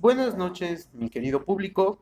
Buenas 0.00 0.34
noches, 0.34 0.88
mi 0.94 1.10
querido 1.10 1.44
público. 1.44 1.98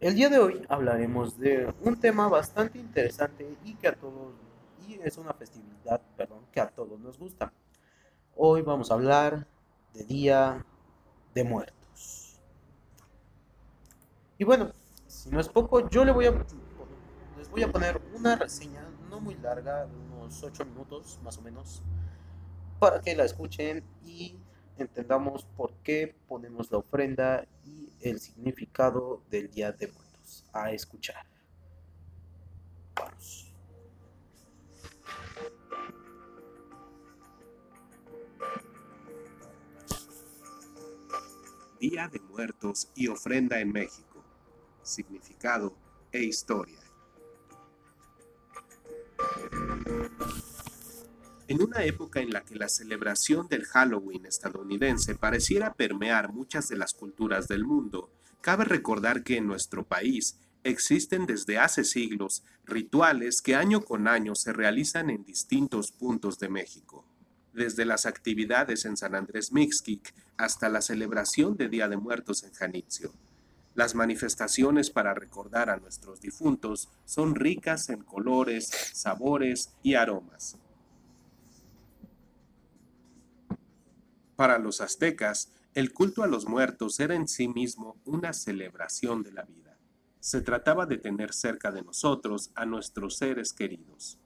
El 0.00 0.14
día 0.14 0.30
de 0.30 0.38
hoy 0.38 0.64
hablaremos 0.70 1.38
de 1.38 1.74
un 1.82 2.00
tema 2.00 2.26
bastante 2.26 2.78
interesante 2.78 3.58
y 3.66 3.74
que 3.74 3.88
a 3.88 3.94
todos 3.94 4.32
y 4.88 4.98
es 5.04 5.18
una 5.18 5.34
festividad, 5.34 6.00
perdón, 6.16 6.46
que 6.50 6.58
a 6.58 6.70
todos 6.70 6.98
nos 7.00 7.18
gusta. 7.18 7.52
Hoy 8.34 8.62
vamos 8.62 8.90
a 8.90 8.94
hablar 8.94 9.46
de 9.92 10.04
Día 10.04 10.64
de 11.34 11.44
Muertos. 11.44 12.40
Y 14.38 14.44
bueno, 14.44 14.72
si 15.06 15.28
no 15.28 15.40
es 15.40 15.50
poco, 15.50 15.90
yo 15.90 16.02
le 16.02 16.12
voy 16.12 16.24
a 16.28 16.46
les 17.36 17.50
voy 17.50 17.62
a 17.62 17.70
poner 17.70 18.00
una 18.14 18.36
reseña 18.36 18.88
no 19.10 19.20
muy 19.20 19.34
larga, 19.34 19.86
unos 20.14 20.42
8 20.42 20.64
minutos 20.64 21.20
más 21.22 21.36
o 21.36 21.42
menos, 21.42 21.82
para 22.78 23.02
que 23.02 23.14
la 23.14 23.24
escuchen 23.24 23.84
y 24.02 24.38
entendamos 24.78 25.44
por 25.56 25.72
qué 25.82 26.14
ponemos 26.26 26.70
la 26.70 26.78
ofrenda 26.78 27.46
y 27.64 27.90
el 28.00 28.20
significado 28.20 29.22
del 29.30 29.50
Día 29.50 29.72
de 29.72 29.88
Muertos. 29.88 30.44
A 30.52 30.72
escuchar. 30.72 31.26
Vamos. 32.94 33.52
Día 41.80 42.08
de 42.08 42.20
Muertos 42.20 42.90
y 42.94 43.06
ofrenda 43.08 43.60
en 43.60 43.72
México. 43.72 44.24
Significado 44.82 45.72
e 46.12 46.24
historia. 46.24 46.80
En 51.48 51.62
una 51.62 51.82
época 51.82 52.20
en 52.20 52.30
la 52.30 52.44
que 52.44 52.56
la 52.56 52.68
celebración 52.68 53.48
del 53.48 53.64
Halloween 53.64 54.26
estadounidense 54.26 55.14
pareciera 55.14 55.72
permear 55.72 56.30
muchas 56.30 56.68
de 56.68 56.76
las 56.76 56.92
culturas 56.92 57.48
del 57.48 57.64
mundo, 57.64 58.10
cabe 58.42 58.66
recordar 58.66 59.22
que 59.24 59.38
en 59.38 59.46
nuestro 59.46 59.82
país 59.82 60.36
existen 60.62 61.24
desde 61.24 61.56
hace 61.56 61.84
siglos 61.84 62.42
rituales 62.66 63.40
que 63.40 63.54
año 63.54 63.80
con 63.80 64.08
año 64.08 64.34
se 64.34 64.52
realizan 64.52 65.08
en 65.08 65.24
distintos 65.24 65.90
puntos 65.90 66.38
de 66.38 66.50
México. 66.50 67.06
Desde 67.54 67.86
las 67.86 68.04
actividades 68.04 68.84
en 68.84 68.98
San 68.98 69.14
Andrés 69.14 69.50
Mixquic 69.50 70.12
hasta 70.36 70.68
la 70.68 70.82
celebración 70.82 71.56
de 71.56 71.70
Día 71.70 71.88
de 71.88 71.96
Muertos 71.96 72.42
en 72.42 72.52
Janitzio. 72.52 73.10
Las 73.74 73.94
manifestaciones 73.94 74.90
para 74.90 75.14
recordar 75.14 75.70
a 75.70 75.78
nuestros 75.78 76.20
difuntos 76.20 76.90
son 77.06 77.34
ricas 77.34 77.88
en 77.88 78.02
colores, 78.02 78.68
sabores 78.92 79.70
y 79.82 79.94
aromas. 79.94 80.58
Para 84.38 84.60
los 84.60 84.80
aztecas, 84.80 85.50
el 85.74 85.92
culto 85.92 86.22
a 86.22 86.28
los 86.28 86.46
muertos 86.46 87.00
era 87.00 87.16
en 87.16 87.26
sí 87.26 87.48
mismo 87.48 87.96
una 88.04 88.32
celebración 88.32 89.24
de 89.24 89.32
la 89.32 89.42
vida. 89.42 89.76
Se 90.20 90.40
trataba 90.42 90.86
de 90.86 90.96
tener 90.96 91.32
cerca 91.34 91.72
de 91.72 91.82
nosotros 91.82 92.52
a 92.54 92.64
nuestros 92.64 93.16
seres 93.16 93.52
queridos. 93.52 94.20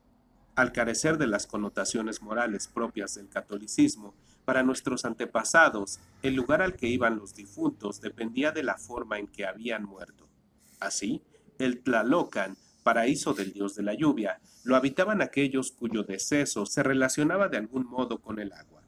Al 0.54 0.70
carecer 0.70 1.16
de 1.16 1.28
las 1.28 1.46
connotaciones 1.46 2.20
morales 2.20 2.68
propias 2.68 3.14
del 3.14 3.30
catolicismo, 3.30 4.14
para 4.44 4.62
nuestros 4.62 5.06
antepasados, 5.06 5.98
el 6.20 6.34
lugar 6.34 6.60
al 6.60 6.76
que 6.76 6.88
iban 6.88 7.16
los 7.16 7.34
difuntos 7.34 8.02
dependía 8.02 8.52
de 8.52 8.64
la 8.64 8.76
forma 8.76 9.18
en 9.18 9.28
que 9.28 9.46
habían 9.46 9.84
muerto. 9.84 10.28
Así, 10.78 11.22
el 11.58 11.82
Tlalocan, 11.82 12.58
paraíso 12.82 13.32
del 13.32 13.54
dios 13.54 13.76
de 13.76 13.82
la 13.82 13.94
lluvia, 13.94 14.42
lo 14.62 14.76
habitaban 14.76 15.22
aquellos 15.22 15.72
cuyo 15.72 16.02
deceso 16.02 16.66
se 16.66 16.82
relacionaba 16.82 17.48
de 17.48 17.56
algún 17.56 17.86
modo 17.86 18.20
con 18.20 18.40
el 18.40 18.52
agua 18.52 18.81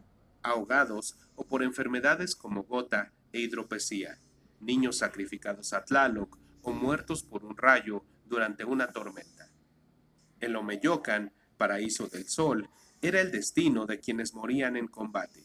ahogados 0.44 1.16
o 1.34 1.44
por 1.44 1.64
enfermedades 1.64 2.36
como 2.36 2.62
gota 2.62 3.12
e 3.32 3.40
hidropesía, 3.40 4.18
niños 4.60 4.98
sacrificados 4.98 5.72
a 5.72 5.84
Tlaloc 5.84 6.38
o 6.62 6.72
muertos 6.72 7.24
por 7.24 7.44
un 7.44 7.56
rayo 7.56 8.04
durante 8.26 8.64
una 8.64 8.92
tormenta. 8.92 9.50
El 10.38 10.54
Omeyocan, 10.54 11.32
paraíso 11.56 12.06
del 12.08 12.28
sol, 12.28 12.68
era 13.02 13.20
el 13.20 13.32
destino 13.32 13.86
de 13.86 13.98
quienes 13.98 14.34
morían 14.34 14.76
en 14.76 14.86
combate, 14.86 15.44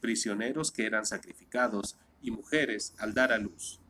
prisioneros 0.00 0.70
que 0.70 0.86
eran 0.86 1.06
sacrificados 1.06 1.96
y 2.20 2.30
mujeres 2.30 2.94
al 2.98 3.14
dar 3.14 3.32
a 3.32 3.38
luz. 3.38 3.80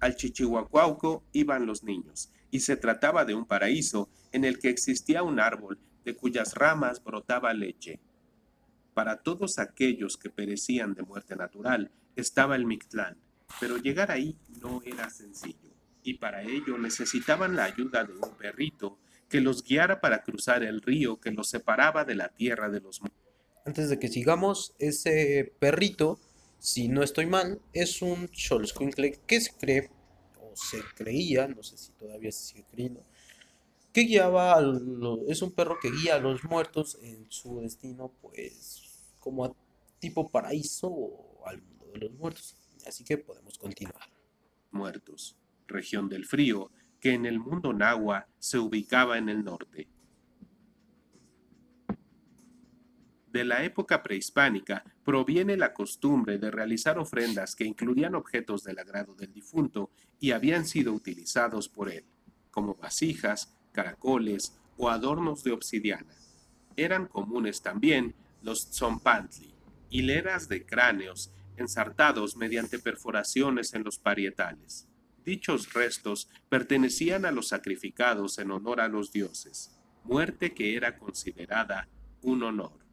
Al 0.00 0.16
Chichihuacuauco 0.16 1.24
iban 1.32 1.66
los 1.66 1.82
niños, 1.82 2.30
y 2.50 2.60
se 2.60 2.76
trataba 2.76 3.24
de 3.24 3.34
un 3.34 3.46
paraíso 3.46 4.08
en 4.32 4.44
el 4.44 4.58
que 4.58 4.70
existía 4.70 5.22
un 5.22 5.40
árbol 5.40 5.78
de 6.04 6.14
cuyas 6.14 6.54
ramas 6.54 7.02
brotaba 7.02 7.52
leche. 7.52 8.00
Para 8.94 9.18
todos 9.22 9.58
aquellos 9.58 10.16
que 10.16 10.30
perecían 10.30 10.94
de 10.94 11.02
muerte 11.02 11.36
natural 11.36 11.90
estaba 12.16 12.56
el 12.56 12.66
Mictlán, 12.66 13.16
pero 13.60 13.76
llegar 13.76 14.10
ahí 14.10 14.36
no 14.60 14.82
era 14.84 15.08
sencillo, 15.10 15.70
y 16.02 16.14
para 16.14 16.42
ello 16.42 16.78
necesitaban 16.78 17.56
la 17.56 17.64
ayuda 17.64 18.04
de 18.04 18.14
un 18.14 18.34
perrito 18.36 18.98
que 19.28 19.40
los 19.40 19.62
guiara 19.62 20.00
para 20.00 20.22
cruzar 20.22 20.62
el 20.62 20.80
río 20.80 21.20
que 21.20 21.30
los 21.30 21.48
separaba 21.48 22.04
de 22.04 22.14
la 22.14 22.28
tierra 22.30 22.68
de 22.70 22.80
los 22.80 23.00
Antes 23.64 23.90
de 23.90 23.98
que 23.98 24.08
sigamos, 24.08 24.74
ese 24.78 25.52
perrito, 25.58 26.18
si 26.58 26.88
no 26.88 27.02
estoy 27.02 27.26
mal, 27.26 27.60
es 27.72 28.02
un 28.02 28.28
Xoloscuincle 28.32 29.20
que 29.26 29.40
se 29.40 29.52
cree, 29.56 29.90
o 30.40 30.56
se 30.56 30.80
creía, 30.96 31.46
no 31.46 31.62
sé 31.62 31.76
si 31.76 31.92
todavía 31.92 32.32
se 32.32 32.46
sigue 32.46 32.64
creyendo, 32.70 33.04
que 33.98 34.04
guiaba 34.04 34.62
es 35.26 35.42
un 35.42 35.50
perro 35.50 35.76
que 35.80 35.90
guía 35.90 36.14
a 36.14 36.20
los 36.20 36.44
muertos 36.44 36.96
en 37.02 37.28
su 37.32 37.58
destino, 37.58 38.12
pues 38.20 39.16
como 39.18 39.44
a 39.44 39.52
tipo 39.98 40.30
paraíso 40.30 40.86
o 40.88 41.42
al 41.44 41.60
mundo 41.60 41.86
de 41.92 41.98
los 41.98 42.12
muertos. 42.12 42.56
Así 42.86 43.02
que 43.02 43.18
podemos 43.18 43.58
continuar. 43.58 44.08
Muertos, 44.70 45.36
región 45.66 46.08
del 46.08 46.26
frío, 46.26 46.70
que 47.00 47.14
en 47.14 47.26
el 47.26 47.40
mundo 47.40 47.72
nahua 47.72 48.28
se 48.38 48.58
ubicaba 48.58 49.18
en 49.18 49.28
el 49.30 49.42
norte. 49.42 49.88
De 53.32 53.44
la 53.44 53.64
época 53.64 54.04
prehispánica 54.04 54.84
proviene 55.04 55.56
la 55.56 55.74
costumbre 55.74 56.38
de 56.38 56.52
realizar 56.52 57.00
ofrendas 57.00 57.56
que 57.56 57.64
incluían 57.64 58.14
objetos 58.14 58.62
del 58.62 58.78
agrado 58.78 59.16
del 59.16 59.32
difunto 59.32 59.90
y 60.20 60.30
habían 60.30 60.66
sido 60.66 60.92
utilizados 60.92 61.68
por 61.68 61.90
él, 61.90 62.04
como 62.52 62.76
vasijas, 62.76 63.57
caracoles 63.78 64.58
o 64.76 64.88
adornos 64.88 65.44
de 65.44 65.52
obsidiana. 65.52 66.12
Eran 66.76 67.06
comunes 67.06 67.62
también 67.62 68.12
los 68.42 68.70
tzompantli, 68.70 69.54
hileras 69.88 70.48
de 70.48 70.66
cráneos 70.66 71.30
ensartados 71.56 72.36
mediante 72.36 72.80
perforaciones 72.80 73.74
en 73.74 73.84
los 73.84 74.00
parietales. 74.00 74.88
Dichos 75.24 75.72
restos 75.72 76.28
pertenecían 76.48 77.24
a 77.24 77.30
los 77.30 77.48
sacrificados 77.48 78.38
en 78.38 78.50
honor 78.50 78.80
a 78.80 78.88
los 78.88 79.12
dioses, 79.12 79.78
muerte 80.02 80.54
que 80.54 80.74
era 80.74 80.98
considerada 80.98 81.88
un 82.22 82.42
honor. 82.42 82.87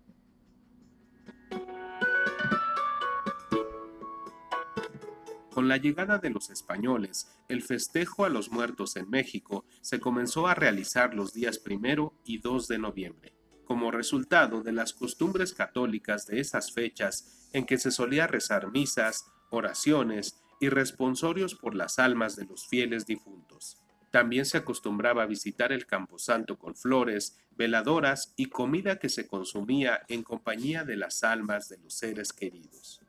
Con 5.55 5.69
la 5.69 5.77
llegada 5.77 6.17
de 6.17 6.31
los 6.31 6.49
españoles, 6.49 7.31
el 7.47 7.61
festejo 7.61 8.25
a 8.25 8.29
los 8.29 8.51
muertos 8.51 8.97
en 8.97 9.09
México 9.09 9.63
se 9.79 10.01
comenzó 10.01 10.47
a 10.47 10.53
realizar 10.53 11.13
los 11.13 11.33
días 11.33 11.59
primero 11.59 12.13
y 12.25 12.39
2 12.39 12.67
de 12.67 12.77
noviembre, 12.77 13.33
como 13.63 13.89
resultado 13.89 14.63
de 14.63 14.73
las 14.73 14.91
costumbres 14.91 15.53
católicas 15.53 16.27
de 16.27 16.41
esas 16.41 16.73
fechas 16.73 17.47
en 17.53 17.65
que 17.65 17.77
se 17.77 17.91
solía 17.91 18.27
rezar 18.27 18.69
misas, 18.69 19.31
oraciones 19.49 20.43
y 20.59 20.67
responsorios 20.67 21.55
por 21.55 21.73
las 21.73 21.99
almas 21.99 22.35
de 22.35 22.43
los 22.43 22.67
fieles 22.67 23.05
difuntos. 23.05 23.81
También 24.11 24.43
se 24.43 24.57
acostumbraba 24.57 25.23
a 25.23 25.27
visitar 25.27 25.71
el 25.71 25.85
camposanto 25.85 26.59
con 26.59 26.75
flores, 26.75 27.37
veladoras 27.51 28.33
y 28.35 28.47
comida 28.47 28.99
que 28.99 29.07
se 29.07 29.25
consumía 29.25 30.01
en 30.09 30.21
compañía 30.21 30.83
de 30.83 30.97
las 30.97 31.23
almas 31.23 31.69
de 31.69 31.77
los 31.77 31.93
seres 31.93 32.33
queridos. 32.33 33.04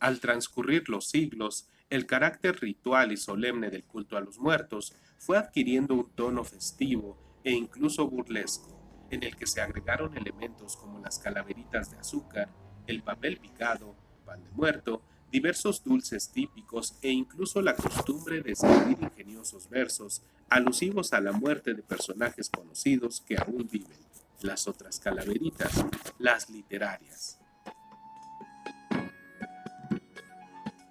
Al 0.00 0.20
transcurrir 0.20 0.88
los 0.88 1.08
siglos, 1.08 1.68
el 1.90 2.06
carácter 2.06 2.60
ritual 2.60 3.12
y 3.12 3.16
solemne 3.16 3.70
del 3.70 3.84
culto 3.84 4.16
a 4.16 4.20
los 4.20 4.38
muertos 4.38 4.94
fue 5.18 5.38
adquiriendo 5.38 5.94
un 5.94 6.10
tono 6.10 6.44
festivo 6.44 7.18
e 7.44 7.52
incluso 7.52 8.08
burlesco, 8.08 9.06
en 9.10 9.22
el 9.22 9.36
que 9.36 9.46
se 9.46 9.60
agregaron 9.60 10.16
elementos 10.16 10.76
como 10.76 10.98
las 10.98 11.18
calaveritas 11.18 11.90
de 11.90 11.98
azúcar, 11.98 12.48
el 12.86 13.02
papel 13.02 13.38
picado, 13.38 13.94
pan 14.24 14.42
de 14.42 14.50
muerto, 14.50 15.02
diversos 15.30 15.82
dulces 15.82 16.30
típicos 16.30 16.96
e 17.02 17.10
incluso 17.10 17.60
la 17.60 17.74
costumbre 17.74 18.40
de 18.40 18.52
escribir 18.52 18.98
ingeniosos 19.00 19.68
versos 19.68 20.22
alusivos 20.48 21.12
a 21.12 21.20
la 21.20 21.32
muerte 21.32 21.74
de 21.74 21.82
personajes 21.82 22.48
conocidos 22.48 23.20
que 23.20 23.36
aún 23.36 23.68
viven. 23.70 23.98
Las 24.40 24.68
otras 24.68 24.98
calaveritas, 25.00 25.84
las 26.18 26.50
literarias. 26.50 27.43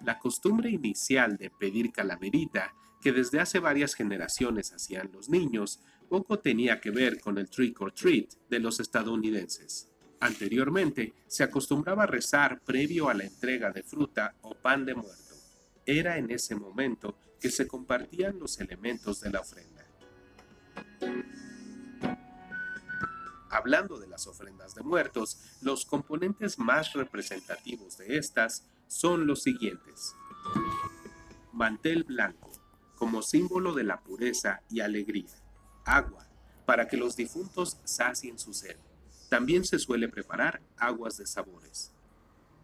La 0.04 0.18
costumbre 0.18 0.68
inicial 0.70 1.38
de 1.38 1.48
pedir 1.48 1.90
calaverita, 1.90 2.74
que 3.00 3.12
desde 3.12 3.40
hace 3.40 3.58
varias 3.58 3.94
generaciones 3.94 4.72
hacían 4.72 5.10
los 5.12 5.30
niños, 5.30 5.80
poco 6.10 6.38
tenía 6.38 6.78
que 6.78 6.90
ver 6.90 7.20
con 7.20 7.38
el 7.38 7.48
trick 7.48 7.80
or 7.80 7.92
treat 7.92 8.34
de 8.50 8.60
los 8.60 8.80
estadounidenses. 8.80 9.88
Anteriormente, 10.20 11.14
se 11.26 11.42
acostumbraba 11.42 12.02
a 12.02 12.06
rezar 12.06 12.60
previo 12.60 13.08
a 13.08 13.14
la 13.14 13.24
entrega 13.24 13.72
de 13.72 13.82
fruta 13.82 14.34
o 14.42 14.54
pan 14.54 14.84
de 14.84 14.94
muerto. 14.94 15.34
Era 15.86 16.18
en 16.18 16.30
ese 16.30 16.54
momento 16.54 17.16
que 17.40 17.50
se 17.50 17.66
compartían 17.66 18.38
los 18.38 18.60
elementos 18.60 19.22
de 19.22 19.30
la 19.30 19.40
ofrenda. 19.40 19.84
Hablando 23.50 23.98
de 23.98 24.08
las 24.08 24.26
ofrendas 24.26 24.74
de 24.74 24.82
muertos, 24.82 25.38
los 25.62 25.86
componentes 25.86 26.58
más 26.58 26.92
representativos 26.92 27.96
de 27.96 28.18
estas 28.18 28.66
son 28.94 29.26
los 29.26 29.42
siguientes. 29.42 30.14
Mantel 31.52 32.04
blanco, 32.04 32.52
como 32.94 33.22
símbolo 33.22 33.74
de 33.74 33.82
la 33.82 34.00
pureza 34.00 34.62
y 34.70 34.82
alegría. 34.82 35.34
Agua, 35.84 36.28
para 36.64 36.86
que 36.86 36.96
los 36.96 37.16
difuntos 37.16 37.80
sacien 37.82 38.38
su 38.38 38.54
sed. 38.54 38.76
También 39.28 39.64
se 39.64 39.80
suele 39.80 40.08
preparar 40.08 40.62
aguas 40.76 41.16
de 41.16 41.26
sabores. 41.26 41.92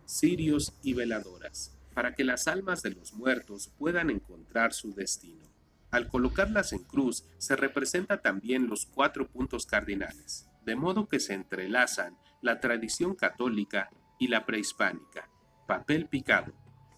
Cirios 0.06 0.72
y 0.84 0.94
veladoras, 0.94 1.76
para 1.94 2.14
que 2.14 2.22
las 2.22 2.46
almas 2.46 2.82
de 2.82 2.92
los 2.92 3.12
muertos 3.12 3.72
puedan 3.76 4.08
encontrar 4.08 4.72
su 4.72 4.94
destino. 4.94 5.48
Al 5.90 6.06
colocarlas 6.06 6.72
en 6.72 6.84
cruz 6.84 7.24
se 7.38 7.56
representa 7.56 8.22
también 8.22 8.68
los 8.68 8.86
cuatro 8.86 9.26
puntos 9.26 9.66
cardinales, 9.66 10.46
de 10.64 10.76
modo 10.76 11.08
que 11.08 11.18
se 11.18 11.34
entrelazan 11.34 12.16
la 12.40 12.60
tradición 12.60 13.16
católica 13.16 13.90
y 14.20 14.28
la 14.28 14.46
prehispánica. 14.46 15.28
Papel 15.70 16.08
picado, 16.08 16.52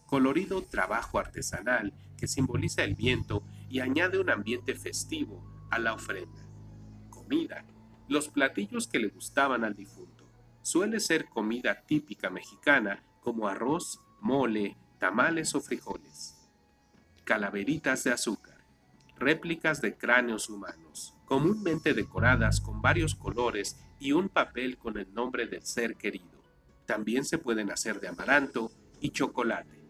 colorido 0.07 0.63
trabajo 0.63 1.19
artesanal 1.19 1.93
que 2.17 2.27
simboliza 2.27 2.83
el 2.85 2.95
viento 2.95 3.45
y 3.69 3.81
añade 3.81 4.19
un 4.19 4.31
ambiente 4.31 4.75
festivo 4.75 5.45
a 5.71 5.79
la 5.79 5.93
ofrenda. 5.93 6.49
Comida, 7.11 7.67
los 8.09 8.31
platillos 8.31 8.87
que 8.87 8.99
le 8.99 9.09
gustaban 9.09 9.63
al 9.63 9.77
difunto. 9.77 10.27
Suele 10.63 11.01
ser 11.01 11.29
comida 11.29 11.83
típica 11.83 12.31
mexicana 12.31 13.05
como 13.21 13.47
arroz, 13.47 14.01
mole, 14.23 14.79
tamales 14.99 15.55
o 15.55 15.61
frijoles. 15.61 16.39
Calaveritas 17.25 18.05
de 18.05 18.13
azúcar, 18.13 18.65
réplicas 19.19 19.83
de 19.83 19.99
cráneos 19.99 20.49
humanos, 20.49 21.15
comúnmente 21.27 21.93
decoradas 21.93 22.63
con 22.63 22.81
varios 22.81 23.15
colores 23.15 23.79
y 24.01 24.13
un 24.13 24.31
papel 24.31 24.79
con 24.79 24.97
el 24.97 25.13
nombre 25.13 25.47
del 25.47 25.61
ser 25.61 25.97
querido. 25.97 26.32
También 26.93 27.25
se 27.25 27.39
pueden 27.39 27.71
hacer 27.71 28.01
de 28.01 28.09
amaranto 28.09 28.71
y 29.01 29.13
chocolate. 29.13 29.81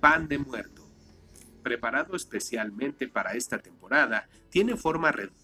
Pan 0.00 0.28
de 0.28 0.38
muerto, 0.38 0.82
preparado 1.62 2.16
especialmente 2.16 3.06
para 3.06 3.34
esta 3.34 3.58
temporada, 3.58 4.30
tiene 4.48 4.74
forma 4.76 5.12
redonda. 5.12 5.38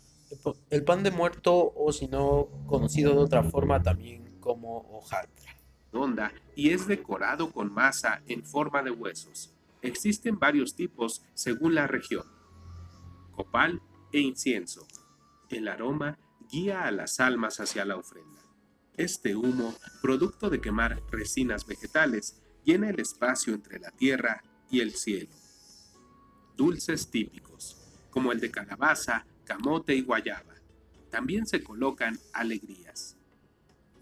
El 0.70 0.84
pan 0.84 1.02
de 1.02 1.10
muerto, 1.10 1.74
o 1.76 1.92
si 1.92 2.08
no, 2.08 2.48
conocido 2.66 3.12
de 3.12 3.18
otra 3.18 3.42
forma 3.42 3.82
también 3.82 4.40
como 4.40 4.78
hojaldra. 4.78 5.60
Redonda 5.92 6.32
y 6.56 6.70
es 6.70 6.86
decorado 6.86 7.52
con 7.52 7.70
masa 7.70 8.22
en 8.26 8.46
forma 8.46 8.82
de 8.82 8.90
huesos. 8.90 9.54
Existen 9.82 10.38
varios 10.38 10.74
tipos 10.74 11.22
según 11.34 11.74
la 11.74 11.86
región. 11.86 12.24
Copal 13.32 13.82
e 14.10 14.20
incienso. 14.20 14.86
El 15.50 15.68
aroma 15.68 16.18
guía 16.50 16.84
a 16.84 16.90
las 16.92 17.20
almas 17.20 17.60
hacia 17.60 17.84
la 17.84 17.96
ofrenda. 17.96 18.47
Este 18.98 19.36
humo, 19.36 19.76
producto 20.02 20.50
de 20.50 20.60
quemar 20.60 21.00
resinas 21.12 21.64
vegetales, 21.64 22.42
llena 22.64 22.90
el 22.90 22.98
espacio 22.98 23.54
entre 23.54 23.78
la 23.78 23.92
tierra 23.92 24.42
y 24.72 24.80
el 24.80 24.90
cielo. 24.90 25.30
Dulces 26.56 27.08
típicos, 27.08 27.76
como 28.10 28.32
el 28.32 28.40
de 28.40 28.50
calabaza, 28.50 29.24
camote 29.44 29.94
y 29.94 30.02
guayaba. 30.02 30.56
También 31.10 31.46
se 31.46 31.62
colocan 31.62 32.18
alegrías. 32.32 33.16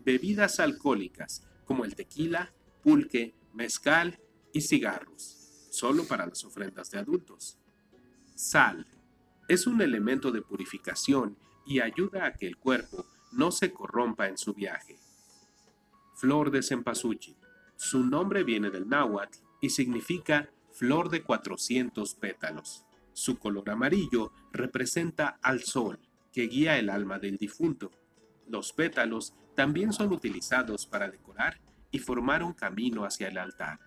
Bebidas 0.03 0.61
alcohólicas, 0.61 1.47
como 1.67 1.85
el 1.85 1.95
tequila, 1.95 2.55
pulque, 2.83 3.35
mezcal 3.53 4.19
y 4.55 4.63
cigarros, 4.63 5.69
solo 5.69 6.05
para 6.05 6.25
las 6.25 6.43
ofrendas 6.43 6.91
de 6.91 7.01
adultos. 7.01 7.59
Sal, 8.35 8.87
es 9.47 9.67
un 9.67 9.83
elemento 9.83 10.33
de 10.33 10.41
purificación 10.41 11.37
y 11.67 11.81
ayuda 11.81 12.25
a 12.25 12.33
que 12.33 12.47
el 12.47 12.57
cuerpo 12.57 13.05
no 13.37 13.51
se 13.51 13.73
corrompa 13.73 14.29
en 14.29 14.39
su 14.39 14.55
viaje. 14.55 14.99
Flor 16.15 16.51
de 16.51 16.63
cempasúchil. 16.63 17.37
Su 17.77 18.03
nombre 18.03 18.43
viene 18.43 18.71
del 18.71 18.89
náhuatl 18.89 19.39
y 19.61 19.71
significa 19.71 20.51
flor 20.73 21.11
de 21.11 21.23
400 21.23 22.15
pétalos. 22.15 22.85
Su 23.13 23.39
color 23.39 23.71
amarillo 23.71 24.33
representa 24.53 25.39
al 25.43 25.63
sol, 25.63 25.99
que 26.33 26.49
guía 26.49 26.79
el 26.79 26.91
alma 26.91 27.19
del 27.19 27.37
difunto. 27.37 27.91
Los 28.49 28.73
pétalos 28.73 29.35
también 29.55 29.93
son 29.93 30.13
utilizados 30.13 30.87
para 30.87 31.11
decorar 31.11 31.61
y 31.91 31.99
formar 31.99 32.43
un 32.43 32.53
camino 32.53 33.05
hacia 33.05 33.29
el 33.29 33.39
altar. 33.39 33.79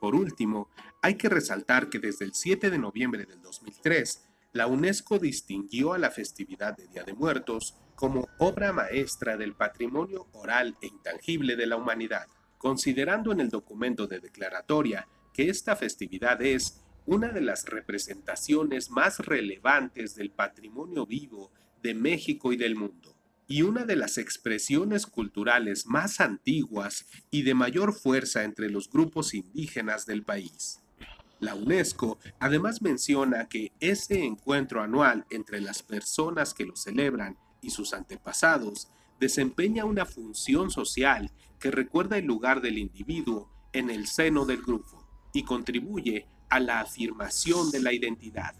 Por 0.00 0.14
último, 0.16 0.68
hay 1.00 1.16
que 1.16 1.28
resaltar 1.28 1.88
que 1.88 2.00
desde 2.00 2.24
el 2.24 2.34
7 2.34 2.70
de 2.70 2.78
noviembre 2.78 3.24
del 3.24 3.40
2003, 3.40 4.28
la 4.52 4.66
UNESCO 4.66 5.18
distinguió 5.18 5.92
a 5.92 5.98
la 5.98 6.10
festividad 6.10 6.76
de 6.76 6.88
Día 6.88 7.04
de 7.04 7.14
Muertos 7.14 7.76
como 8.02 8.28
obra 8.38 8.72
maestra 8.72 9.36
del 9.36 9.54
patrimonio 9.54 10.26
oral 10.32 10.76
e 10.80 10.88
intangible 10.88 11.54
de 11.54 11.66
la 11.66 11.76
humanidad, 11.76 12.26
considerando 12.58 13.30
en 13.30 13.38
el 13.38 13.48
documento 13.48 14.08
de 14.08 14.18
declaratoria 14.18 15.06
que 15.32 15.48
esta 15.48 15.76
festividad 15.76 16.42
es 16.42 16.82
una 17.06 17.28
de 17.28 17.42
las 17.42 17.64
representaciones 17.64 18.90
más 18.90 19.20
relevantes 19.20 20.16
del 20.16 20.32
patrimonio 20.32 21.06
vivo 21.06 21.52
de 21.80 21.94
México 21.94 22.52
y 22.52 22.56
del 22.56 22.74
mundo 22.74 23.14
y 23.46 23.62
una 23.62 23.84
de 23.84 23.94
las 23.94 24.18
expresiones 24.18 25.06
culturales 25.06 25.86
más 25.86 26.20
antiguas 26.20 27.06
y 27.30 27.42
de 27.42 27.54
mayor 27.54 27.92
fuerza 27.92 28.42
entre 28.42 28.68
los 28.68 28.90
grupos 28.90 29.32
indígenas 29.32 30.06
del 30.06 30.24
país. 30.24 30.80
La 31.38 31.54
UNESCO 31.54 32.18
además 32.40 32.82
menciona 32.82 33.48
que 33.48 33.70
ese 33.78 34.24
encuentro 34.24 34.82
anual 34.82 35.24
entre 35.30 35.60
las 35.60 35.84
personas 35.84 36.52
que 36.52 36.66
lo 36.66 36.74
celebran 36.74 37.38
y 37.62 37.70
sus 37.70 37.94
antepasados 37.94 38.90
desempeña 39.18 39.86
una 39.86 40.04
función 40.04 40.70
social 40.70 41.30
que 41.58 41.70
recuerda 41.70 42.18
el 42.18 42.26
lugar 42.26 42.60
del 42.60 42.76
individuo 42.76 43.48
en 43.72 43.88
el 43.88 44.06
seno 44.06 44.44
del 44.44 44.60
grupo 44.60 45.06
y 45.32 45.44
contribuye 45.44 46.26
a 46.50 46.60
la 46.60 46.80
afirmación 46.80 47.70
de 47.70 47.80
la 47.80 47.92
identidad. 47.92 48.54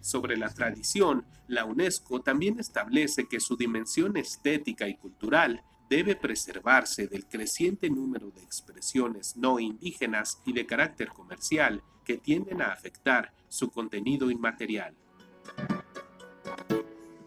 Sobre 0.00 0.36
la 0.36 0.48
tradición, 0.48 1.24
la 1.46 1.64
UNESCO 1.64 2.20
también 2.22 2.58
establece 2.58 3.28
que 3.28 3.40
su 3.40 3.56
dimensión 3.56 4.16
estética 4.16 4.88
y 4.88 4.96
cultural 4.96 5.62
debe 5.88 6.16
preservarse 6.16 7.06
del 7.06 7.26
creciente 7.26 7.90
número 7.90 8.30
de 8.30 8.42
expresiones 8.42 9.36
no 9.36 9.60
indígenas 9.60 10.40
y 10.44 10.52
de 10.52 10.66
carácter 10.66 11.08
comercial 11.08 11.82
que 12.04 12.16
tienden 12.16 12.62
a 12.62 12.72
afectar 12.72 13.32
su 13.48 13.70
contenido 13.70 14.30
inmaterial. 14.30 14.94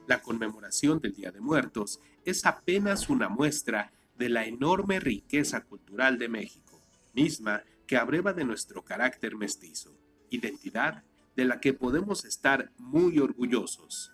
La 0.10 0.24
conmemoración 0.24 1.00
del 1.00 1.14
Día 1.14 1.32
de 1.32 1.40
Muertos 1.40 2.00
es 2.26 2.44
apenas 2.48 3.10
una 3.10 3.30
muestra 3.30 3.92
de 4.18 4.28
la 4.28 4.44
enorme 4.44 5.00
riqueza 5.00 5.64
cultural 5.64 6.18
de 6.18 6.28
México, 6.28 6.82
misma 7.14 7.62
que 7.86 7.96
abreva 7.96 8.34
de 8.34 8.44
nuestro 8.44 8.84
carácter 8.84 9.36
mestizo, 9.36 9.96
identidad 10.32 11.04
de 11.36 11.46
la 11.46 11.60
que 11.60 11.74
podemos 11.74 12.26
estar 12.26 12.72
muy 12.80 13.20
orgullosos. 13.20 14.12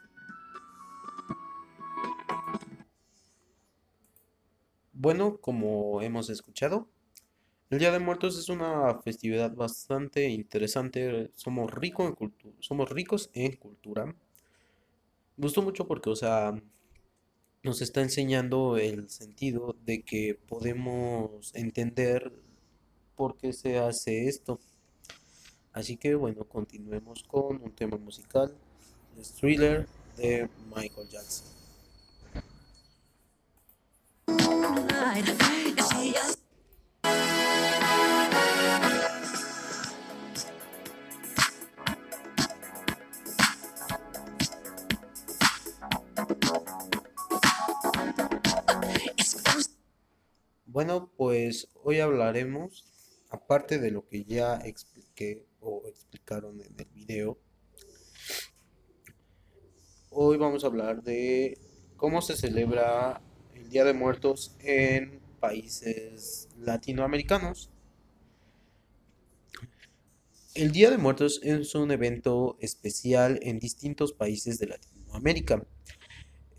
Bueno, 4.91 5.37
como 5.37 6.01
hemos 6.01 6.29
escuchado, 6.29 6.89
el 7.69 7.79
Día 7.79 7.93
de 7.93 7.99
Muertos 7.99 8.37
es 8.37 8.49
una 8.49 8.95
festividad 8.95 9.55
bastante 9.55 10.27
interesante. 10.27 11.31
Somos, 11.35 11.71
rico 11.71 12.05
en 12.05 12.33
somos 12.59 12.89
ricos 12.89 13.29
en 13.33 13.55
cultura. 13.55 14.13
Gustó 15.37 15.61
mucho 15.61 15.85
porque, 15.85 16.09
o 16.09 16.15
sea, 16.15 16.53
nos 17.61 17.81
está 17.81 18.01
enseñando 18.01 18.77
el 18.77 19.09
sentido 19.09 19.75
de 19.85 20.03
que 20.03 20.39
podemos 20.47 21.53
entender 21.55 22.31
por 23.15 23.37
qué 23.37 23.53
se 23.53 23.79
hace 23.79 24.27
esto. 24.27 24.59
Así 25.73 25.97
que 25.97 26.15
bueno, 26.15 26.45
continuemos 26.45 27.23
con 27.23 27.61
un 27.61 27.71
tema 27.71 27.97
musical, 27.97 28.55
el 29.17 29.25
thriller 29.25 29.87
de 30.15 30.47
Michael 30.73 31.09
Jackson. 31.09 31.55
Bueno, 50.75 51.09
pues 51.15 51.69
hoy 51.83 52.01
hablaremos, 52.01 52.83
aparte 53.29 53.79
de 53.79 53.91
lo 53.91 54.05
que 54.09 54.25
ya 54.25 54.57
expliqué 54.57 55.45
o 55.61 55.83
explicaron 55.87 56.59
en 56.59 56.77
el 56.77 56.87
video. 56.93 57.39
Hoy 60.09 60.35
vamos 60.35 60.65
a 60.65 60.67
hablar 60.67 61.01
de 61.01 61.57
cómo 61.95 62.21
se 62.21 62.35
celebra 62.35 63.21
el 63.53 63.69
Día 63.69 63.85
de 63.85 63.93
Muertos 63.93 64.57
en 64.59 65.21
países 65.39 66.49
latinoamericanos. 66.59 67.69
El 70.55 70.73
Día 70.73 70.91
de 70.91 70.97
Muertos 70.97 71.39
es 71.41 71.73
un 71.73 71.89
evento 71.89 72.57
especial 72.59 73.39
en 73.43 73.59
distintos 73.59 74.11
países 74.11 74.59
de 74.59 74.67
Latinoamérica. 74.67 75.65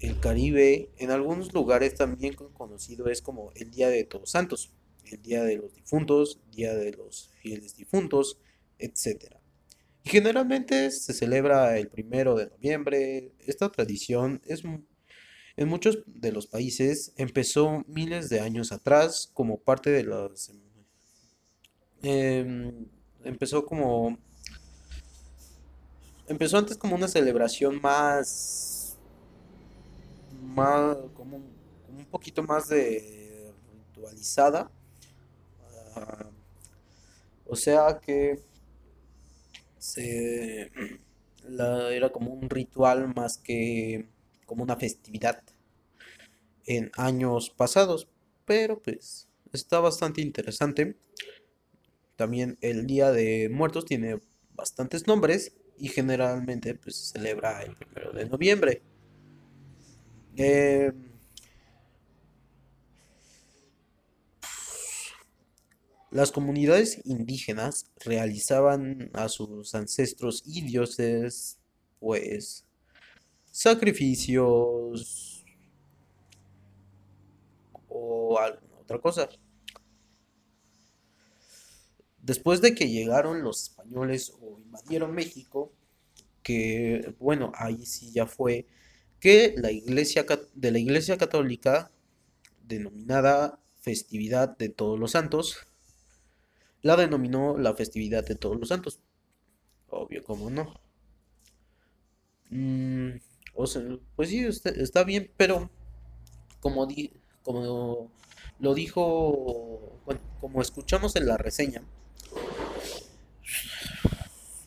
El 0.00 0.20
Caribe, 0.20 0.90
en 0.98 1.10
algunos 1.10 1.54
lugares 1.54 1.94
también 1.94 2.34
conocido 2.34 3.08
es 3.08 3.22
como 3.22 3.52
el 3.54 3.70
Día 3.70 3.88
de 3.88 4.04
Todos 4.04 4.30
Santos, 4.30 4.72
el 5.04 5.22
Día 5.22 5.42
de 5.42 5.56
los 5.56 5.72
Difuntos, 5.74 6.40
Día 6.52 6.74
de 6.74 6.92
los 6.92 7.30
Fieles 7.40 7.76
Difuntos, 7.76 8.38
etc. 8.78 9.36
Y 10.04 10.10
generalmente 10.10 10.90
se 10.90 11.14
celebra 11.14 11.78
el 11.78 11.88
primero 11.88 12.34
de 12.34 12.46
noviembre. 12.46 13.32
Esta 13.38 13.70
tradición 13.70 14.42
es 14.44 14.62
en 15.56 15.68
muchos 15.68 15.98
de 16.06 16.32
los 16.32 16.46
países 16.46 17.12
empezó 17.16 17.82
miles 17.86 18.28
de 18.28 18.40
años 18.40 18.72
atrás 18.72 19.30
como 19.32 19.58
parte 19.58 19.90
de 19.90 20.02
los 20.02 20.52
em, 22.02 22.86
empezó 23.24 23.64
como 23.64 24.18
empezó 26.28 26.58
antes 26.58 26.76
como 26.76 26.94
una 26.94 27.08
celebración 27.08 27.80
más 27.80 28.75
más 30.56 30.96
como, 31.14 31.36
un 31.36 32.04
poquito 32.10 32.42
más 32.42 32.68
de 32.68 33.52
ritualizada 33.94 34.70
ah, 35.94 36.26
o 37.46 37.54
sea 37.54 38.00
que 38.00 38.40
se 39.78 40.72
era 41.90 42.10
como 42.10 42.32
un 42.32 42.50
ritual 42.50 43.14
más 43.14 43.38
que 43.38 44.08
como 44.46 44.62
una 44.62 44.76
festividad 44.76 45.42
en 46.66 46.90
años 46.96 47.50
pasados, 47.50 48.08
pero 48.44 48.80
pues 48.80 49.28
está 49.52 49.80
bastante 49.80 50.20
interesante. 50.20 50.96
También 52.16 52.58
el 52.60 52.86
Día 52.86 53.12
de 53.12 53.48
Muertos 53.50 53.84
tiene 53.84 54.20
bastantes 54.54 55.06
nombres 55.06 55.52
y 55.78 55.88
generalmente 55.88 56.74
pues, 56.74 56.96
se 56.96 57.12
celebra 57.12 57.62
el 57.62 57.76
primero 57.76 58.12
de 58.12 58.26
noviembre. 58.26 58.82
Eh, 60.38 60.92
las 66.10 66.30
comunidades 66.30 67.00
indígenas 67.04 67.90
realizaban 68.04 69.10
a 69.14 69.28
sus 69.30 69.74
ancestros 69.74 70.42
y 70.44 70.60
dioses 70.60 71.58
pues 72.00 72.66
sacrificios 73.50 75.44
o 77.88 78.38
alguna 78.38 78.76
otra 78.76 78.98
cosa. 79.00 79.28
Después 82.20 82.60
de 82.60 82.74
que 82.74 82.90
llegaron 82.90 83.42
los 83.42 83.62
españoles 83.62 84.32
o 84.40 84.58
invadieron 84.58 85.14
México, 85.14 85.72
que 86.42 87.14
bueno, 87.18 87.52
ahí 87.54 87.86
sí 87.86 88.10
ya 88.12 88.26
fue 88.26 88.66
que 89.20 89.54
la 89.56 89.70
iglesia 89.70 90.26
de 90.54 90.70
la 90.70 90.78
iglesia 90.78 91.16
católica 91.16 91.90
denominada 92.62 93.58
festividad 93.80 94.56
de 94.58 94.68
todos 94.68 94.98
los 94.98 95.12
santos 95.12 95.66
la 96.82 96.96
denominó 96.96 97.56
la 97.58 97.74
festividad 97.74 98.24
de 98.24 98.36
todos 98.36 98.58
los 98.58 98.68
santos. 98.68 99.00
Obvio, 99.88 100.22
como 100.24 100.50
no. 100.50 100.74
Mm, 102.50 103.18
o 103.54 103.66
sea, 103.66 103.82
pues 104.14 104.28
sí, 104.28 104.44
está, 104.44 105.04
bien, 105.04 105.30
pero 105.36 105.70
como, 106.60 106.86
di, 106.86 107.12
como 107.42 108.10
lo 108.60 108.74
dijo, 108.74 110.00
como 110.40 110.62
escuchamos 110.62 111.16
en 111.16 111.26
la 111.26 111.36
reseña, 111.36 111.82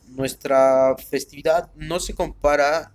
nuestra 0.07 0.95
festividad 0.97 1.71
no 1.75 1.99
se 1.99 2.13
compara 2.15 2.91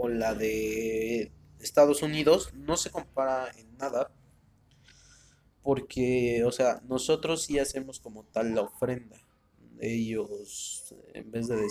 con 0.00 0.18
la 0.18 0.34
de 0.34 1.32
Estados 1.60 2.02
Unidos, 2.02 2.52
no 2.54 2.76
se 2.76 2.90
compara 2.90 3.50
en 3.56 3.76
nada, 3.78 4.10
porque, 5.62 6.44
o 6.44 6.52
sea, 6.52 6.80
nosotros 6.88 7.42
sí 7.42 7.58
hacemos 7.58 7.98
como 7.98 8.24
tal 8.24 8.54
la 8.54 8.62
ofrenda. 8.62 9.16
Ellos, 9.80 10.94
en 11.14 11.30
vez 11.30 11.48
de, 11.48 11.66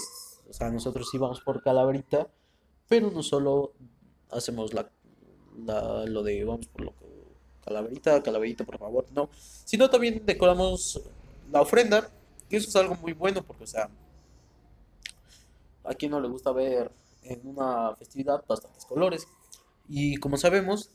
o 0.49 0.53
sea, 0.53 0.69
nosotros 0.69 1.09
sí 1.09 1.17
vamos 1.17 1.41
por 1.41 1.61
calaverita 1.61 2.29
pero 2.87 3.11
no 3.11 3.21
solo 3.21 3.73
hacemos 4.29 4.73
la, 4.73 4.89
lo 6.05 6.23
de 6.23 6.43
vamos 6.43 6.67
por 6.67 6.81
lo 6.81 6.95
que 6.95 7.05
calaverita, 7.65 8.23
calaverita 8.23 8.63
por 8.63 8.77
favor, 8.77 9.05
no, 9.11 9.29
sino 9.65 9.89
también 9.89 10.25
decoramos 10.25 11.01
la 11.51 11.61
ofrenda, 11.61 12.09
que 12.49 12.57
eso 12.57 12.69
es 12.69 12.75
algo 12.75 12.95
muy 12.95 13.13
bueno 13.13 13.43
porque, 13.43 13.65
o 13.65 13.67
sea, 13.67 13.89
a 15.83 15.93
quien 15.93 16.11
no 16.11 16.21
le 16.21 16.29
gusta 16.29 16.51
ver 16.51 16.91
en 17.23 17.47
una 17.47 17.95
festividad 17.95 18.43
bastantes 18.47 18.85
colores. 18.85 19.27
Y 19.89 20.17
como 20.17 20.37
sabemos, 20.37 20.91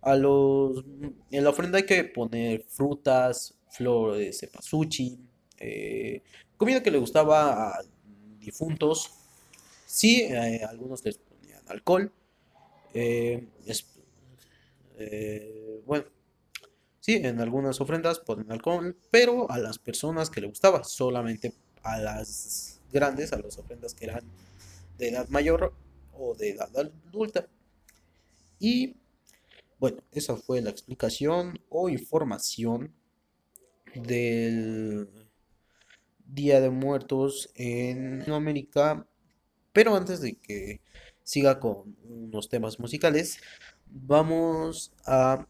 a 0.00 0.16
los 0.16 0.84
en 1.30 1.44
la 1.44 1.50
ofrenda 1.50 1.78
hay 1.78 1.86
que 1.86 2.04
poner 2.04 2.64
frutas, 2.68 3.54
flores 3.70 4.40
de 4.40 4.50
eh, 5.58 6.22
comida 6.56 6.82
que 6.82 6.90
le 6.90 6.98
gustaba 6.98 7.70
a 7.70 7.82
difuntos, 8.40 9.10
Sí, 9.92 10.22
eh, 10.22 10.64
algunos 10.66 11.04
les 11.04 11.18
ponían 11.18 11.60
alcohol. 11.68 12.10
Eh, 12.94 13.46
bueno, 15.84 16.06
sí, 16.98 17.16
en 17.16 17.38
algunas 17.40 17.78
ofrendas 17.78 18.18
ponen 18.18 18.50
alcohol, 18.50 18.96
pero 19.10 19.50
a 19.50 19.58
las 19.58 19.78
personas 19.78 20.30
que 20.30 20.40
le 20.40 20.46
gustaba, 20.46 20.82
solamente 20.82 21.52
a 21.82 21.98
las 21.98 22.80
grandes, 22.90 23.34
a 23.34 23.38
las 23.38 23.58
ofrendas 23.58 23.92
que 23.92 24.06
eran 24.06 24.22
de 25.02 25.10
edad 25.10 25.28
mayor 25.28 25.74
o 26.12 26.34
de 26.34 26.50
edad 26.50 26.70
adulta. 26.76 27.48
Y 28.58 28.96
bueno, 29.78 30.02
esa 30.12 30.36
fue 30.36 30.62
la 30.62 30.70
explicación 30.70 31.58
o 31.68 31.88
información 31.88 32.94
del 33.94 35.08
Día 36.24 36.60
de 36.60 36.70
Muertos 36.70 37.50
en 37.56 38.30
América 38.30 39.06
pero 39.72 39.96
antes 39.96 40.20
de 40.20 40.34
que 40.34 40.80
siga 41.24 41.58
con 41.58 41.96
unos 42.04 42.48
temas 42.48 42.78
musicales, 42.78 43.38
vamos 43.86 44.92
a 45.06 45.46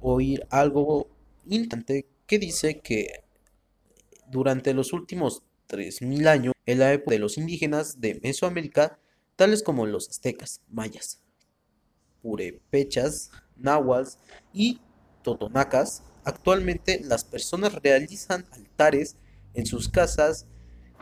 oír 0.00 0.44
algo 0.50 1.08
interesante 1.46 2.06
que 2.26 2.38
dice 2.38 2.80
que 2.80 3.24
durante 4.28 4.74
los 4.74 4.92
últimos 4.92 5.42
3.000 5.72 6.26
años, 6.28 6.54
en 6.66 6.78
la 6.78 6.92
época 6.92 7.12
de 7.12 7.18
los 7.18 7.38
indígenas 7.38 8.00
de 8.00 8.20
Mesoamérica, 8.22 8.98
tales 9.36 9.62
como 9.62 9.86
los 9.86 10.08
aztecas, 10.08 10.60
mayas, 10.68 11.22
purepechas, 12.20 13.30
náhuatl 13.56 14.18
y 14.52 14.80
totonacas, 15.22 16.04
actualmente 16.24 17.00
las 17.02 17.24
personas 17.24 17.74
realizan 17.82 18.44
altares 18.52 19.16
en 19.54 19.66
sus 19.66 19.88
casas 19.88 20.46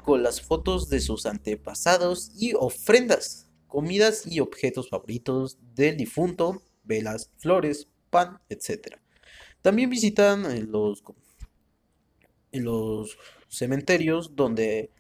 con 0.04 0.22
las 0.22 0.40
fotos 0.40 0.88
de 0.88 1.00
sus 1.00 1.26
antepasados 1.26 2.30
y 2.36 2.54
ofrendas, 2.54 3.48
comidas 3.66 4.26
y 4.26 4.40
objetos 4.40 4.88
favoritos 4.88 5.58
del 5.74 5.96
difunto, 5.96 6.62
velas, 6.84 7.30
flores, 7.36 7.88
pan, 8.08 8.40
etc. 8.48 8.96
También 9.62 9.90
visitan 9.90 10.46
en 10.46 10.70
los, 10.72 11.02
en 12.52 12.64
los 12.64 13.18
cementerios 13.50 14.36
donde 14.36 14.90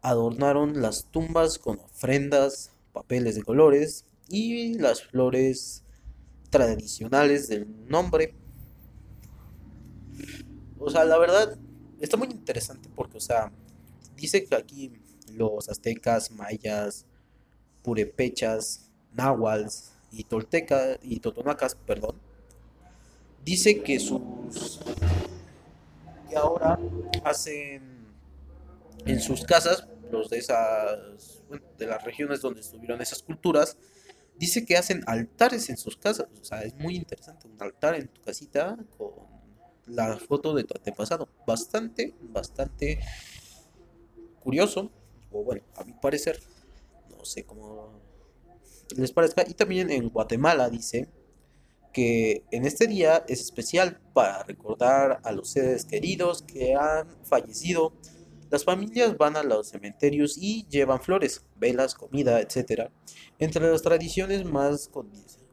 adornaron 0.00 0.80
las 0.80 1.04
tumbas 1.06 1.58
con 1.58 1.78
ofrendas, 1.80 2.70
papeles 2.92 3.34
de 3.34 3.42
colores 3.42 4.06
y 4.28 4.74
las 4.74 5.02
flores 5.02 5.82
tradicionales 6.48 7.48
del 7.48 7.66
nombre. 7.88 8.34
O 10.78 10.88
sea, 10.88 11.04
la 11.04 11.18
verdad 11.18 11.58
está 12.00 12.16
muy 12.16 12.28
interesante 12.28 12.88
porque, 12.94 13.18
o 13.18 13.20
sea, 13.20 13.52
dice 14.16 14.44
que 14.44 14.54
aquí 14.54 14.92
los 15.34 15.68
aztecas, 15.68 16.30
mayas, 16.30 17.04
purepechas, 17.82 18.88
náhuatls 19.14 19.92
y 20.12 20.24
toltecas 20.24 20.98
y 21.02 21.18
totonacas, 21.18 21.74
perdón, 21.74 22.16
dice 23.44 23.82
que 23.82 23.98
sus 23.98 24.80
que 26.30 26.36
ahora 26.36 26.78
hacen 27.24 28.06
en 29.04 29.20
sus 29.20 29.44
casas 29.44 29.86
los 30.10 30.30
de 30.30 30.38
esas 30.38 31.42
de 31.76 31.86
las 31.86 32.02
regiones 32.04 32.40
donde 32.40 32.60
estuvieron 32.60 33.00
esas 33.00 33.22
culturas 33.22 33.76
dice 34.36 34.64
que 34.64 34.76
hacen 34.76 35.02
altares 35.06 35.68
en 35.68 35.76
sus 35.76 35.96
casas 35.96 36.28
o 36.40 36.44
sea 36.44 36.62
es 36.62 36.74
muy 36.76 36.96
interesante 36.96 37.48
un 37.48 37.60
altar 37.60 37.96
en 37.96 38.08
tu 38.08 38.22
casita 38.22 38.76
con 38.96 39.12
la 39.86 40.16
foto 40.16 40.54
de 40.54 40.64
tu 40.64 40.74
antepasado 40.76 41.28
bastante 41.46 42.14
bastante 42.22 43.00
curioso 44.40 44.90
o 45.32 45.44
bueno, 45.44 45.62
a 45.76 45.84
mi 45.84 45.92
parecer, 45.92 46.40
no 47.16 47.24
sé 47.24 47.44
cómo 47.44 47.92
les 48.96 49.12
parezca. 49.12 49.44
Y 49.46 49.54
también 49.54 49.90
en 49.90 50.08
Guatemala 50.08 50.68
dice 50.68 51.08
que 51.92 52.44
en 52.50 52.64
este 52.64 52.86
día 52.86 53.24
es 53.28 53.40
especial 53.40 54.00
para 54.12 54.42
recordar 54.44 55.20
a 55.24 55.32
los 55.32 55.50
seres 55.50 55.84
queridos 55.84 56.42
que 56.42 56.74
han 56.74 57.08
fallecido. 57.24 57.92
Las 58.50 58.64
familias 58.64 59.16
van 59.16 59.36
a 59.36 59.42
los 59.42 59.68
cementerios 59.68 60.36
y 60.36 60.66
llevan 60.68 61.00
flores, 61.00 61.44
velas, 61.56 61.94
comida, 61.94 62.40
etc. 62.40 62.90
Entre 63.38 63.70
las 63.70 63.82
tradiciones 63.82 64.44
más 64.44 64.90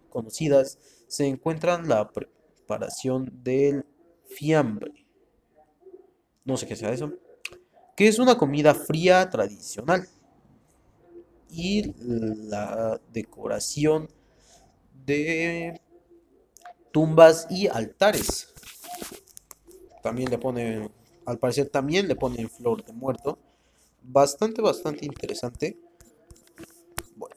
conocidas 0.09 0.79
se 1.07 1.25
encuentran 1.25 1.87
la 1.87 2.11
preparación 2.11 3.31
del 3.43 3.85
fiambre. 4.25 5.05
No 6.43 6.57
sé 6.57 6.67
qué 6.67 6.75
sea 6.75 6.91
eso. 6.91 7.13
Que 7.95 8.07
es 8.07 8.19
una 8.19 8.37
comida 8.37 8.73
fría 8.73 9.29
tradicional. 9.29 10.07
Y 11.49 11.93
la 11.99 12.99
decoración 13.11 14.09
de 15.05 15.79
tumbas 16.97 17.45
y 17.51 17.67
altares. 17.67 18.51
También 20.01 20.31
le 20.31 20.39
ponen, 20.39 20.91
al 21.27 21.37
parecer 21.37 21.69
también 21.69 22.07
le 22.07 22.15
ponen 22.15 22.49
flor 22.49 22.83
de 22.83 22.91
muerto. 22.91 23.37
Bastante, 24.01 24.63
bastante 24.63 25.05
interesante. 25.05 25.77
Bueno, 27.15 27.35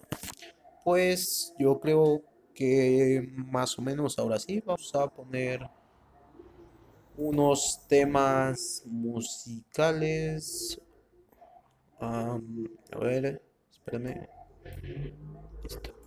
pues 0.83 1.53
yo 1.59 1.79
creo 1.79 2.23
que 2.55 3.31
más 3.37 3.79
o 3.79 3.83
menos 3.83 4.19
ahora 4.19 4.39
sí 4.39 4.63
vamos 4.65 4.95
a 4.95 5.07
poner 5.09 5.69
unos 7.19 7.87
temas 7.87 8.83
musicales. 8.87 10.81
a 12.01 12.39
ver, 12.99 13.43
espérame. 13.71 14.27
Listo. 15.63 16.00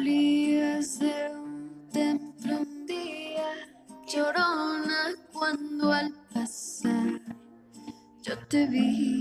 Salías 0.00 0.98
de 0.98 1.30
un 1.30 1.90
templo 1.92 2.56
un 2.56 2.86
día, 2.86 3.50
llorona, 4.08 5.14
cuando 5.30 5.92
al 5.92 6.10
pasar 6.32 7.20
yo 8.22 8.38
te 8.48 8.66
vi. 8.66 9.19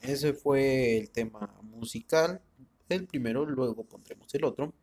Ese 0.00 0.34
fue 0.34 0.98
el 0.98 1.10
tema 1.10 1.58
musical. 1.62 2.42
El 2.88 3.06
primero, 3.06 3.46
luego 3.46 3.84
pondremos 3.84 4.34
el 4.34 4.44
otro. 4.44 4.74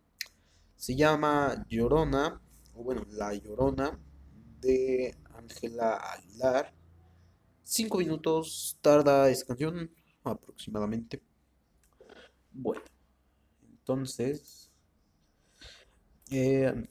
Se 0.76 0.96
llama 0.96 1.66
Llorona, 1.70 2.42
o 2.74 2.84
bueno, 2.84 3.06
La 3.10 3.34
Llorona, 3.34 4.00
de 4.62 5.16
Ángela 5.36 5.96
Aguilar. 5.96 6.74
Cinco 7.64 7.98
minutos 7.98 8.78
tarda 8.82 9.30
esa 9.30 9.46
canción, 9.46 9.92
aproximadamente. 10.24 11.22
Bueno, 12.52 12.82
entonces, 13.62 14.72
eh, 16.32 16.88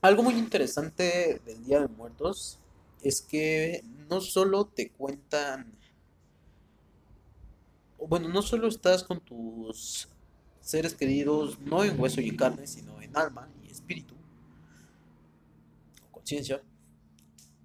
algo 0.00 0.22
muy 0.24 0.34
interesante 0.34 1.40
del 1.46 1.64
Día 1.64 1.80
de 1.80 1.88
Muertos 1.88 2.58
es 3.02 3.22
que 3.22 3.82
no 4.08 4.20
solo 4.20 4.66
te 4.66 4.90
cuentan, 4.90 5.78
bueno, 8.08 8.28
no 8.28 8.42
solo 8.42 8.68
estás 8.68 9.04
con 9.04 9.20
tus 9.20 10.08
seres 10.60 10.94
queridos, 10.94 11.58
no 11.60 11.84
en 11.84 11.98
hueso 12.00 12.20
y 12.20 12.36
carne, 12.36 12.66
sino 12.66 13.00
en 13.00 13.16
alma 13.16 13.48
y 13.62 13.70
espíritu, 13.70 14.14
o 16.08 16.12
conciencia, 16.12 16.62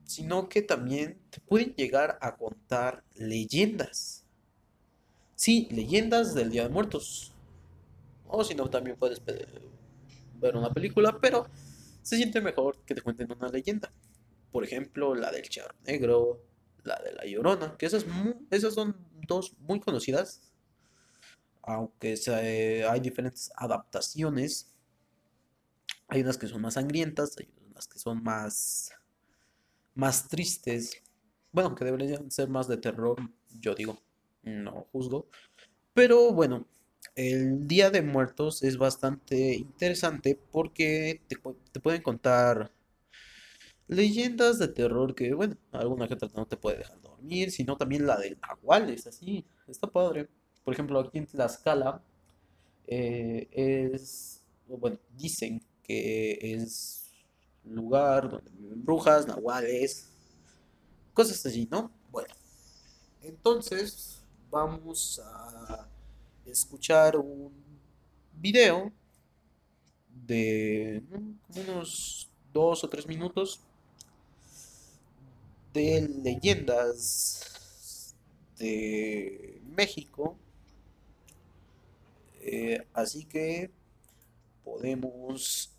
sino 0.03 0.49
que 0.49 0.61
también 0.61 1.19
te 1.29 1.39
pueden 1.39 1.73
llegar 1.75 2.17
a 2.21 2.35
contar 2.35 3.03
leyendas. 3.15 4.25
Sí, 5.35 5.67
leyendas 5.69 6.33
del 6.33 6.49
Día 6.49 6.63
de 6.63 6.69
Muertos. 6.69 7.31
O 8.27 8.43
si 8.43 8.55
no, 8.55 8.69
también 8.69 8.97
puedes 8.97 9.21
ver 9.23 10.55
una 10.55 10.71
película, 10.71 11.19
pero 11.21 11.47
se 12.01 12.17
siente 12.17 12.41
mejor 12.41 12.77
que 12.85 12.95
te 12.95 13.01
cuenten 13.01 13.31
una 13.31 13.49
leyenda. 13.49 13.91
Por 14.51 14.63
ejemplo, 14.63 15.13
la 15.13 15.31
del 15.31 15.47
Charro 15.47 15.75
Negro, 15.85 16.41
la 16.87 17.01
de 17.03 17.13
la 17.13 17.25
Llorona, 17.25 17.77
que 17.77 17.85
esas, 17.85 18.05
esas 18.49 18.73
son 18.73 18.97
dos 19.27 19.53
muy 19.59 19.79
conocidas, 19.79 20.41
aunque 21.61 22.15
hay 22.89 22.99
diferentes 22.99 23.51
adaptaciones. 23.55 24.73
Hay 26.07 26.21
unas 26.21 26.37
que 26.37 26.47
son 26.47 26.61
más 26.61 26.75
sangrientas, 26.75 27.37
hay 27.37 27.49
unas 27.69 27.87
que 27.87 27.99
son 27.99 28.23
más, 28.23 28.91
más 29.93 30.29
tristes. 30.29 31.03
Bueno, 31.51 31.75
que 31.75 31.83
deberían 31.83 32.31
ser 32.31 32.49
más 32.49 32.67
de 32.67 32.77
terror, 32.77 33.17
yo 33.59 33.75
digo, 33.75 34.01
no 34.43 34.87
juzgo. 34.91 35.27
Pero 35.93 36.31
bueno, 36.31 36.65
el 37.15 37.67
Día 37.67 37.89
de 37.91 38.01
Muertos 38.01 38.63
es 38.63 38.77
bastante 38.77 39.55
interesante 39.55 40.39
porque 40.51 41.21
te, 41.27 41.35
te 41.71 41.79
pueden 41.81 42.01
contar 42.01 42.71
leyendas 43.87 44.59
de 44.59 44.67
terror 44.67 45.15
que, 45.15 45.33
bueno, 45.33 45.55
alguna 45.71 46.07
que 46.07 46.15
otra 46.15 46.29
no 46.35 46.45
te 46.45 46.57
puede 46.57 46.79
dejar 46.79 47.01
dormir, 47.01 47.51
sino 47.51 47.77
también 47.77 48.05
la 48.05 48.17
del 48.17 48.37
Nahual, 48.39 48.89
es 48.89 49.07
así, 49.07 49.45
está 49.67 49.87
padre. 49.87 50.29
Por 50.63 50.73
ejemplo, 50.73 50.99
aquí 50.99 51.17
en 51.17 51.25
Tlaxcala 51.25 52.01
eh, 52.87 53.47
es, 53.51 54.43
bueno, 54.67 54.99
dicen 55.15 55.63
que 55.83 56.37
es 56.41 57.11
lugar 57.63 58.29
donde 58.29 58.51
viven 58.51 58.83
brujas, 58.83 59.27
nahuales, 59.27 60.09
cosas 61.13 61.45
así, 61.45 61.67
¿no? 61.71 61.91
Bueno, 62.11 62.33
entonces 63.21 64.21
vamos 64.49 65.21
a 65.23 65.87
escuchar 66.45 67.17
un 67.17 67.51
video 68.33 68.91
de 70.25 71.03
unos 71.55 72.29
dos 72.53 72.83
o 72.83 72.89
tres 72.89 73.07
minutos 73.07 73.61
de 75.77 76.07
leyendas 76.23 78.15
de 78.57 79.61
México. 79.75 80.35
Eh, 82.41 82.83
así 82.93 83.25
que 83.25 83.69
podemos 84.63 85.71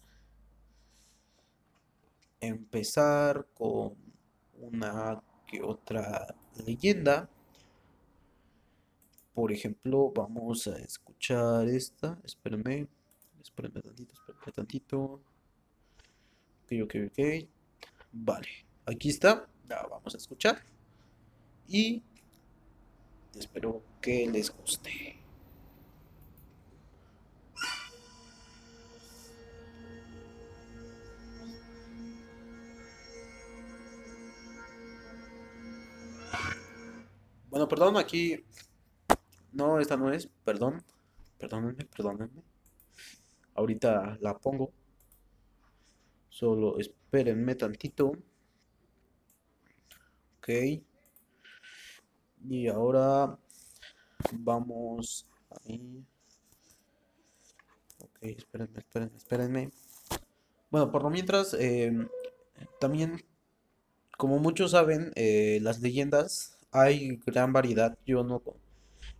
empezar 2.41 3.45
con 3.55 3.97
una 4.61 5.21
que 5.49 5.63
otra 5.63 6.33
leyenda. 6.65 7.29
Por 9.35 9.51
ejemplo, 9.51 10.13
vamos 10.15 10.69
a 10.69 10.79
escuchar 10.79 11.69
esta. 11.69 12.21
Espérenme, 12.25 12.87
espérenme 13.43 13.83
tantito, 13.83 14.15
espérenme 14.15 14.53
tantito. 14.53 15.21
Ok, 16.63 16.73
ok, 16.85 16.95
ok. 17.09 17.49
Vale, 18.13 18.49
aquí 18.87 19.09
está. 19.09 19.49
La 19.69 19.87
vamos 19.87 20.15
a 20.15 20.17
escuchar. 20.17 20.63
Y 21.69 22.03
espero 23.35 23.83
que 24.01 24.27
les 24.27 24.51
guste. 24.51 25.19
Bueno, 37.51 37.69
perdón, 37.69 37.97
aquí. 37.97 38.45
No, 39.53 39.79
esta 39.81 39.97
no 39.97 40.11
es. 40.11 40.29
Perdón. 40.45 40.83
Perdónenme, 41.39 41.85
perdónenme. 41.85 42.43
Ahorita 43.55 44.17
la 44.21 44.39
pongo. 44.39 44.73
Solo 46.31 46.79
espérenme 46.79 47.55
tantito. 47.55 48.13
Y 52.49 52.69
ahora 52.69 53.39
vamos 54.33 55.27
ahí. 55.51 56.03
Ok, 57.99 58.19
espérenme, 58.23 58.79
espérenme, 58.79 59.17
espérenme. 59.19 59.71
Bueno, 60.71 60.91
por 60.91 61.03
lo 61.03 61.11
mientras, 61.11 61.53
em, 61.53 62.09
también, 62.81 63.23
como 64.17 64.39
muchos 64.39 64.71
saben, 64.71 65.13
eh, 65.17 65.59
las 65.61 65.81
leyendas 65.81 66.59
hay 66.73 67.17
gran 67.27 67.53
variedad. 67.53 67.99
Yo 68.07 68.25
no, 68.25 68.43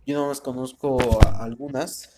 yo 0.07 0.33
conozco 0.41 0.97
algunas. 1.35 2.09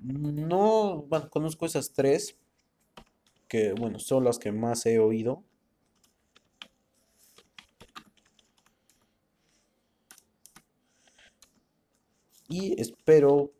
No, 0.00 1.02
bueno, 1.02 1.28
conozco 1.28 1.66
esas 1.66 1.92
tres, 1.92 2.36
que 3.48 3.72
bueno, 3.72 3.98
son 3.98 4.24
las 4.24 4.38
que 4.38 4.52
más 4.52 4.86
he 4.86 4.98
oído. 4.98 5.44
Y 12.48 12.80
espero 12.80 13.52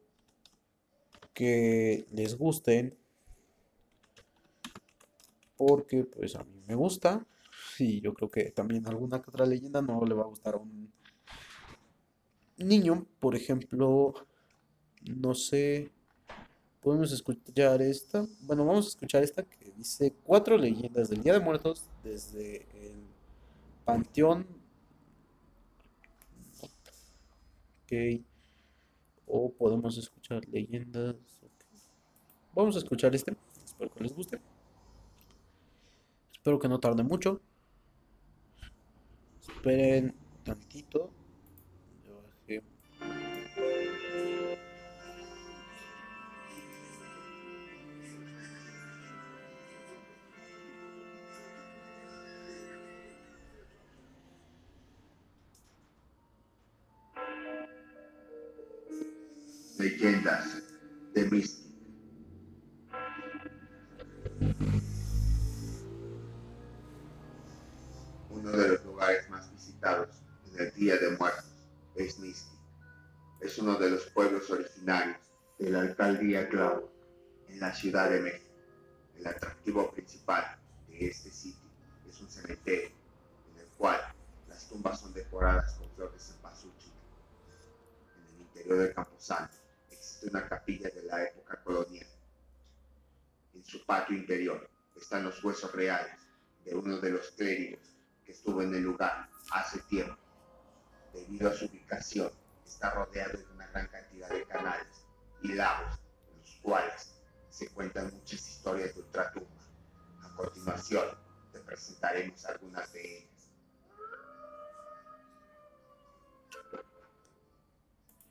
que 1.34 2.06
les 2.12 2.36
gusten, 2.36 2.96
porque 5.56 6.04
pues 6.04 6.36
a 6.36 6.44
mí 6.44 6.62
me 6.66 6.74
gusta. 6.74 7.26
Y 7.78 8.00
yo 8.00 8.14
creo 8.14 8.30
que 8.30 8.50
también 8.52 8.86
alguna 8.86 9.20
que 9.20 9.30
otra 9.30 9.44
leyenda 9.44 9.82
no 9.82 10.04
le 10.04 10.14
va 10.14 10.22
a 10.22 10.28
gustar 10.28 10.54
a 10.54 10.58
un 10.58 10.92
niño. 12.56 13.06
Por 13.20 13.34
ejemplo, 13.34 14.14
no 15.02 15.34
sé, 15.34 15.90
podemos 16.86 17.10
escuchar 17.10 17.82
esta. 17.82 18.24
Bueno, 18.42 18.64
vamos 18.64 18.86
a 18.86 18.88
escuchar 18.90 19.24
esta 19.24 19.42
que 19.42 19.72
dice 19.76 20.14
cuatro 20.22 20.56
leyendas 20.56 21.10
del 21.10 21.20
Día 21.20 21.32
de 21.32 21.40
Muertos 21.40 21.90
desde 22.04 22.58
el 22.80 23.02
Panteón. 23.84 24.46
Ok. 27.82 28.22
O 29.26 29.50
podemos 29.50 29.98
escuchar 29.98 30.46
leyendas. 30.46 31.16
ok. 31.42 31.64
Vamos 32.54 32.76
a 32.76 32.78
escuchar 32.78 33.12
este. 33.16 33.36
Espero 33.64 33.92
que 33.92 34.04
les 34.04 34.14
guste. 34.14 34.40
Espero 36.30 36.60
que 36.60 36.68
no 36.68 36.78
tarde 36.78 37.02
mucho. 37.02 37.40
Esperen 39.40 40.14
tantito. 40.44 41.10
Leyendas 59.86 60.64
de 61.14 61.30
Mystic. 61.30 61.64
Uno 68.30 68.50
de 68.50 68.68
los 68.70 68.84
lugares 68.84 69.30
más 69.30 69.48
visitados 69.52 70.08
en 70.50 70.58
el 70.58 70.74
Día 70.74 70.96
de 70.96 71.10
Muertos 71.16 71.44
es 71.94 72.18
Mystic. 72.18 72.58
Es 73.40 73.58
uno 73.58 73.78
de 73.78 73.90
los 73.90 74.06
pueblos 74.06 74.50
originarios 74.50 75.18
de 75.60 75.70
la 75.70 75.82
alcaldía 75.82 76.48
Clau 76.48 76.90
en 77.46 77.60
la 77.60 77.72
Ciudad 77.72 78.10
de 78.10 78.22
México. 78.22 78.54
El 79.14 79.26
atractivo 79.28 79.92
principal 79.92 80.58
de 80.88 81.06
este 81.06 81.30
sitio 81.30 81.70
es 82.08 82.20
un 82.20 82.28
cementerio 82.28 82.90
en 83.52 83.60
el 83.60 83.68
cual 83.78 84.00
las 84.48 84.68
tumbas 84.68 84.98
son 84.98 85.14
decoradas 85.14 85.74
con 85.74 85.88
flores 85.90 86.14
de 86.14 86.32
cempasúchil. 86.32 86.92
En 88.16 88.34
el 88.34 88.40
interior 88.40 88.78
del 88.78 88.92
camposanto 88.92 89.55
una 90.28 90.48
capilla 90.48 90.90
de 90.90 91.02
la 91.02 91.24
época 91.24 91.62
colonial. 91.62 92.06
En 93.54 93.64
su 93.64 93.84
patio 93.84 94.16
interior 94.16 94.68
están 94.96 95.24
los 95.24 95.42
huesos 95.42 95.72
reales 95.72 96.20
de 96.64 96.74
uno 96.74 96.98
de 96.98 97.10
los 97.10 97.30
clérigos 97.30 97.96
que 98.24 98.32
estuvo 98.32 98.62
en 98.62 98.74
el 98.74 98.82
lugar 98.82 99.28
hace 99.52 99.78
tiempo. 99.80 100.16
Debido 101.12 101.48
a 101.48 101.54
su 101.54 101.66
ubicación, 101.66 102.30
está 102.66 102.90
rodeado 102.90 103.38
de 103.38 103.46
una 103.54 103.66
gran 103.68 103.86
cantidad 103.88 104.28
de 104.28 104.44
canales 104.44 105.06
y 105.42 105.52
lagos, 105.52 105.98
en 106.32 106.38
los 106.40 106.56
cuales 106.60 107.14
se 107.48 107.68
cuentan 107.70 108.12
muchas 108.12 108.46
historias 108.48 108.94
de 108.94 109.02
ultratumba. 109.02 109.48
A 110.22 110.34
continuación, 110.34 111.06
te 111.52 111.60
presentaremos 111.60 112.44
algunas 112.44 112.92
de 112.92 113.18
ellas. 113.18 113.50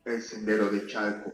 El 0.04 0.22
sendero 0.22 0.70
de 0.70 0.86
Chalco, 0.86 1.34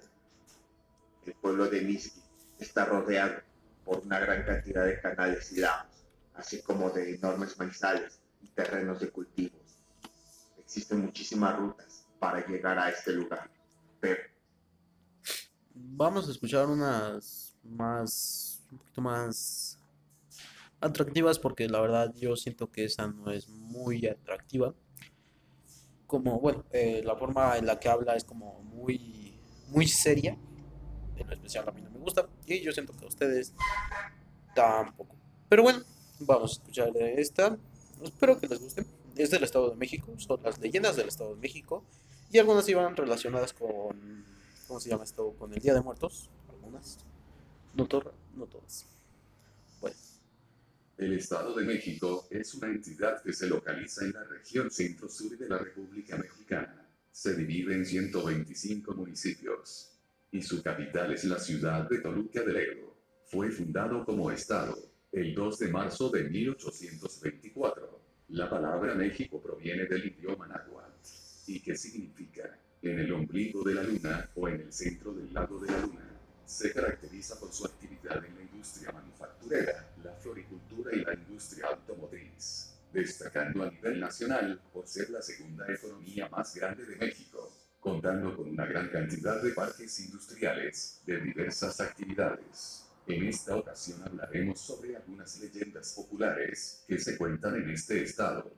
el 1.25 1.33
pueblo 1.33 1.67
de 1.69 1.81
Miski, 1.81 2.21
está 2.59 2.85
rodeado 2.85 3.41
por 3.85 3.99
una 3.99 4.19
gran 4.19 4.43
cantidad 4.43 4.85
de 4.85 4.99
canales 5.01 5.51
y 5.51 5.59
lagos, 5.59 6.05
así 6.35 6.61
como 6.61 6.89
de 6.89 7.15
enormes 7.15 7.57
maizales 7.57 8.19
y 8.41 8.47
terrenos 8.47 8.99
de 8.99 9.09
cultivos. 9.09 9.83
Existen 10.57 11.01
muchísimas 11.01 11.57
rutas 11.57 12.05
para 12.19 12.45
llegar 12.45 12.77
a 12.77 12.89
este 12.89 13.13
lugar, 13.13 13.49
pero 13.99 14.21
Vamos 15.73 16.27
a 16.27 16.31
escuchar 16.31 16.67
unas 16.67 17.55
más, 17.63 18.61
un 18.71 18.77
poquito 18.77 19.01
más 19.01 19.79
atractivas 20.79 21.39
porque 21.39 21.67
la 21.67 21.79
verdad 21.79 22.13
yo 22.15 22.35
siento 22.35 22.71
que 22.71 22.85
esa 22.85 23.07
no 23.07 23.31
es 23.31 23.47
muy 23.47 24.05
atractiva. 24.07 24.73
Como, 26.07 26.39
bueno, 26.39 26.65
eh, 26.71 27.01
la 27.05 27.15
forma 27.15 27.57
en 27.57 27.65
la 27.65 27.79
que 27.79 27.87
habla 27.87 28.15
es 28.15 28.23
como 28.23 28.61
muy, 28.63 29.39
muy 29.69 29.87
seria. 29.87 30.37
En 31.21 31.31
especial 31.33 31.67
a 31.67 31.71
mí 31.71 31.81
no 31.81 31.89
me 31.89 31.99
gusta 31.99 32.27
y 32.47 32.61
yo 32.61 32.71
siento 32.71 32.93
que 32.97 33.05
a 33.05 33.07
ustedes 33.07 33.53
tampoco. 34.55 35.15
Pero 35.49 35.63
bueno, 35.63 35.83
vamos 36.19 36.51
a 36.51 36.53
escuchar 36.53 36.89
esta. 36.97 37.57
Espero 38.01 38.39
que 38.39 38.47
les 38.47 38.59
guste. 38.59 38.85
Es 39.15 39.29
del 39.31 39.43
Estado 39.43 39.69
de 39.69 39.75
México, 39.75 40.13
son 40.17 40.41
las 40.43 40.57
leyendas 40.59 40.95
del 40.95 41.07
Estado 41.09 41.35
de 41.35 41.41
México 41.41 41.83
y 42.31 42.37
algunas 42.39 42.67
iban 42.69 42.95
relacionadas 42.95 43.53
con, 43.53 44.23
¿cómo 44.67 44.79
se 44.79 44.89
llama 44.89 45.03
esto? 45.03 45.33
Con 45.37 45.53
el 45.53 45.59
Día 45.59 45.73
de 45.73 45.81
Muertos, 45.81 46.29
algunas. 46.49 46.97
No, 47.73 47.85
to- 47.87 48.13
no 48.35 48.45
todas. 48.45 48.85
Bueno, 49.81 49.95
El 50.97 51.13
Estado 51.13 51.53
de 51.55 51.65
México 51.65 52.25
es 52.29 52.53
una 52.53 52.67
entidad 52.67 53.21
que 53.21 53.33
se 53.33 53.47
localiza 53.47 54.05
en 54.05 54.13
la 54.13 54.23
región 54.23 54.71
centro-sur 54.71 55.37
de 55.37 55.49
la 55.49 55.57
República 55.57 56.15
Mexicana. 56.17 56.87
Se 57.11 57.35
divide 57.35 57.75
en 57.75 57.85
125 57.85 58.93
municipios 58.93 59.91
y 60.31 60.41
su 60.41 60.63
capital 60.63 61.11
es 61.13 61.25
la 61.25 61.37
ciudad 61.37 61.89
de 61.89 61.99
Toluca 61.99 62.41
del 62.41 62.55
Ebro. 62.55 62.95
Fue 63.25 63.51
fundado 63.51 64.05
como 64.05 64.31
Estado 64.31 64.77
el 65.11 65.35
2 65.35 65.59
de 65.59 65.67
marzo 65.67 66.09
de 66.09 66.23
1824. 66.23 68.01
La 68.29 68.49
palabra 68.49 68.95
México 68.95 69.41
proviene 69.41 69.85
del 69.85 70.05
idioma 70.05 70.47
náhuatl 70.47 71.09
y 71.47 71.59
que 71.59 71.75
significa 71.75 72.57
en 72.81 72.99
el 72.99 73.11
ombligo 73.11 73.61
de 73.63 73.75
la 73.75 73.83
luna 73.83 74.29
o 74.35 74.47
en 74.47 74.61
el 74.61 74.71
centro 74.71 75.13
del 75.13 75.33
lago 75.33 75.59
de 75.59 75.69
la 75.69 75.79
luna. 75.81 76.07
Se 76.45 76.71
caracteriza 76.73 77.37
por 77.37 77.51
su 77.51 77.65
actividad 77.65 78.23
en 78.25 78.35
la 78.35 78.41
industria 78.41 78.91
manufacturera, 78.91 79.93
la 80.03 80.13
floricultura 80.13 80.95
y 80.95 81.01
la 81.01 81.13
industria 81.13 81.67
automotriz, 81.67 82.73
destacando 82.93 83.63
a 83.63 83.71
nivel 83.71 83.99
nacional 83.99 84.61
por 84.73 84.87
ser 84.87 85.09
la 85.09 85.21
segunda 85.21 85.65
economía 85.71 86.29
más 86.29 86.55
grande 86.55 86.85
de 86.85 86.95
México, 86.95 87.51
contando 87.81 88.37
con 88.37 88.47
una 88.47 88.65
gran 88.67 88.89
cantidad 88.89 89.41
de 89.41 89.51
parques 89.51 89.99
industriales 90.01 91.01
de 91.05 91.19
diversas 91.19 91.81
actividades. 91.81 92.87
En 93.07 93.25
esta 93.25 93.57
ocasión 93.57 94.03
hablaremos 94.03 94.61
sobre 94.61 94.95
algunas 94.95 95.39
leyendas 95.39 95.93
populares 95.95 96.85
que 96.87 96.99
se 96.99 97.17
cuentan 97.17 97.55
en 97.55 97.71
este 97.71 98.03
estado. 98.03 98.53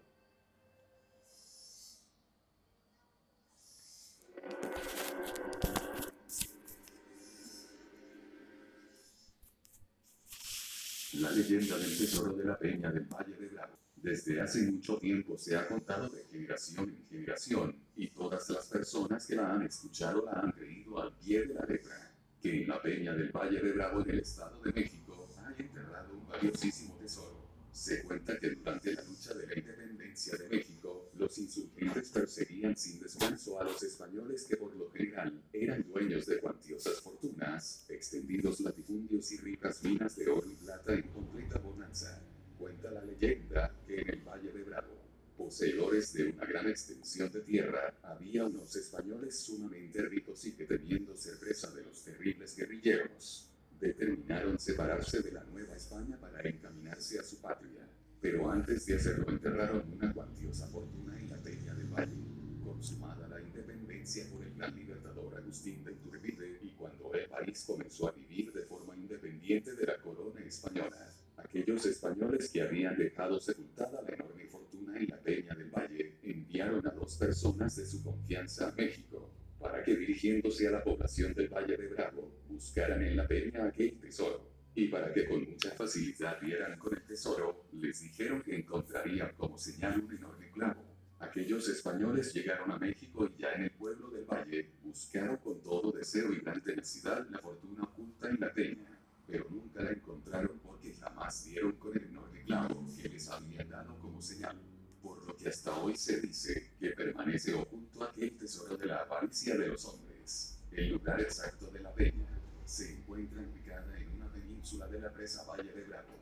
La 11.14 11.32
leyenda 11.32 11.78
del 11.78 11.98
tesoro 11.98 12.34
de 12.34 12.44
la 12.44 12.60
peña 12.60 12.92
del 12.92 13.06
Valle 13.06 13.38
de 13.38 13.48
Bravo. 13.48 13.83
Desde 14.04 14.42
hace 14.42 14.70
mucho 14.70 14.98
tiempo 14.98 15.38
se 15.38 15.56
ha 15.56 15.66
contado 15.66 16.10
de 16.10 16.26
generación 16.26 16.90
en 16.90 17.08
generación, 17.08 17.74
y 17.96 18.10
todas 18.10 18.50
las 18.50 18.68
personas 18.68 19.26
que 19.26 19.38
la 19.38 19.54
han 19.54 19.62
escuchado 19.62 20.26
la 20.26 20.42
han 20.42 20.52
creído 20.52 21.02
al 21.02 21.16
pie 21.16 21.48
de 21.48 21.54
la 21.54 21.66
letra, 21.66 22.12
que 22.42 22.64
en 22.64 22.68
la 22.68 22.82
peña 22.82 23.14
del 23.14 23.32
Valle 23.32 23.62
de 23.62 23.72
Bravo 23.72 24.02
en 24.02 24.10
el 24.10 24.20
Estado 24.20 24.62
de 24.62 24.74
México 24.74 25.30
hay 25.46 25.66
enterrado 25.66 26.16
un 26.16 26.28
valiosísimo 26.28 26.98
tesoro. 26.98 27.48
Se 27.72 28.04
cuenta 28.04 28.38
que 28.38 28.50
durante 28.50 28.94
la 28.94 29.04
lucha 29.04 29.34
de 29.36 29.48
la 29.48 29.58
independencia 29.58 30.38
de 30.38 30.50
México, 30.50 31.10
los 31.18 31.38
insurgentes 31.38 32.10
perseguían 32.10 32.76
sin 32.76 33.00
descanso 33.00 33.58
a 33.58 33.64
los 33.64 33.82
españoles 33.84 34.44
que 34.44 34.58
por 34.58 34.76
lo 34.76 34.92
general 34.92 35.42
eran 35.54 35.82
dueños 35.88 36.26
de 36.26 36.40
cuantiosas 36.42 37.00
fortunas, 37.00 37.86
extendidos 37.88 38.60
latifundios 38.60 39.32
y 39.32 39.38
ricas 39.38 39.82
minas 39.82 40.18
de 40.18 40.28
oro 40.30 40.52
y 40.52 40.56
plata 40.56 40.94
en 40.94 41.04
completa 41.04 41.58
bonanza. 41.60 42.22
Cuenta 42.64 42.92
la 42.92 43.04
leyenda 43.04 43.76
que 43.86 44.00
en 44.00 44.10
el 44.10 44.22
Valle 44.22 44.54
de 44.54 44.64
Bravo, 44.64 44.96
poseedores 45.38 46.14
de 46.14 46.30
una 46.30 46.46
gran 46.46 46.70
extensión 46.70 47.30
de 47.30 47.42
tierra, 47.42 47.94
había 48.02 48.46
unos 48.46 48.74
españoles 48.78 49.38
sumamente 49.38 50.02
ricos 50.04 50.46
y 50.46 50.54
que 50.54 50.64
temiendo 50.64 51.14
ser 51.14 51.38
presa 51.40 51.70
de 51.72 51.84
los 51.84 52.02
terribles 52.06 52.56
guerrilleros, 52.56 53.50
determinaron 53.82 54.58
separarse 54.58 55.22
de 55.22 55.34
la 55.34 55.44
Nueva 55.44 55.76
España 55.76 56.18
para 56.18 56.40
encaminarse 56.48 57.20
a 57.20 57.24
su 57.24 57.42
patria. 57.42 57.86
Pero 58.22 58.50
antes 58.50 58.86
de 58.86 58.96
hacerlo 58.96 59.26
enterraron 59.28 59.84
una 59.92 60.14
cuantiosa 60.14 60.66
fortuna 60.68 61.20
en 61.20 61.30
la 61.32 61.42
Peña 61.42 61.74
del 61.74 61.88
Valle. 61.88 62.16
Consumada 62.64 63.28
la 63.28 63.42
independencia 63.42 64.26
por 64.32 64.42
el 64.42 64.56
gran 64.56 64.74
libertador 64.74 65.36
Agustín 65.36 65.84
de 65.84 65.92
Iturbide 65.92 66.60
y 66.62 66.72
cuando 66.76 67.14
el 67.14 67.28
país 67.28 67.62
comenzó 67.68 68.08
a 68.08 68.14
vivir 68.14 68.54
de 68.54 68.64
forma 68.64 68.96
independiente 68.96 69.76
de 69.76 69.86
la 69.86 69.98
corona 69.98 70.40
española, 70.46 71.14
aquellos 71.54 71.86
españoles 71.86 72.50
que 72.50 72.64
habían 72.64 72.98
dejado 72.98 73.40
sepultada 73.40 74.02
la 74.02 74.16
enorme 74.16 74.48
fortuna 74.48 74.98
en 74.98 75.08
la 75.08 75.22
Peña 75.22 75.54
del 75.54 75.70
Valle 75.70 76.18
enviaron 76.24 76.88
a 76.88 76.90
dos 76.90 77.16
personas 77.16 77.76
de 77.76 77.86
su 77.86 78.04
confianza 78.04 78.70
a 78.70 78.72
México 78.72 79.30
para 79.60 79.84
que 79.84 79.96
dirigiéndose 79.96 80.68
a 80.68 80.72
la 80.72 80.84
población 80.84 81.32
del 81.36 81.50
Valle 81.50 81.78
de 81.78 81.88
Bravo 81.90 82.40
buscaran 82.50 83.04
en 83.04 83.16
la 83.16 83.28
peña 83.28 83.68
aquel 83.68 84.00
tesoro, 84.00 84.50
y 84.74 84.88
para 84.88 85.14
que 85.14 85.28
con 85.28 85.48
mucha 85.48 85.70
facilidad 85.70 86.42
dieran 86.42 86.80
con 86.80 86.96
el 86.96 87.04
tesoro, 87.04 87.68
les 87.74 88.02
dijeron 88.02 88.42
que 88.42 88.56
encontrarían 88.56 89.34
como 89.38 89.56
señal 89.56 90.00
un 90.04 90.12
enorme 90.12 90.50
clavo. 90.50 90.84
Aquellos 91.20 91.70
españoles 91.70 92.34
llegaron 92.34 92.72
a 92.72 92.80
México 92.80 93.28
y 93.28 93.40
ya 93.40 93.54
en 93.54 93.66
el 93.66 93.72
pueblo 93.72 94.10
del 94.10 94.26
Valle 94.26 94.72
buscaron 94.82 95.38
con 95.38 95.62
todo 95.62 95.92
deseo 95.92 96.34
y 96.34 96.40
gran 96.40 96.64
tenacidad 96.64 97.28
la 97.30 97.38
fortuna 97.38 97.84
oculta 97.84 98.28
en 98.28 98.40
la 98.40 98.52
peña, 98.52 98.93
pero 99.34 99.50
nunca 99.50 99.82
la 99.82 99.90
encontraron 99.90 100.60
porque 100.60 100.94
jamás 100.94 101.46
dieron 101.46 101.72
con 101.78 101.98
el 101.98 102.04
enorme 102.04 102.44
clavo 102.44 102.86
que 102.96 103.10
les 103.10 103.28
habían 103.30 103.68
dado 103.68 103.98
como 103.98 104.22
señal 104.22 104.62
por 105.02 105.26
lo 105.26 105.36
que 105.36 105.50
hasta 105.50 105.76
hoy 105.76 105.96
se 105.96 106.22
dice 106.22 106.76
que 106.80 106.92
permanece 106.92 107.56
oculto 107.56 108.04
aquel 108.04 108.38
tesoro 108.38 108.78
de 108.78 108.86
la 108.86 108.98
avaricia 109.00 109.58
de 109.58 109.70
los 109.70 109.86
hombres. 109.86 110.60
El 110.72 110.90
lugar 110.92 111.20
exacto 111.20 111.66
de 111.72 111.80
la 111.80 111.92
peña 111.96 112.30
se 112.64 112.92
encuentra 112.92 113.42
ubicada 113.42 114.00
en 114.00 114.08
una 114.12 114.32
península 114.32 114.88
de 114.88 115.02
la 115.02 115.12
presa 115.12 115.44
Valle 115.46 115.72
de 115.72 115.84
Bravo. 115.84 116.14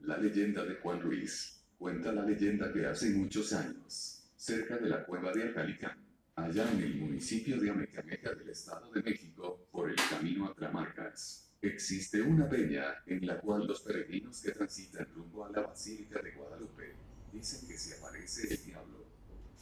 La 0.00 0.16
leyenda 0.16 0.64
de 0.64 0.76
Juan 0.76 1.02
Ruiz. 1.02 1.59
Cuenta 1.80 2.12
la 2.12 2.26
leyenda 2.26 2.70
que 2.70 2.84
hace 2.84 3.08
muchos 3.08 3.54
años, 3.54 4.22
cerca 4.36 4.76
de 4.76 4.86
la 4.86 5.02
cueva 5.02 5.32
de 5.32 5.44
Alcalicán, 5.44 5.96
allá 6.34 6.70
en 6.72 6.80
el 6.80 6.96
municipio 6.96 7.58
de 7.58 7.70
Amecameca 7.70 8.34
del 8.34 8.50
Estado 8.50 8.92
de 8.92 9.02
México, 9.02 9.66
por 9.72 9.88
el 9.88 9.96
camino 10.10 10.44
a 10.44 10.54
Tlamarcas, 10.54 11.50
existe 11.62 12.20
una 12.20 12.46
peña 12.50 13.02
en 13.06 13.26
la 13.26 13.40
cual 13.40 13.66
los 13.66 13.80
peregrinos 13.80 14.42
que 14.42 14.52
transitan 14.52 15.08
rumbo 15.14 15.46
a 15.46 15.52
la 15.52 15.62
Basílica 15.62 16.20
de 16.20 16.32
Guadalupe 16.32 16.96
dicen 17.32 17.66
que 17.66 17.78
se 17.78 17.96
aparece 17.96 18.52
el 18.52 18.62
diablo. 18.62 19.06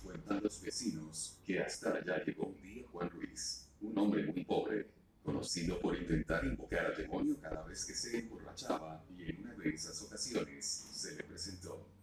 Cuentan 0.02 0.42
los 0.42 0.60
vecinos 0.60 1.38
que 1.46 1.60
hasta 1.60 1.94
allá 1.94 2.24
llegó 2.24 2.46
un 2.46 2.60
día 2.60 2.84
Juan 2.90 3.10
Ruiz, 3.10 3.68
un 3.80 3.96
hombre 3.96 4.24
muy 4.24 4.44
pobre, 4.44 4.88
conocido 5.22 5.78
por 5.78 5.96
intentar 5.96 6.44
invocar 6.44 6.86
al 6.86 6.96
demonio 6.96 7.36
cada 7.40 7.62
vez 7.62 7.84
que 7.84 7.94
se 7.94 8.18
emborrachaba 8.18 9.04
y 9.16 9.30
en 9.30 9.40
una 9.40 9.54
de 9.54 9.68
esas 9.68 10.02
ocasiones 10.02 10.66
se 10.66 11.14
le 11.14 11.22
presentó. 11.22 11.97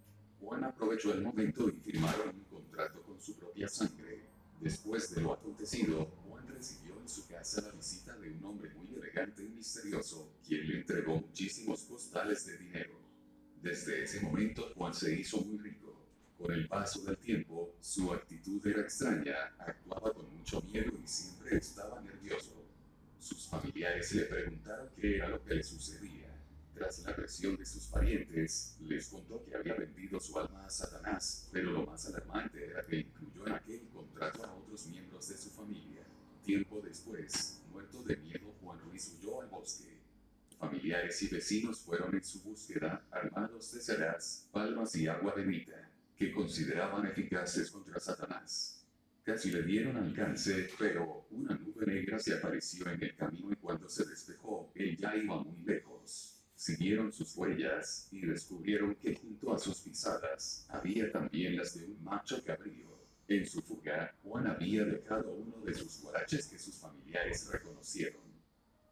Juan 0.46 0.64
aprovechó 0.64 1.12
el 1.12 1.24
momento 1.24 1.68
y 1.68 1.72
firmaron 1.72 2.30
un 2.30 2.44
contrato 2.44 3.02
con 3.02 3.20
su 3.20 3.36
propia 3.36 3.68
sangre. 3.68 4.22
Después 4.62 5.14
de 5.16 5.22
lo 5.22 5.34
acontecido, 5.34 6.06
Juan 6.28 6.48
recibió 6.48 7.00
en 7.02 7.10
su 7.10 7.28
casa 7.28 7.62
la 7.62 7.72
visita 7.72 8.16
de 8.18 8.30
un 8.30 8.46
hombre 8.46 8.70
muy 8.76 8.96
elegante 8.96 9.44
y 9.44 9.50
misterioso, 9.50 10.30
quien 10.48 10.68
le 10.68 10.78
entregó 10.82 11.16
muchísimos 11.16 11.82
costales 11.86 12.46
de 12.46 12.60
dinero. 12.60 12.94
Desde 13.60 14.04
ese 14.04 14.22
momento 14.22 14.72
Juan 14.76 14.94
se 14.94 15.20
hizo 15.20 15.42
muy 15.42 15.58
rico. 15.58 15.96
Con 16.38 16.52
el 16.52 16.68
paso 16.68 17.02
del 17.02 17.18
tiempo, 17.18 17.74
su 17.82 18.14
actitud 18.14 18.66
era 18.68 18.82
extraña, 18.82 19.56
actuaba 19.58 20.14
con 20.14 20.32
mucho 20.38 20.62
miedo 20.62 20.92
y 21.04 21.08
siempre 21.08 21.58
estaba 21.58 22.00
nervioso. 22.02 22.52
Sus 23.20 23.48
familiares 23.48 24.14
le 24.14 24.26
preguntaron 24.26 24.90
qué 24.96 25.16
era 25.16 25.30
lo 25.30 25.44
que 25.44 25.56
le 25.56 25.64
sucedía. 25.64 26.25
Tras 26.76 27.06
la 27.06 27.16
presión 27.16 27.56
de 27.56 27.66
sus 27.66 27.86
parientes, 27.86 28.76
les 28.82 29.08
contó 29.08 29.42
que 29.46 29.56
había 29.56 29.76
vendido 29.76 30.20
su 30.20 30.38
alma 30.38 30.66
a 30.66 30.70
Satanás, 30.70 31.50
pero 31.54 31.72
lo 31.72 31.86
más 31.86 32.06
alarmante 32.08 32.66
era 32.66 32.86
que 32.86 32.98
incluyó 32.98 33.48
en 33.48 33.54
aquel 33.54 33.88
contrato 33.94 34.44
a 34.44 34.54
otros 34.54 34.86
miembros 34.88 35.30
de 35.30 35.38
su 35.38 35.52
familia. 35.52 36.04
Tiempo 36.44 36.82
después, 36.82 37.62
muerto 37.72 38.04
de 38.04 38.18
miedo, 38.18 38.54
Juan 38.62 38.78
Ruiz 38.82 39.16
huyó 39.18 39.42
al 39.42 39.48
bosque. 39.48 40.02
Familiares 40.60 41.24
y 41.24 41.30
vecinos 41.30 41.80
fueron 41.80 42.14
en 42.14 42.26
su 42.26 42.44
búsqueda, 42.44 43.08
armados 43.10 43.72
de 43.72 43.80
ceras, 43.80 44.50
palmas 44.52 44.94
y 44.98 45.08
agua 45.08 45.34
bendita, 45.34 45.90
que 46.18 46.34
consideraban 46.34 47.06
eficaces 47.06 47.72
contra 47.72 48.02
Satanás. 48.02 48.86
Casi 49.24 49.50
le 49.50 49.64
dieron 49.64 49.96
alcance, 49.96 50.70
pero 50.78 51.26
una 51.32 51.56
nube 51.56 51.86
negra 51.86 52.20
se 52.20 52.34
apareció 52.34 52.86
en 52.90 53.02
el 53.02 53.16
camino 53.16 53.54
y 53.54 53.56
cuando 53.56 53.88
se 53.88 54.04
despejó, 54.06 54.72
él 54.76 54.98
ya 54.98 55.16
iba 55.16 55.42
muy 55.42 55.64
lejos. 55.64 56.35
Siguieron 56.56 57.12
sus 57.12 57.36
huellas 57.36 58.08
y 58.12 58.26
descubrieron 58.26 58.96
que 58.96 59.14
junto 59.14 59.54
a 59.54 59.60
sus 59.60 59.82
pisadas 59.82 60.66
había 60.70 61.12
también 61.12 61.58
las 61.58 61.78
de 61.78 61.86
un 61.86 62.02
macho 62.02 62.42
cabrío. 62.46 62.96
En 63.28 63.46
su 63.46 63.62
fuga, 63.62 64.16
Juan 64.24 64.48
había 64.48 64.86
dejado 64.86 65.34
uno 65.34 65.58
de 65.66 65.74
sus 65.74 66.02
guaraches 66.02 66.48
que 66.48 66.58
sus 66.58 66.76
familiares 66.80 67.50
reconocieron. 67.52 68.22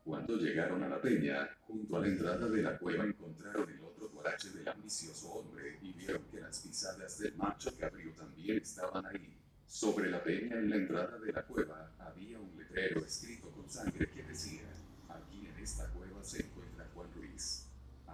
Cuando 0.03 0.35
llegaron 0.35 0.83
a 0.83 0.89
la 0.89 1.01
peña, 1.01 1.49
junto 1.61 1.95
a 1.95 2.01
la 2.01 2.07
entrada 2.07 2.49
de 2.49 2.61
la 2.61 2.77
cueva 2.77 3.05
encontraron 3.05 3.69
el 3.69 3.81
otro 3.81 4.09
guarache 4.09 4.49
del 4.49 4.67
ambicioso 4.67 5.29
hombre 5.29 5.79
y 5.81 5.93
vieron 5.93 6.23
que 6.29 6.41
las 6.41 6.59
pisadas 6.59 7.17
del 7.19 7.35
macho 7.35 7.77
cabrío 7.77 8.11
también 8.13 8.57
estaban 8.57 9.05
ahí. 9.05 9.37
Sobre 9.65 10.09
la 10.09 10.21
peña 10.21 10.57
en 10.57 10.69
la 10.69 10.75
entrada 10.75 11.17
de 11.17 11.31
la 11.31 11.45
cueva 11.45 11.95
había 11.99 12.39
un 12.39 12.57
letrero 12.57 13.05
escrito 13.05 13.49
con 13.51 13.69
sangre 13.69 14.09
que 14.09 14.23
decía, 14.23 14.63
aquí 15.07 15.47
en 15.47 15.63
esta 15.63 15.87
cueva 15.91 16.21
se. 16.21 16.52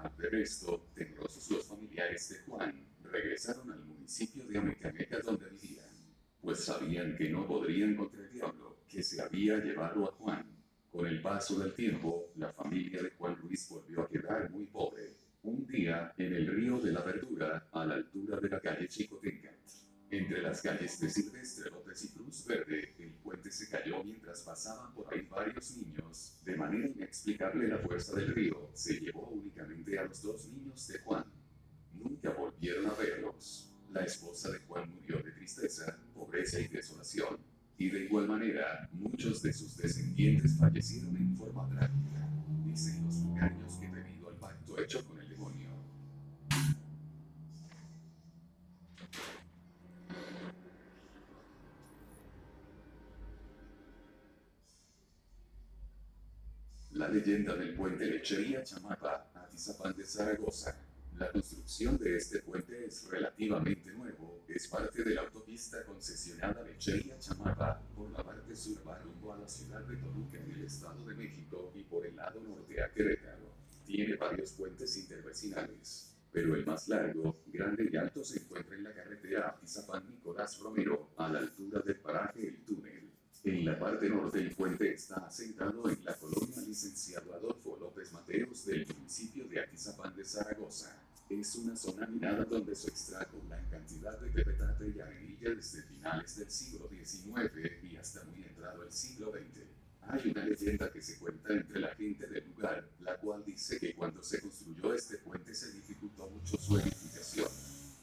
Al 0.01 0.11
ver 0.17 0.35
esto, 0.35 0.87
temerosos 0.95 1.51
los 1.51 1.65
familiares 1.65 2.29
de 2.29 2.39
Juan, 2.45 2.87
regresaron 3.03 3.69
al 3.69 3.83
municipio 3.83 4.45
de 4.45 4.57
Amecameca 4.57 5.19
donde 5.19 5.49
vivían, 5.49 5.89
pues 6.41 6.63
sabían 6.63 7.17
que 7.17 7.29
no 7.29 7.45
podrían 7.45 7.97
contra 7.97 8.21
el 8.21 8.31
diablo, 8.31 8.77
que 8.87 9.03
se 9.03 9.21
había 9.21 9.57
llevado 9.57 10.07
a 10.07 10.13
Juan. 10.13 10.45
Con 10.89 11.05
el 11.05 11.21
paso 11.21 11.59
del 11.59 11.73
tiempo, 11.73 12.31
la 12.37 12.53
familia 12.53 13.03
de 13.03 13.09
Juan 13.11 13.35
Ruiz 13.35 13.67
volvió 13.67 14.03
a 14.03 14.07
quedar 14.07 14.49
muy 14.49 14.67
pobre. 14.67 15.17
Un 15.43 15.67
día, 15.67 16.13
en 16.17 16.33
el 16.33 16.47
río 16.47 16.79
de 16.79 16.93
la 16.93 17.01
Verdura, 17.01 17.67
a 17.69 17.85
la 17.85 17.95
altura 17.95 18.39
de 18.39 18.49
la 18.49 18.61
calle 18.61 18.87
Chicotenca, 18.87 19.51
entre 20.11 20.41
las 20.41 20.61
calles 20.61 20.99
de 20.99 21.09
Silvestre 21.09 21.69
López 21.69 22.03
y 22.05 22.09
Cruz 22.09 22.45
Verde, 22.45 22.95
el 22.97 23.11
puente 23.13 23.51
se 23.51 23.69
cayó 23.69 24.03
mientras 24.03 24.41
pasaban 24.41 24.93
por 24.93 25.13
ahí 25.13 25.27
varios 25.29 25.77
niños. 25.77 26.39
De 26.43 26.55
manera 26.55 26.87
inexplicable, 26.87 27.67
la 27.67 27.77
fuerza 27.77 28.15
del 28.15 28.33
río 28.33 28.71
se 28.73 28.99
llevó 28.99 29.27
únicamente 29.29 29.99
a 29.99 30.05
los 30.05 30.23
dos 30.23 30.47
niños 30.47 30.87
de 30.87 30.99
Juan. 30.99 31.25
Nunca 31.93 32.31
volvieron 32.31 32.87
a 32.87 32.93
verlos. 32.93 33.71
La 33.91 34.01
esposa 34.01 34.51
de 34.51 34.59
Juan 34.59 34.89
murió 34.95 35.17
de 35.21 35.31
tristeza, 35.31 35.97
pobreza 36.13 36.59
y 36.59 36.67
desolación. 36.67 37.37
Y 37.77 37.89
de 37.89 38.05
igual 38.05 38.27
manera, 38.27 38.89
muchos 38.91 39.41
de 39.43 39.53
sus 39.53 39.77
descendientes 39.77 40.57
fallecieron 40.57 41.15
en 41.15 41.37
forma 41.37 41.69
trágica. 41.69 42.29
Leyenda 57.09 57.55
del 57.55 57.73
puente 57.73 58.05
Lechería 58.05 58.63
Chamapa, 58.63 59.31
Atizapán 59.33 59.95
de 59.95 60.05
Zaragoza. 60.05 60.77
La 61.17 61.31
construcción 61.31 61.97
de 61.97 62.15
este 62.15 62.39
puente 62.39 62.85
es 62.85 63.09
relativamente 63.09 63.91
nuevo, 63.91 64.43
es 64.47 64.67
parte 64.67 65.03
de 65.03 65.15
la 65.15 65.21
autopista 65.21 65.83
concesionada 65.85 66.63
Lechería 66.63 67.17
Chamapa, 67.19 67.81
por 67.95 68.11
la 68.11 68.23
parte 68.23 68.55
sur 68.55 68.87
va 68.87 68.99
rumbo 68.99 69.33
a 69.33 69.37
la 69.37 69.47
ciudad 69.47 69.81
de 69.81 69.97
Toluca 69.97 70.37
en 70.37 70.51
el 70.51 70.63
Estado 70.63 71.05
de 71.05 71.15
México 71.15 71.71
y 71.75 71.83
por 71.83 72.05
el 72.05 72.15
lado 72.15 72.39
norte 72.41 72.81
a 72.81 72.91
Querétaro. 72.91 73.53
Tiene 73.85 74.15
varios 74.15 74.53
puentes 74.53 74.95
intervecinales, 74.97 76.15
pero 76.31 76.55
el 76.55 76.65
más 76.65 76.87
largo, 76.87 77.41
grande 77.47 77.89
y 77.91 77.97
alto 77.97 78.23
se 78.23 78.39
encuentra 78.39 78.75
en 78.75 78.83
la 78.83 78.93
carretera 78.93 79.49
Atizapán 79.49 80.07
Nicolás 80.09 80.59
Romero, 80.59 81.09
a 81.17 81.27
la 81.27 81.39
altura 81.39 81.81
del 81.81 81.99
paraje 81.99 82.47
El 82.47 82.63
Túnel. 82.63 82.98
En 83.45 83.63
la 83.63 83.79
parte 83.79 84.09
norte 84.09 84.39
el 84.39 84.53
puente 84.53 84.93
está 84.93 85.15
asentado 85.25 85.89
en 85.89 86.03
la 86.03 86.13
colonia 86.15 86.61
Licenciado 86.67 87.33
Adolfo 87.33 87.77
López 87.79 88.11
Mateos 88.11 88.65
del 88.65 88.85
municipio 88.93 89.45
de 89.47 89.61
Atizapán 89.61 90.13
de 90.13 90.25
Zaragoza. 90.25 90.93
Es 91.29 91.55
una 91.55 91.73
zona 91.77 92.05
minada 92.07 92.43
donde 92.43 92.75
se 92.75 92.89
extrajo 92.89 93.41
gran 93.47 93.65
cantidad 93.69 94.19
de 94.19 94.29
pepetate 94.29 94.89
y 94.93 94.99
arenilla 94.99 95.51
desde 95.51 95.83
finales 95.83 96.35
del 96.35 96.51
siglo 96.51 96.89
XIX 96.89 97.71
y 97.89 97.95
hasta 97.95 98.25
muy 98.25 98.43
entrado 98.43 98.83
el 98.83 98.91
siglo 98.91 99.31
XX. 99.31 99.63
Hay 100.01 100.31
una 100.31 100.45
leyenda 100.45 100.91
que 100.91 101.01
se 101.01 101.17
cuenta 101.17 101.53
entre 101.53 101.79
la 101.79 101.95
gente 101.95 102.27
del 102.27 102.45
lugar, 102.45 102.89
la 102.99 103.15
cual 103.17 103.45
dice 103.45 103.79
que 103.79 103.95
cuando 103.95 104.21
se 104.21 104.41
construyó 104.41 104.93
este 104.93 105.17
puente 105.19 105.55
se 105.55 105.71
dificultó 105.71 106.29
mucho 106.29 106.57
su 106.57 106.77
edificación. 106.77 107.47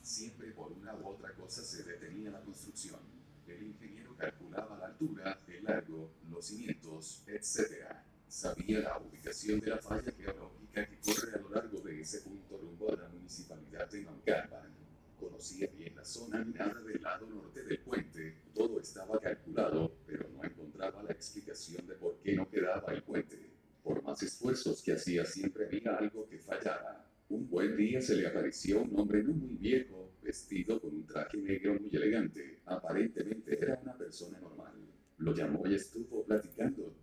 Siempre 0.03 0.53
por 0.53 0.73
una 0.73 0.95
u 0.95 1.09
otra 1.09 1.35
cosa 1.35 1.63
se 1.63 1.83
detenía 1.83 2.31
la 2.31 2.41
construcción. 2.41 3.16
El 3.47 3.63
ingeniero 3.63 4.17
calculaba 4.17 4.77
la 4.79 4.87
altura, 4.87 5.41
el 5.47 5.65
largo, 5.65 6.11
los 6.31 6.47
cimientos, 6.47 7.23
etc. 7.27 7.87
Sabía 8.29 8.81
la 8.81 8.99
ubicación 8.99 9.61
de 9.61 9.71
la 9.71 9.79
falla 9.79 10.13
geológica 10.13 10.87
que 10.89 10.99
corre 11.01 11.35
a 11.35 11.39
lo 11.39 11.51
largo 11.51 11.81
de 11.81 12.01
ese 12.01 12.23
punto 12.23 12.59
rumbo 12.59 12.93
a 12.93 12.97
la 12.97 13.09
municipalidad 13.09 13.89
de 13.89 14.03
Naucalpan. 14.03 14.75
Conocía 15.21 15.69
bien 15.69 15.95
la 15.95 16.05
zona 16.05 16.45
minada 16.45 16.81
del 16.81 17.01
lado 17.01 17.27
norte 17.29 17.63
del 17.63 17.79
puente. 17.81 18.43
Todo 18.53 18.81
estaba 18.81 19.21
calculado, 19.21 19.97
pero 20.07 20.29
no 20.29 20.43
encontraba 20.43 21.03
la 21.05 21.13
explicación 21.13 21.87
de 21.87 21.95
por 21.95 22.19
qué 22.19 22.35
no 22.35 22.51
quedaba 22.51 22.93
el 22.93 23.03
puente. 23.03 23.51
Por 23.83 24.03
más 24.03 24.21
esfuerzos 24.23 24.83
que 24.83 24.95
hacía, 24.95 25.25
siempre 25.25 25.67
había 25.67 25.97
algo 25.97 26.29
que 26.29 26.39
fallaba. 26.41 27.06
Un 27.29 27.49
buen 27.49 27.77
día 27.77 28.01
se 28.01 28.15
le 28.15 28.27
apareció 28.27 28.83
un 28.83 28.99
hombre 28.99 29.23
no 29.23 29.33
muy 29.33 29.57
viejo, 29.57 30.13
vestido 30.23 30.81
con 30.81 30.95
un 30.95 31.07
traje 31.07 31.37
negro 31.39 31.79
muy 31.81 31.91
elegante. 31.91 32.61
Aparentemente 32.67 33.59
era 33.61 33.81
una 33.83 33.97
persona 33.97 34.39
normal. 34.39 34.75
Lo 35.19 35.35
llamó 35.35 35.67
y 35.67 35.75
estuvo 35.75 36.25
platicando. 36.25 36.95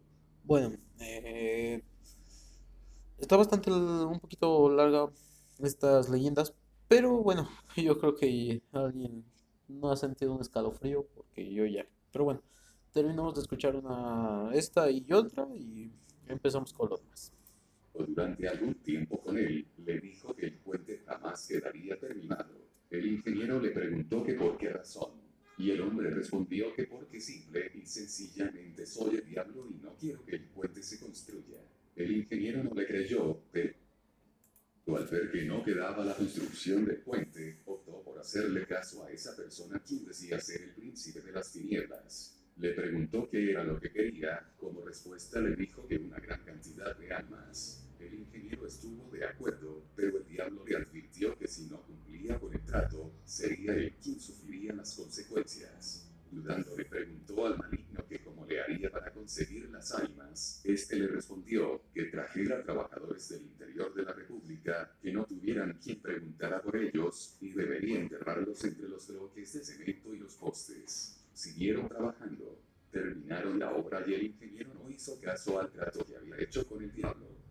Bueno, 0.46 0.78
eh, 1.00 1.82
está 3.18 3.36
bastante 3.36 3.70
un 3.72 4.20
poquito 4.20 4.70
larga 4.70 5.10
estas 5.60 6.10
leyendas, 6.10 6.54
pero 6.88 7.22
bueno, 7.22 7.50
yo 7.76 7.98
creo 7.98 8.16
que 8.16 8.62
alguien 8.72 9.26
no 9.68 9.92
ha 9.92 9.98
sentido 9.98 10.34
un 10.34 10.42
escalofrío 10.42 11.06
porque 11.16 11.54
yo 11.54 11.66
ya. 11.66 11.86
Pero 12.12 12.26
bueno, 12.26 12.42
terminamos 12.94 13.36
de 13.36 13.42
escuchar 13.42 13.76
una 13.76 14.52
esta 14.54 14.90
y 14.90 15.06
otra 15.12 15.48
y 15.56 15.92
empezamos 16.28 16.72
con 16.72 16.90
lo 16.90 16.98
demás. 16.98 17.34
Durante 17.94 18.48
algún 18.48 18.76
tiempo 18.76 19.22
con 19.22 19.38
él, 19.38 19.66
le 19.86 20.00
dijo 20.00 20.36
que 20.36 20.48
el 20.48 20.54
puente 20.54 21.02
jamás 21.06 21.48
quedaría 21.48 22.00
terminado. 22.00 22.64
El 22.90 23.06
ingeniero 23.06 23.60
le 23.60 23.70
preguntó 23.70 24.24
que 24.24 24.34
por 24.34 24.58
qué 24.58 24.70
razón, 24.70 25.12
y 25.58 25.72
el 25.72 25.82
hombre 25.82 26.10
respondió 26.10 26.74
que 26.74 26.86
porque 26.86 27.20
simple 27.20 27.72
y 27.76 27.86
sencillamente 27.86 28.86
soy 28.86 29.16
el 29.16 29.26
diablo 29.26 29.68
y 29.70 29.84
no 29.84 29.96
quiero 29.96 30.26
que 30.26 30.36
el 30.36 30.46
puente 30.46 30.82
se 30.82 31.00
construya. 31.00 31.60
El 31.96 32.12
ingeniero 32.12 32.64
no 32.64 32.74
le 32.74 32.88
creyó, 32.88 33.40
pero 33.52 33.74
al 34.88 35.06
ver 35.08 35.32
que 35.32 35.46
no 35.46 35.64
quedaba 35.64 36.04
la 36.04 36.16
construcción 36.16 36.86
del 36.86 36.98
puente, 36.98 37.62
optó 37.66 38.02
por 38.04 38.20
hacerle 38.20 38.66
caso 38.66 39.06
a 39.06 39.12
esa 39.12 39.36
persona 39.36 39.80
quien 39.80 40.06
decía 40.06 40.40
ser 40.40 40.62
el 40.62 40.72
príncipe 40.72 41.22
de 41.22 41.32
las 41.32 41.52
tinieblas. 41.52 42.40
Le 42.58 42.72
preguntó 42.74 43.30
qué 43.30 43.52
era 43.52 43.64
lo 43.64 43.80
que 43.80 43.92
quería, 43.92 44.54
como 44.58 44.82
respuesta 44.86 45.40
le 45.40 45.56
dijo 45.56 45.88
que 45.88 45.98
una 45.98 46.20
gran 46.20 46.44
cantidad 46.44 46.96
de 46.98 47.14
almas. 47.14 47.83
El 48.04 48.16
ingeniero 48.16 48.68
estuvo 48.68 49.10
de 49.12 49.26
acuerdo, 49.26 49.82
pero 49.96 50.18
el 50.18 50.28
diablo 50.28 50.66
le 50.66 50.76
advirtió 50.76 51.38
que 51.38 51.48
si 51.48 51.68
no 51.68 51.82
cumplía 51.84 52.38
con 52.38 52.54
el 52.54 52.62
trato, 52.66 53.14
sería 53.24 53.74
él 53.74 53.96
quien 54.02 54.20
sufriría 54.20 54.74
las 54.74 54.94
consecuencias. 54.96 56.10
Dudando 56.30 56.76
le 56.76 56.86
preguntó 56.86 57.46
al 57.46 57.58
maligno 57.58 58.06
que 58.10 58.22
cómo 58.22 58.46
le 58.46 58.60
haría 58.60 58.92
para 58.92 59.14
conseguir 59.14 59.70
las 59.70 59.94
almas. 59.94 60.62
Este 60.66 60.98
le 60.98 61.08
respondió 61.08 61.84
que 61.94 62.06
trajera 62.06 62.64
trabajadores 62.64 63.30
del 63.30 63.44
interior 63.44 63.94
de 63.94 64.04
la 64.04 64.14
República 64.14 64.98
que 65.02 65.14
no 65.14 65.26
tuvieran 65.26 65.80
quien 65.82 66.02
preguntara 66.02 66.62
por 66.62 66.76
ellos 66.76 67.38
y 67.40 67.52
debería 67.52 68.00
enterrarlos 68.00 68.64
entre 68.66 68.90
los 68.90 69.08
bloques 69.08 69.54
de 69.54 69.64
cemento 69.64 70.14
y 70.14 70.20
los 70.20 70.36
postes. 70.36 71.24
Siguieron 71.34 71.88
trabajando. 71.88 72.60
Terminaron 72.92 73.24
terminaron 73.24 73.60
la 73.60 73.72
obra 73.72 74.04
y 74.06 74.14
el 74.14 74.24
ingeniero 74.24 74.72
no 74.76 74.90
hizo 74.90 75.20
caso 75.20 75.60
al 75.60 75.72
trato 75.72 76.06
que 76.06 76.16
había 76.16 76.38
hecho 76.38 76.68
con 76.68 76.84
el 76.84 76.92
diablo. 76.94 77.43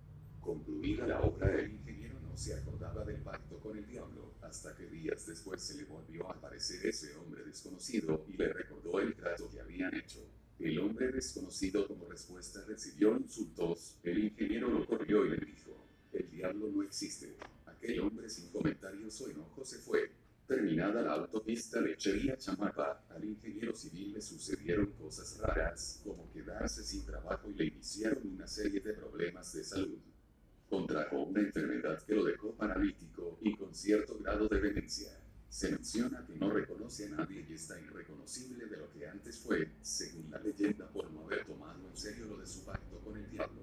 Concluida 0.43 1.07
la 1.07 1.21
obra, 1.21 1.55
el 1.55 1.71
ingeniero 1.71 2.19
no 2.21 2.37
se 2.37 2.53
acordaba 2.53 3.05
del 3.05 3.23
pacto 3.23 3.61
con 3.61 3.79
el 3.79 3.87
diablo, 3.87 4.35
hasta 4.43 4.75
que 4.75 4.89
días 4.89 5.25
después 5.25 5.63
se 5.63 5.77
le 5.77 5.85
volvió 5.85 6.29
a 6.29 6.33
aparecer 6.33 6.85
ese 6.85 7.15
hombre 7.17 7.45
desconocido 7.45 8.27
y 8.29 8.37
le 8.37 8.53
recordó 8.53 8.99
el 8.99 9.15
trato 9.15 9.49
que 9.49 9.61
habían 9.61 9.95
hecho. 9.95 10.19
El 10.59 10.81
hombre 10.81 11.13
desconocido 11.13 11.87
como 11.87 12.09
respuesta 12.09 12.61
recibió 12.67 13.17
insultos, 13.17 13.99
el 14.03 14.25
ingeniero 14.25 14.69
lo 14.69 14.85
corrió 14.85 15.25
y 15.25 15.31
le 15.31 15.47
dijo, 15.47 15.77
el 16.13 16.29
diablo 16.29 16.69
no 16.75 16.83
existe. 16.83 17.37
Aquel 17.67 18.01
hombre 18.01 18.29
sin 18.29 18.51
comentarios 18.51 19.21
o 19.21 19.31
enojo 19.31 19.65
se 19.65 19.79
fue. 19.79 20.11
Terminada 20.49 21.03
la 21.03 21.13
autopista 21.13 21.81
lechería 21.81 22.37
Chamapa, 22.37 23.05
al 23.11 23.25
ingeniero 23.25 23.77
civil 23.77 24.15
le 24.15 24.21
sucedieron 24.21 24.93
cosas 24.95 25.39
raras, 25.39 26.01
como 26.05 26.31
quedarse 26.33 26.83
sin 26.83 27.07
trabajo 27.07 27.49
y 27.49 27.55
le 27.55 27.67
iniciaron 27.67 28.27
una 28.27 28.49
serie 28.49 28.81
de 28.81 28.93
problemas 28.93 29.53
de 29.53 29.63
salud. 29.63 29.99
Contrajo 30.73 31.25
una 31.25 31.43
enfermedad 31.43 32.03
que 32.03 32.15
lo 32.15 32.25
dejó 32.25 32.55
paralítico 32.55 33.37
y 33.43 33.55
con 33.55 33.75
cierto 33.75 34.19
grado 34.19 34.49
de 34.49 34.59
demencia. 34.59 35.11
Se 35.47 35.71
menciona 35.71 36.25
que 36.27 36.35
no 36.35 36.49
reconoce 36.49 37.09
a 37.09 37.11
nadie 37.11 37.45
y 37.47 37.53
está 37.53 37.79
irreconocible 37.79 38.65
de 38.65 38.79
lo 38.79 38.91
que 38.91 39.07
antes 39.07 39.39
fue, 39.41 39.71
según 39.83 40.31
la 40.31 40.39
leyenda, 40.39 40.89
por 40.89 41.11
no 41.11 41.27
haber 41.27 41.45
tomado 41.45 41.87
en 41.87 41.95
serio 41.95 42.25
lo 42.25 42.39
de 42.39 42.47
su 42.47 42.65
pacto 42.65 42.99
con 43.01 43.19
el 43.19 43.31
diablo. 43.31 43.61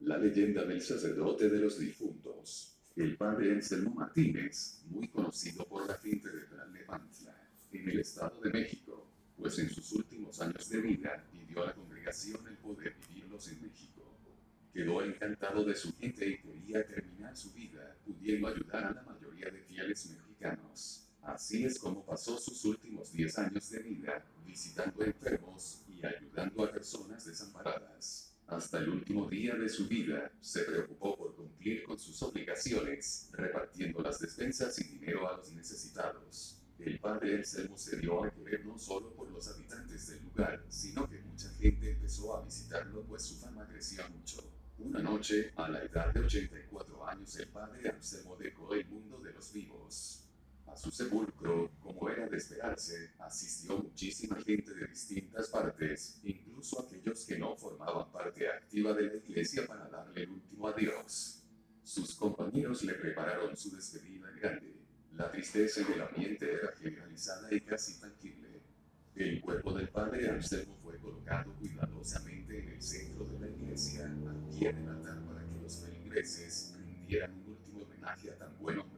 La 0.00 0.18
leyenda 0.18 0.64
del 0.64 0.82
sacerdote 0.82 1.48
de 1.48 1.60
los 1.60 1.78
difuntos. 1.78 2.75
El 2.96 3.14
padre 3.18 3.52
Anselmo 3.52 3.90
Martínez, 3.90 4.80
muy 4.86 5.08
conocido 5.08 5.66
por 5.68 5.86
la 5.86 5.98
gente 5.98 6.30
de 6.30 6.46
Tlalnepantla, 6.46 7.46
en 7.70 7.90
el 7.90 8.00
Estado 8.00 8.40
de 8.40 8.50
México, 8.50 9.12
pues 9.36 9.58
en 9.58 9.68
sus 9.68 9.92
últimos 9.92 10.40
años 10.40 10.66
de 10.70 10.80
vida 10.80 11.22
pidió 11.30 11.62
a 11.62 11.66
la 11.66 11.74
congregación 11.74 12.48
el 12.48 12.56
poder 12.56 12.96
vivirlos 13.06 13.48
en 13.48 13.60
México. 13.60 14.16
Quedó 14.72 15.02
encantado 15.02 15.62
de 15.62 15.74
su 15.74 15.94
gente 15.94 16.26
y 16.26 16.38
quería 16.38 16.86
terminar 16.86 17.36
su 17.36 17.52
vida 17.52 17.98
pudiendo 18.06 18.48
ayudar 18.48 18.84
a 18.84 18.94
la 18.94 19.02
mayoría 19.02 19.50
de 19.50 19.60
fieles 19.60 20.08
mexicanos. 20.08 21.10
Así 21.20 21.66
es 21.66 21.78
como 21.78 22.02
pasó 22.02 22.38
sus 22.38 22.64
últimos 22.64 23.12
10 23.12 23.38
años 23.40 23.68
de 23.68 23.80
vida, 23.80 24.24
visitando 24.46 25.04
enfermos 25.04 25.84
y 25.86 26.02
ayudando 26.02 26.64
a 26.64 26.72
personas 26.72 27.26
desamparadas. 27.26 28.25
Hasta 28.48 28.78
el 28.78 28.90
último 28.90 29.28
día 29.28 29.56
de 29.56 29.68
su 29.68 29.88
vida, 29.88 30.30
se 30.40 30.62
preocupó 30.62 31.16
por 31.16 31.34
cumplir 31.34 31.82
con 31.82 31.98
sus 31.98 32.22
obligaciones, 32.22 33.28
repartiendo 33.32 34.00
las 34.00 34.20
despensas 34.20 34.78
y 34.78 34.84
dinero 34.84 35.28
a 35.28 35.36
los 35.36 35.52
necesitados. 35.52 36.62
El 36.78 37.00
padre 37.00 37.36
Anselmo 37.36 37.76
se 37.76 37.96
dio 37.96 38.22
a 38.22 38.30
querer 38.30 38.64
no 38.64 38.78
solo 38.78 39.12
por 39.14 39.30
los 39.32 39.48
habitantes 39.48 40.06
del 40.08 40.22
lugar, 40.22 40.64
sino 40.68 41.08
que 41.08 41.18
mucha 41.22 41.48
gente 41.54 41.90
empezó 41.90 42.36
a 42.36 42.44
visitarlo 42.44 43.02
pues 43.02 43.22
su 43.22 43.36
fama 43.36 43.66
crecía 43.66 44.06
mucho. 44.08 44.48
Una 44.78 45.00
noche, 45.00 45.52
a 45.56 45.68
la 45.68 45.82
edad 45.82 46.14
de 46.14 46.20
84 46.20 47.08
años, 47.08 47.36
el 47.36 47.48
padre 47.48 47.88
Anselmo 47.88 48.36
dejó 48.36 48.74
el 48.74 48.86
mundo 48.86 49.18
de 49.18 49.32
los 49.32 49.52
vivos. 49.52 50.25
A 50.66 50.76
su 50.76 50.90
sepulcro, 50.90 51.70
como 51.80 52.10
era 52.10 52.28
de 52.28 52.36
esperarse, 52.36 53.12
asistió 53.18 53.78
muchísima 53.78 54.36
gente 54.42 54.74
de 54.74 54.86
distintas 54.88 55.48
partes, 55.48 56.20
incluso 56.22 56.80
aquellos 56.80 57.24
que 57.24 57.38
no 57.38 57.56
formaban 57.56 58.10
parte 58.12 58.48
activa 58.48 58.92
de 58.92 59.02
la 59.02 59.14
iglesia 59.16 59.66
para 59.66 59.88
darle 59.88 60.24
el 60.24 60.30
último 60.30 60.68
adiós. 60.68 61.42
Sus 61.82 62.14
compañeros 62.16 62.82
le 62.82 62.94
prepararon 62.94 63.56
su 63.56 63.74
despedida 63.74 64.30
grande. 64.32 64.74
La 65.14 65.30
tristeza 65.30 65.80
en 65.80 65.92
el 65.92 66.02
ambiente 66.02 66.52
era 66.52 66.72
generalizada 66.72 67.48
y 67.54 67.60
casi 67.60 68.00
tangible. 68.00 68.60
El 69.14 69.40
cuerpo 69.40 69.72
del 69.72 69.88
padre 69.88 70.28
Anselmo 70.28 70.76
fue 70.82 70.98
colocado 70.98 71.54
cuidadosamente 71.54 72.58
en 72.58 72.68
el 72.68 72.82
centro 72.82 73.24
de 73.24 73.38
la 73.38 73.48
iglesia, 73.48 74.04
al 74.04 74.48
pie 74.50 74.72
del 74.74 74.88
altar 74.88 75.24
para 75.24 75.40
que 75.46 75.62
los 75.62 75.80
feligreses 75.82 76.74
rindieran 76.76 77.32
un 77.32 77.52
último 77.52 77.82
homenaje 77.82 78.30
a 78.30 78.36
tan 78.36 78.58
buen. 78.58 78.95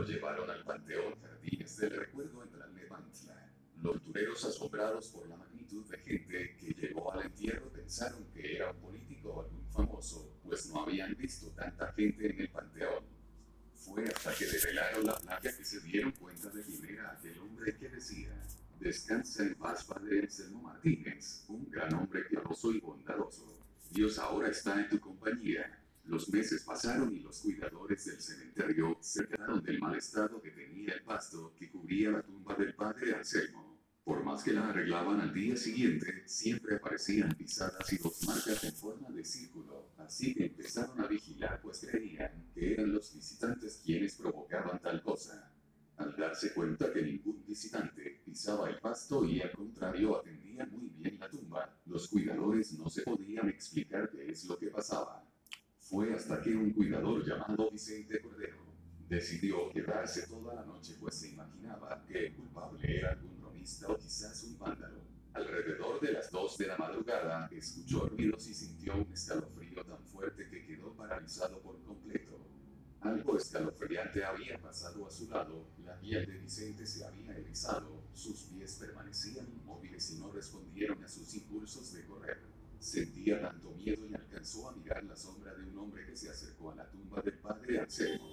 Lo 0.00 0.06
llevaron 0.06 0.48
al 0.48 0.64
Panteón 0.64 1.14
Jardines 1.20 1.76
del 1.76 1.90
Recuerdo 1.90 2.42
en 2.42 2.48
Tlalnepantla. 2.48 3.52
Los 3.82 4.02
tureros, 4.02 4.42
asombrados 4.46 5.08
por 5.08 5.28
la 5.28 5.36
magnitud 5.36 5.84
de 5.90 5.98
gente 5.98 6.56
que 6.56 6.72
llegó 6.72 7.12
al 7.12 7.26
entierro, 7.26 7.70
pensaron 7.70 8.24
que 8.32 8.56
era 8.56 8.70
un 8.70 8.78
político 8.78 9.28
o 9.28 9.42
algún 9.42 9.70
famoso, 9.70 10.40
pues 10.42 10.70
no 10.70 10.84
habían 10.84 11.14
visto 11.18 11.50
tanta 11.50 11.92
gente 11.92 12.30
en 12.30 12.40
el 12.40 12.48
panteón. 12.48 13.04
Fue 13.74 14.02
hasta 14.06 14.34
que 14.36 14.46
develaron 14.46 15.04
la 15.04 15.18
placa 15.18 15.54
que 15.54 15.64
se 15.66 15.80
dieron 15.80 16.12
cuenta 16.12 16.48
de 16.48 16.62
quién 16.64 16.82
era 16.82 17.12
aquel 17.12 17.38
hombre 17.38 17.76
que 17.76 17.90
decía, 17.90 18.42
descansa 18.78 19.42
en 19.42 19.54
paz, 19.56 19.84
padre 19.84 20.20
Anselmo 20.20 20.62
Martínez, 20.62 21.44
un 21.48 21.70
gran 21.70 21.92
hombre 21.92 22.22
piadoso 22.22 22.72
y 22.72 22.80
bondadoso. 22.80 23.66
Dios 23.90 24.18
ahora 24.18 24.48
está 24.48 24.80
en 24.80 24.88
tu 24.88 24.98
compañía. 24.98 25.78
Los 26.10 26.28
meses 26.28 26.64
pasaron 26.64 27.14
y 27.14 27.20
los 27.20 27.38
cuidadores 27.38 28.04
del 28.04 28.20
cementerio 28.20 28.98
se 29.00 29.28
quedaron 29.28 29.62
del 29.62 29.78
mal 29.78 29.94
estado 29.94 30.42
que 30.42 30.50
tenía 30.50 30.94
el 30.94 31.04
pasto 31.04 31.54
que 31.56 31.70
cubría 31.70 32.10
la 32.10 32.22
tumba 32.22 32.56
del 32.56 32.74
padre 32.74 33.14
Anselmo. 33.14 33.78
Por 34.02 34.24
más 34.24 34.42
que 34.42 34.52
la 34.52 34.70
arreglaban 34.70 35.20
al 35.20 35.32
día 35.32 35.56
siguiente, 35.56 36.24
siempre 36.26 36.74
aparecían 36.74 37.32
pisadas 37.36 37.92
y 37.92 37.98
dos 37.98 38.26
marcas 38.26 38.64
en 38.64 38.74
forma 38.74 39.08
de 39.10 39.24
círculo, 39.24 39.92
así 39.98 40.34
que 40.34 40.46
empezaron 40.46 41.00
a 41.00 41.06
vigilar 41.06 41.60
pues 41.62 41.86
creían 41.88 42.50
que 42.52 42.72
eran 42.72 42.92
los 42.92 43.14
visitantes 43.14 43.80
quienes 43.84 44.16
provocaban 44.16 44.82
tal 44.82 45.00
cosa. 45.04 45.54
Al 45.96 46.16
darse 46.16 46.52
cuenta 46.52 46.92
que 46.92 47.02
ningún 47.02 47.44
visitante 47.46 48.20
pisaba 48.24 48.68
el 48.68 48.80
pasto 48.80 49.24
y 49.24 49.40
al 49.42 49.52
contrario 49.52 50.18
atendía 50.18 50.66
muy 50.66 50.88
bien 50.88 51.20
la 51.20 51.30
tumba, 51.30 51.78
los 51.86 52.08
cuidadores 52.08 52.72
no 52.72 52.90
se 52.90 53.02
podían 53.02 53.48
explicar 53.48 54.10
qué 54.10 54.28
es 54.28 54.44
lo 54.46 54.58
que 54.58 54.70
pasaba. 54.70 55.29
Fue 55.90 56.14
hasta 56.14 56.40
que 56.40 56.54
un 56.54 56.70
cuidador 56.70 57.26
llamado 57.26 57.68
Vicente 57.68 58.20
Cordero 58.20 58.58
decidió 59.08 59.72
quedarse 59.72 60.28
toda 60.28 60.54
la 60.54 60.64
noche 60.64 60.94
pues 61.00 61.16
se 61.16 61.30
imaginaba 61.30 62.04
que 62.06 62.26
el 62.26 62.36
culpable 62.36 62.98
era 62.98 63.10
algún 63.10 63.42
romista 63.42 63.88
o 63.88 63.96
quizás 63.96 64.44
un 64.44 64.56
vándalo. 64.56 65.00
Alrededor 65.32 66.00
de 66.00 66.12
las 66.12 66.30
2 66.30 66.58
de 66.58 66.66
la 66.68 66.76
madrugada 66.76 67.48
escuchó 67.50 68.06
ruidos 68.06 68.46
y 68.46 68.54
sintió 68.54 68.94
un 68.94 69.12
escalofrío 69.12 69.84
tan 69.84 70.04
fuerte 70.04 70.48
que 70.48 70.64
quedó 70.64 70.94
paralizado 70.94 71.60
por 71.60 71.82
completo. 71.82 72.38
Algo 73.00 73.36
escalofriante 73.36 74.22
había 74.24 74.58
pasado 74.62 75.08
a 75.08 75.10
su 75.10 75.28
lado, 75.28 75.70
la 75.84 75.98
piel 75.98 76.24
de 76.24 76.38
Vicente 76.38 76.86
se 76.86 77.04
había 77.04 77.36
erizado, 77.36 78.04
sus 78.14 78.42
pies 78.42 78.76
permanecían 78.76 79.48
inmóviles 79.48 80.08
y 80.12 80.20
no 80.20 80.30
respondieron 80.30 81.02
a 81.02 81.08
sus 81.08 81.34
impulsos 81.34 81.92
de 81.94 82.04
correr. 82.04 82.59
Sentía 82.80 83.38
tanto 83.42 83.72
miedo 83.72 84.06
y 84.08 84.14
alcanzó 84.14 84.70
a 84.70 84.74
mirar 84.74 85.04
la 85.04 85.14
sombra 85.14 85.54
de 85.54 85.66
un 85.68 85.76
hombre 85.76 86.06
que 86.06 86.16
se 86.16 86.30
acercó 86.30 86.70
a 86.70 86.76
la 86.76 86.90
tumba 86.90 87.20
del 87.20 87.38
padre 87.38 87.78
Anselmo. 87.78 88.26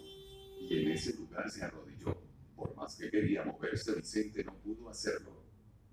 Y 0.62 0.84
en 0.84 0.91
ese 0.91 1.18
lugar 1.18 1.52
se 1.52 1.66
arrodilló. 1.66 2.18
Por 2.56 2.74
más 2.74 2.95
que 2.95 3.12
quería 3.12 3.43
moverse, 3.43 3.93
Vicente 3.95 4.45
no 4.45 4.56
pudo 4.56 4.89
hacerlo. 4.89 5.43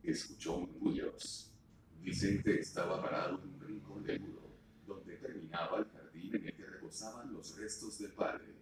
Escuchó 0.04 0.60
murmullos. 0.60 1.52
Vicente 2.00 2.60
estaba 2.60 3.02
parado 3.02 3.42
en 3.42 3.54
un 3.54 3.60
rincón 3.60 4.04
del 4.04 4.20
muro, 4.20 4.56
donde 4.86 5.16
terminaba 5.16 5.78
el 5.78 5.86
jardín 5.86 6.36
en 6.36 6.46
el 6.46 6.54
que 6.54 6.64
reposaban 6.64 7.32
los 7.32 7.56
restos 7.58 7.98
del 7.98 8.12
padre. 8.12 8.54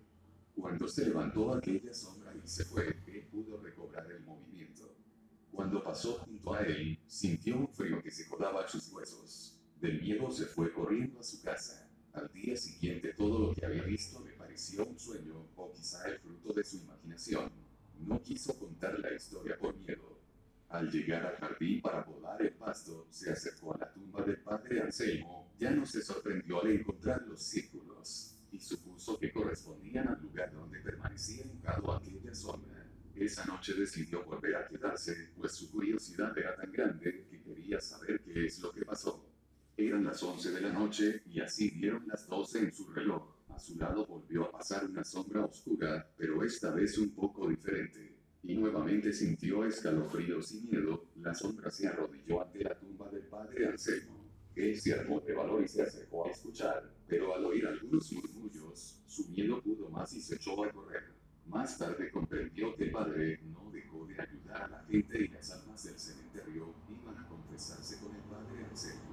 Cuando 0.57 0.89
se 0.89 1.05
levantó 1.05 1.53
aquella 1.53 1.93
sombra 1.93 2.35
y 2.35 2.49
se 2.49 2.65
fue, 2.65 2.97
él 3.07 3.29
pudo 3.31 3.61
recobrar 3.61 4.11
el 4.11 4.21
movimiento. 4.25 4.97
Cuando 5.53 5.85
pasó 5.85 6.15
junto 6.15 6.55
a 6.55 6.63
él, 6.63 6.99
sintió 7.07 7.59
un 7.59 7.69
frío 7.69 8.03
que 8.03 8.11
se 8.11 8.27
colaba 8.27 8.65
a 8.65 8.69
sus 8.69 8.91
huesos. 8.91 9.62
Del 9.83 10.01
miedo 10.01 10.31
se 10.31 10.47
fue 10.47 10.73
corriendo 10.73 11.19
a 11.19 11.25
su 11.25 11.43
casa. 11.43 11.91
Al 12.13 12.33
día 12.33 12.57
siguiente 12.57 13.15
todo 13.15 13.49
lo 13.49 13.53
que 13.53 13.67
había 13.67 13.83
visto 13.83 14.25
le 14.25 14.31
pareció 14.35 14.87
un 14.87 14.97
sueño 14.97 15.49
o 15.57 15.73
quizá 15.73 16.09
el 16.09 16.21
fruto 16.21 16.53
de 16.53 16.63
su 16.63 16.77
imaginación. 16.77 17.51
No 17.99 18.23
quiso 18.23 18.57
contar 18.61 18.97
la 19.01 19.13
historia 19.13 19.59
por 19.59 19.75
miedo. 19.75 20.21
Al 20.69 20.89
llegar 20.89 21.27
al 21.27 21.35
jardín 21.35 21.83
para 21.83 22.05
podar 22.05 22.41
el 22.43 22.53
pasto, 22.53 23.09
se 23.11 23.33
acercó 23.33 23.75
a 23.75 23.79
la 23.79 23.93
tumba 23.93 24.23
del 24.23 24.37
padre 24.37 24.83
Anselmo. 24.83 25.53
Ya 25.59 25.73
no 25.73 25.85
se 25.85 26.01
sorprendió 26.01 26.63
al 26.63 26.71
encontrar 26.71 27.23
los 27.23 27.43
círculos 27.43 28.37
y 28.53 28.61
supuso 28.61 29.19
que 29.19 29.33
correspondían 29.33 30.07
al 30.07 30.23
lugar 30.23 30.53
donde 30.53 30.79
permanecía 30.79 31.45
hincado 31.45 31.93
aquella 31.93 32.33
sombra. 32.37 32.87
Esa 33.17 33.45
noche 33.47 33.75
decidió 33.75 34.25
volver 34.25 34.55
a 34.55 34.69
quedarse, 34.69 35.33
pues 35.37 35.57
su 35.57 35.73
curiosidad 35.73 36.39
era 36.39 36.55
tan 36.55 36.71
grande 36.71 37.27
que 37.29 37.43
quería 37.43 37.81
saber 37.81 38.21
qué 38.21 38.47
es 38.47 38.61
lo 38.61 38.71
que 38.71 38.85
pasó. 38.85 39.32
Eran 39.77 40.05
las 40.05 40.23
11 40.23 40.53
de 40.53 40.61
la 40.61 40.73
noche 40.73 41.23
y 41.27 41.41
así 41.41 41.71
dieron 41.71 42.07
las 42.07 42.27
12 42.29 42.59
en 42.59 42.73
su 42.73 42.89
reloj. 42.91 43.23
A 43.49 43.59
su 43.59 43.77
lado 43.77 44.07
volvió 44.07 44.45
a 44.45 44.53
pasar 44.53 44.85
una 44.85 45.05
sombra 45.05 45.45
oscura, 45.45 46.11
pero 46.17 46.43
esta 46.45 46.71
vez 46.71 46.99
un 46.99 47.11
poco 47.11 47.49
diferente. 47.49 48.17
Y 48.43 48.55
nuevamente 48.55 49.13
sintió 49.13 49.65
escalofríos 49.65 50.53
y 50.53 50.61
miedo. 50.63 51.07
La 51.21 51.35
sombra 51.35 51.71
se 51.71 51.89
arrodilló 51.89 52.43
ante 52.43 52.65
la 52.65 52.79
tumba 52.79 53.09
del 53.11 53.23
padre 53.23 53.69
Anselmo. 53.69 54.23
Él 54.55 54.79
se 54.79 54.93
armó 54.93 55.21
de 55.21 55.33
valor 55.33 55.65
y 55.65 55.69
se 55.69 55.83
acercó 55.83 56.27
a 56.27 56.31
escuchar, 56.31 56.91
Pero 57.07 57.35
al 57.35 57.45
oír 57.45 57.67
algunos 57.67 58.13
murmullos, 58.13 59.03
su 59.07 59.29
miedo 59.29 59.63
pudo 59.63 59.89
más 59.89 60.13
y 60.13 60.21
se 60.21 60.37
echó 60.37 60.65
a 60.65 60.71
correr. 60.71 61.15
Más 61.47 61.79
tarde 61.79 62.11
comprendió 62.11 62.75
que 62.75 62.85
el 62.85 62.91
padre 62.91 63.41
no 63.45 63.71
dejó 63.71 64.07
de 64.07 64.21
ayudar 64.21 64.63
a 64.63 64.69
la 64.69 64.85
gente 64.85 65.25
y 65.25 65.29
las 65.29 65.51
almas 65.51 65.85
del 65.85 65.99
cementerio 65.99 66.75
iban 66.89 67.19
a 67.19 67.29
confesarse 67.29 67.99
con 68.01 68.15
el 68.15 68.23
padre 68.23 68.65
Anselmo. 68.71 69.12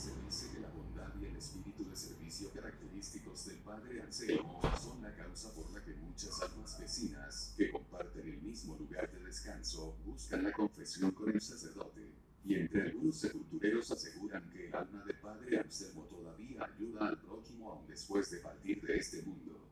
Se 0.00 0.14
dice 0.24 0.54
que 0.54 0.60
la 0.60 0.70
bondad 0.70 1.12
y 1.20 1.26
el 1.26 1.36
espíritu 1.36 1.84
de 1.84 1.94
servicio 1.94 2.50
característicos 2.54 3.44
del 3.48 3.58
padre 3.58 4.00
Anselmo 4.00 4.58
son 4.80 5.02
la 5.02 5.14
causa 5.14 5.52
por 5.52 5.70
la 5.74 5.84
que 5.84 5.92
muchas 5.92 6.40
almas 6.40 6.80
vecinas, 6.80 7.52
que 7.54 7.70
comparten 7.70 8.26
el 8.26 8.40
mismo 8.40 8.76
lugar 8.76 9.12
de 9.12 9.22
descanso, 9.22 9.98
buscan 10.06 10.44
la 10.44 10.52
confesión 10.52 11.10
con 11.10 11.28
el 11.30 11.38
sacerdote. 11.38 12.14
Y 12.46 12.54
entre 12.54 12.80
algunos 12.80 13.16
sepultureros 13.16 13.90
aseguran 13.90 14.48
que 14.48 14.68
el 14.68 14.74
alma 14.74 15.04
del 15.04 15.18
padre 15.18 15.60
Anselmo 15.60 16.04
todavía 16.04 16.64
ayuda 16.64 17.08
al 17.08 17.20
prójimo 17.20 17.70
aún 17.70 17.86
después 17.86 18.30
de 18.30 18.38
partir 18.38 18.80
de 18.80 18.96
este 18.96 19.20
mundo. 19.20 19.68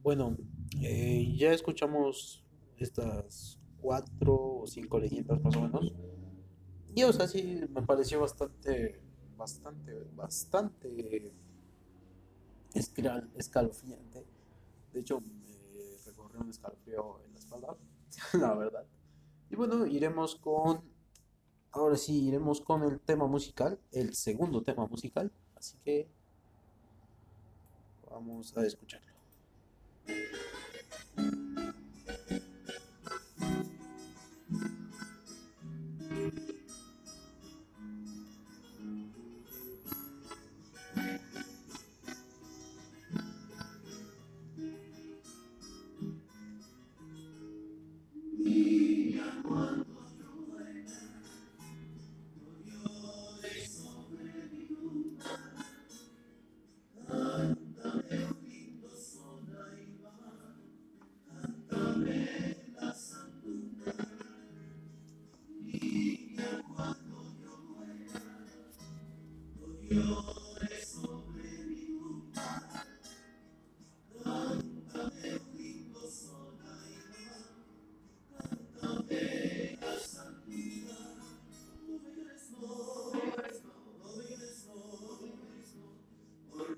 Bueno, 0.00 0.36
eh, 0.80 1.34
ya 1.36 1.52
escuchamos 1.52 2.44
estas 2.76 3.58
cuatro 3.80 4.60
o 4.60 4.66
cinco 4.68 5.00
leyendas 5.00 5.42
más 5.42 5.56
o 5.56 5.62
menos. 5.62 5.92
Y 6.94 7.02
o 7.04 7.12
sea, 7.12 7.26
sí, 7.28 7.60
me 7.70 7.82
pareció 7.82 8.20
bastante, 8.20 9.00
bastante, 9.36 9.92
bastante 10.14 11.32
escal- 12.74 13.28
escalofriante. 13.36 14.24
De 14.92 15.00
hecho, 15.00 15.20
me 15.20 15.96
recorrió 16.06 16.40
un 16.40 16.50
escalofrío 16.50 17.20
en 17.26 17.32
la 17.32 17.38
espalda, 17.38 17.76
la 18.34 18.54
verdad. 18.54 18.86
Y 19.50 19.56
bueno, 19.56 19.86
iremos 19.86 20.36
con, 20.36 20.82
ahora 21.72 21.96
sí, 21.96 22.26
iremos 22.28 22.60
con 22.60 22.84
el 22.84 23.00
tema 23.00 23.26
musical, 23.28 23.80
el 23.92 24.14
segundo 24.14 24.62
tema 24.62 24.86
musical. 24.86 25.32
Así 25.56 25.78
que 25.84 26.08
vamos 28.10 28.54
a 28.56 28.66
escucharlo. 28.66 29.14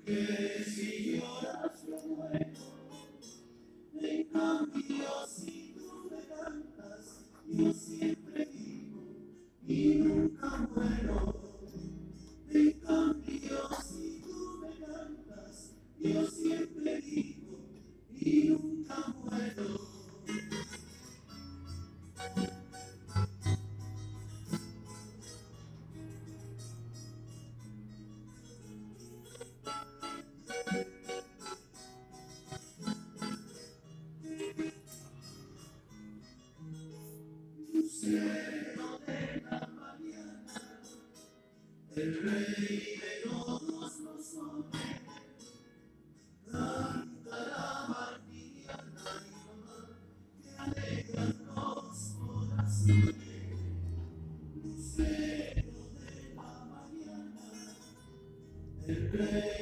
forgive. 0.05 0.32
el 42.03 42.21
rey 42.21 42.99
de 42.99 43.29
todos 43.29 43.99
los 44.01 44.33
hombres, 44.35 44.81
canta 46.51 47.37
la 47.47 47.87
mañana 47.87 49.07
y 50.35 50.43
que 50.43 50.49
alegran 50.57 51.33
los 51.55 52.15
corazones, 52.19 53.15
lucero 54.53 55.71
de 55.95 56.35
la 56.35 56.65
mañana, 56.65 57.77
el 58.85 59.11
rey. 59.13 59.52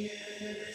you. 0.00 0.69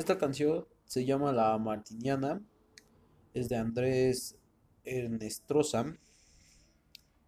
Esta 0.00 0.16
canción 0.16 0.66
se 0.86 1.04
llama 1.04 1.30
La 1.30 1.58
Martiniana. 1.58 2.42
Es 3.34 3.50
de 3.50 3.56
Andrés 3.56 4.34
Ernestrosa. 4.82 5.94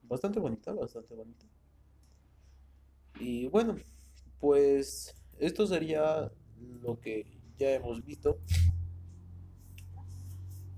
Bastante 0.05 0.41
bonita, 0.41 0.73
bastante 0.73 1.15
bonita. 1.15 1.45
Y 3.21 3.47
bueno, 3.49 3.77
pues 4.41 5.15
esto 5.39 5.67
sería 5.67 6.33
lo 6.81 6.99
que 6.99 7.27
ya 7.59 7.75
hemos 7.75 8.03
visto. 8.07 8.39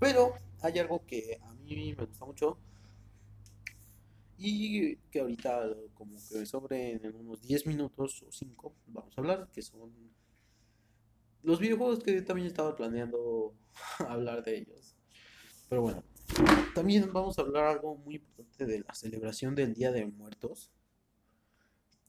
Pero 0.01 0.35
hay 0.63 0.81
algo 0.81 1.07
que 1.07 1.39
a 1.41 1.55
mí 1.55 1.95
me 1.97 2.07
gusta 2.07 2.25
mucho 2.25 2.59
y 4.37 4.97
que 5.13 5.21
ahorita 5.21 5.77
como 5.95 6.17
que 6.17 6.45
sobre 6.45 6.95
en 6.95 7.15
unos 7.15 7.41
10 7.41 7.69
minutos 7.69 8.25
o 8.27 8.33
5 8.33 8.75
vamos 8.89 9.17
a 9.17 9.21
hablar, 9.21 9.49
que 9.53 9.63
son 9.63 9.93
los 11.45 11.61
videojuegos 11.61 12.03
que 12.03 12.23
también 12.23 12.49
estaba 12.49 12.75
planeando 12.75 13.55
hablar 14.09 14.43
de 14.43 14.59
ellos. 14.59 14.97
Pero 15.69 15.83
bueno, 15.83 16.03
también 16.75 17.13
vamos 17.13 17.39
a 17.39 17.43
hablar 17.43 17.65
algo 17.67 17.97
muy 17.97 18.17
importante 18.17 18.67
de 18.67 18.81
la 18.81 18.95
celebración 18.95 19.55
del 19.55 19.75
Día 19.75 19.93
de 19.93 20.07
Muertos. 20.07 20.71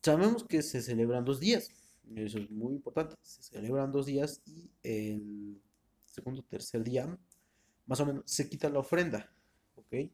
Sabemos 0.01 0.43
que 0.43 0.61
se 0.61 0.81
celebran 0.81 1.25
dos 1.25 1.39
días, 1.39 1.71
eso 2.15 2.37
es 2.37 2.49
muy 2.49 2.75
importante, 2.75 3.15
se 3.21 3.43
celebran 3.43 3.91
dos 3.91 4.05
días 4.05 4.41
y 4.45 4.69
el 4.83 5.61
segundo 6.05 6.43
tercer 6.43 6.83
día, 6.83 7.17
más 7.87 7.99
o 7.99 8.05
menos, 8.05 8.23
se 8.25 8.47
quita 8.47 8.69
la 8.69 8.79
ofrenda, 8.79 9.33
¿ok? 9.75 10.11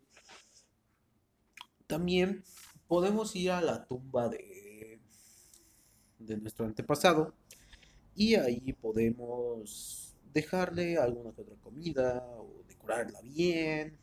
También 1.88 2.44
podemos 2.88 3.36
ir 3.36 3.52
a 3.52 3.62
la 3.62 3.86
tumba 3.86 4.30
de, 4.30 5.02
de 6.20 6.38
nuestro 6.38 6.66
antepasado 6.66 7.36
y 8.16 8.36
ahí 8.36 8.74
podemos 8.74 10.16
dejarle 10.34 10.98
alguna 10.98 11.34
que 11.34 11.42
otra 11.42 11.56
comida 11.58 12.24
o 12.38 12.64
decorarla 12.68 13.22
bien 13.22 13.98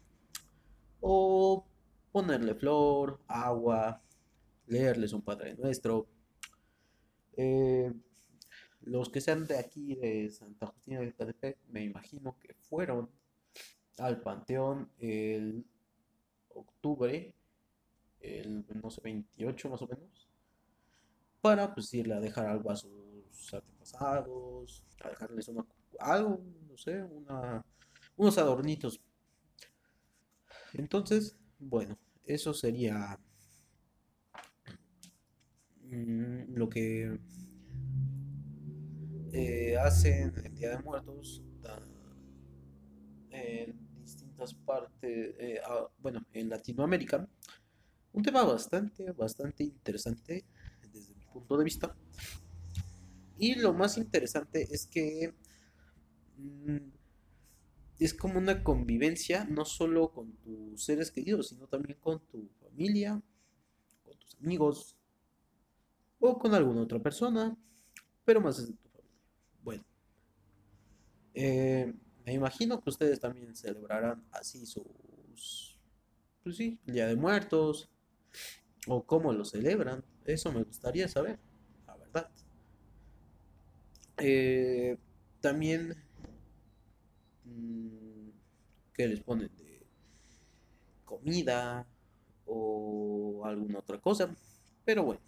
o 1.00 1.64
ponerle 2.12 2.54
flor, 2.54 3.20
agua, 3.28 4.02
leerles 4.66 5.12
un 5.12 5.22
Padre 5.22 5.54
Nuestro. 5.54 6.06
Eh, 7.36 7.92
los 8.82 9.10
que 9.10 9.20
sean 9.20 9.46
de 9.46 9.58
aquí, 9.58 9.94
de 9.94 10.30
Santa 10.30 10.66
Justina 10.66 11.00
de 11.00 11.12
Catepec, 11.12 11.58
me 11.68 11.84
imagino 11.84 12.36
que 12.38 12.54
fueron 12.54 13.10
al 13.98 14.20
panteón 14.20 14.90
el 14.98 15.64
octubre, 16.48 17.34
el, 18.20 18.64
no 18.82 18.90
sé, 18.90 19.00
28 19.02 19.68
más 19.68 19.82
o 19.82 19.86
menos, 19.86 20.28
para 21.40 21.74
pues 21.74 21.92
irle 21.94 22.14
a 22.14 22.20
dejar 22.20 22.46
algo 22.46 22.70
a 22.70 22.76
sus 23.38 23.54
antepasados, 23.54 24.84
a 25.02 25.08
dejarles 25.10 25.48
una, 25.48 25.64
algo, 26.00 26.40
no 26.68 26.76
sé, 26.76 27.02
una, 27.02 27.64
unos 28.16 28.38
adornitos. 28.38 29.00
Entonces, 30.72 31.36
bueno, 31.58 31.98
eso 32.24 32.54
sería 32.54 33.18
mm, 35.82 36.54
lo 36.56 36.68
que 36.68 37.18
eh, 39.32 39.76
hacen 39.78 40.32
el 40.44 40.54
Día 40.54 40.70
de 40.70 40.78
Muertos 40.82 41.42
ta- 41.62 41.82
en 43.30 43.76
distintas 44.02 44.54
partes, 44.54 45.34
eh, 45.38 45.60
ah, 45.66 45.88
bueno, 45.98 46.24
en 46.32 46.48
Latinoamérica. 46.48 47.28
Un 48.12 48.22
tema 48.22 48.44
bastante, 48.44 49.12
bastante 49.12 49.64
interesante 49.64 50.44
desde 50.92 51.14
mi 51.14 51.26
punto 51.26 51.56
de 51.58 51.64
vista. 51.64 51.94
Y 53.38 53.54
lo 53.54 53.72
más 53.72 53.96
interesante 53.96 54.68
es 54.70 54.86
que 54.86 55.32
mm, 56.36 56.76
es 57.98 58.14
como 58.14 58.38
una 58.38 58.62
convivencia, 58.62 59.44
no 59.44 59.64
solo 59.64 60.12
con 60.12 60.32
tus 60.38 60.84
seres 60.84 61.10
queridos, 61.10 61.48
sino 61.48 61.66
también 61.66 61.98
con 62.00 62.20
tu 62.26 62.48
familia, 62.60 63.22
con 64.04 64.18
tus 64.18 64.36
amigos 64.36 64.96
o 66.20 66.38
con 66.38 66.54
alguna 66.54 66.82
otra 66.82 66.98
persona, 67.00 67.56
pero 68.24 68.40
más 68.40 68.58
es 68.58 68.66
tu 68.66 68.88
familia. 68.88 69.22
Bueno, 69.62 69.84
eh, 71.34 71.92
me 72.24 72.34
imagino 72.34 72.80
que 72.80 72.90
ustedes 72.90 73.20
también 73.20 73.54
celebrarán 73.56 74.24
así 74.32 74.66
sus, 74.66 75.78
pues 76.42 76.56
sí, 76.56 76.78
el 76.86 76.94
Día 76.94 77.06
de 77.06 77.16
Muertos, 77.16 77.88
o 78.86 79.04
cómo 79.04 79.32
lo 79.32 79.44
celebran. 79.44 80.04
Eso 80.24 80.52
me 80.52 80.62
gustaría 80.62 81.08
saber, 81.08 81.38
la 81.86 81.96
verdad. 81.96 82.30
Eh, 84.20 84.96
también, 85.40 85.94
mm, 87.44 88.30
¿qué 88.94 89.08
les 89.08 89.20
ponen 89.20 89.50
de 89.56 89.86
comida 91.04 91.86
o 92.46 93.42
alguna 93.44 93.78
otra 93.78 93.98
cosa? 94.00 94.34
Pero 94.84 95.04
bueno, 95.04 95.20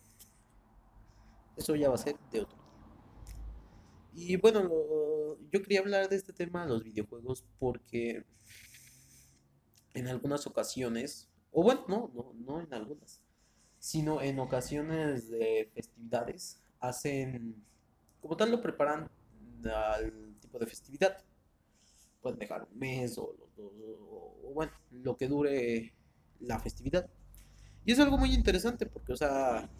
eso 1.57 1.77
ya 1.77 1.89
va 1.89 1.95
a 1.95 1.99
ser 1.99 2.17
de 2.33 2.41
otro. 2.41 2.59
Y 4.13 4.37
bueno, 4.37 4.69
yo 5.51 5.63
quería 5.63 5.81
hablar 5.81 6.09
de 6.09 6.17
este 6.17 6.33
tema, 6.33 6.67
los 6.67 6.83
videojuegos, 6.83 7.45
porque 7.59 8.25
en 9.95 10.09
algunas 10.09 10.47
ocasiones, 10.47 11.29
o 11.53 11.63
bueno, 11.63 11.85
no, 11.89 12.11
no, 12.15 12.33
no 12.35 12.61
en 12.61 12.73
algunas, 12.75 13.23
sino 13.79 14.21
en 14.21 14.39
ocasiones 14.39 15.31
de 15.31 15.71
festividades, 15.73 16.61
hacen, 16.81 17.65
como 18.21 18.37
tal 18.37 18.51
lo 18.51 18.61
preparan 18.61 19.11
al 19.65 20.37
tipo 20.41 20.59
de 20.59 20.67
festividad. 20.67 21.17
Pueden 22.21 22.39
dejar 22.39 22.67
un 22.71 22.79
mes 22.79 23.17
o, 23.19 23.35
dos, 23.39 23.51
o, 23.59 24.37
o 24.45 24.53
bueno, 24.53 24.73
lo 24.91 25.17
que 25.17 25.29
dure 25.29 25.95
la 26.41 26.59
festividad. 26.59 27.09
Y 27.85 27.93
es 27.93 27.99
algo 27.99 28.19
muy 28.19 28.35
interesante 28.35 28.87
porque, 28.87 29.13
o 29.13 29.17
sea, 29.17 29.71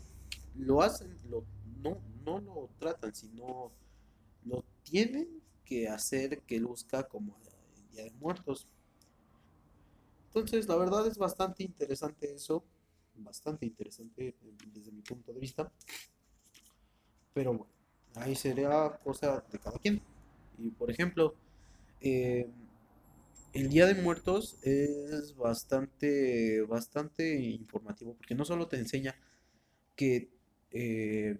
lo 0.55 0.83
hacen, 0.83 1.17
lo, 1.29 1.45
no, 1.83 2.01
no 2.25 2.41
lo 2.41 2.71
tratan, 2.79 3.15
sino 3.15 3.73
lo 4.45 4.65
tienen 4.83 5.43
que 5.65 5.89
hacer 5.89 6.43
que 6.43 6.59
luzca 6.59 7.05
como 7.05 7.39
el 7.77 7.91
Día 7.91 8.05
de 8.05 8.13
Muertos. 8.13 8.67
Entonces, 10.27 10.69
la 10.69 10.77
verdad 10.77 11.07
es 11.07 11.19
bastante 11.19 11.63
interesante 11.63 12.33
eso, 12.33 12.65
bastante 13.17 13.67
interesante 13.67 14.37
desde 14.73 14.93
mi 14.93 15.03
punto 15.03 15.33
de 15.33 15.41
vista. 15.41 15.71
Pero 17.33 17.53
bueno, 17.53 17.73
ahí 18.17 18.35
sería 18.37 18.99
cosa 19.05 19.45
de 19.53 19.59
cada 19.59 19.79
quien. 19.79 20.01
Y 20.59 20.71
por 20.71 20.91
ejemplo, 20.91 21.35
eh, 22.01 22.49
el 23.53 23.69
Día 23.69 23.87
de 23.87 23.95
Muertos 23.95 24.59
es 24.63 25.35
bastante, 25.37 26.63
bastante 26.63 27.35
informativo 27.41 28.15
porque 28.15 28.35
no 28.35 28.45
solo 28.45 28.69
te 28.69 28.77
enseña 28.79 29.17
que, 29.97 30.31
eh, 30.73 31.39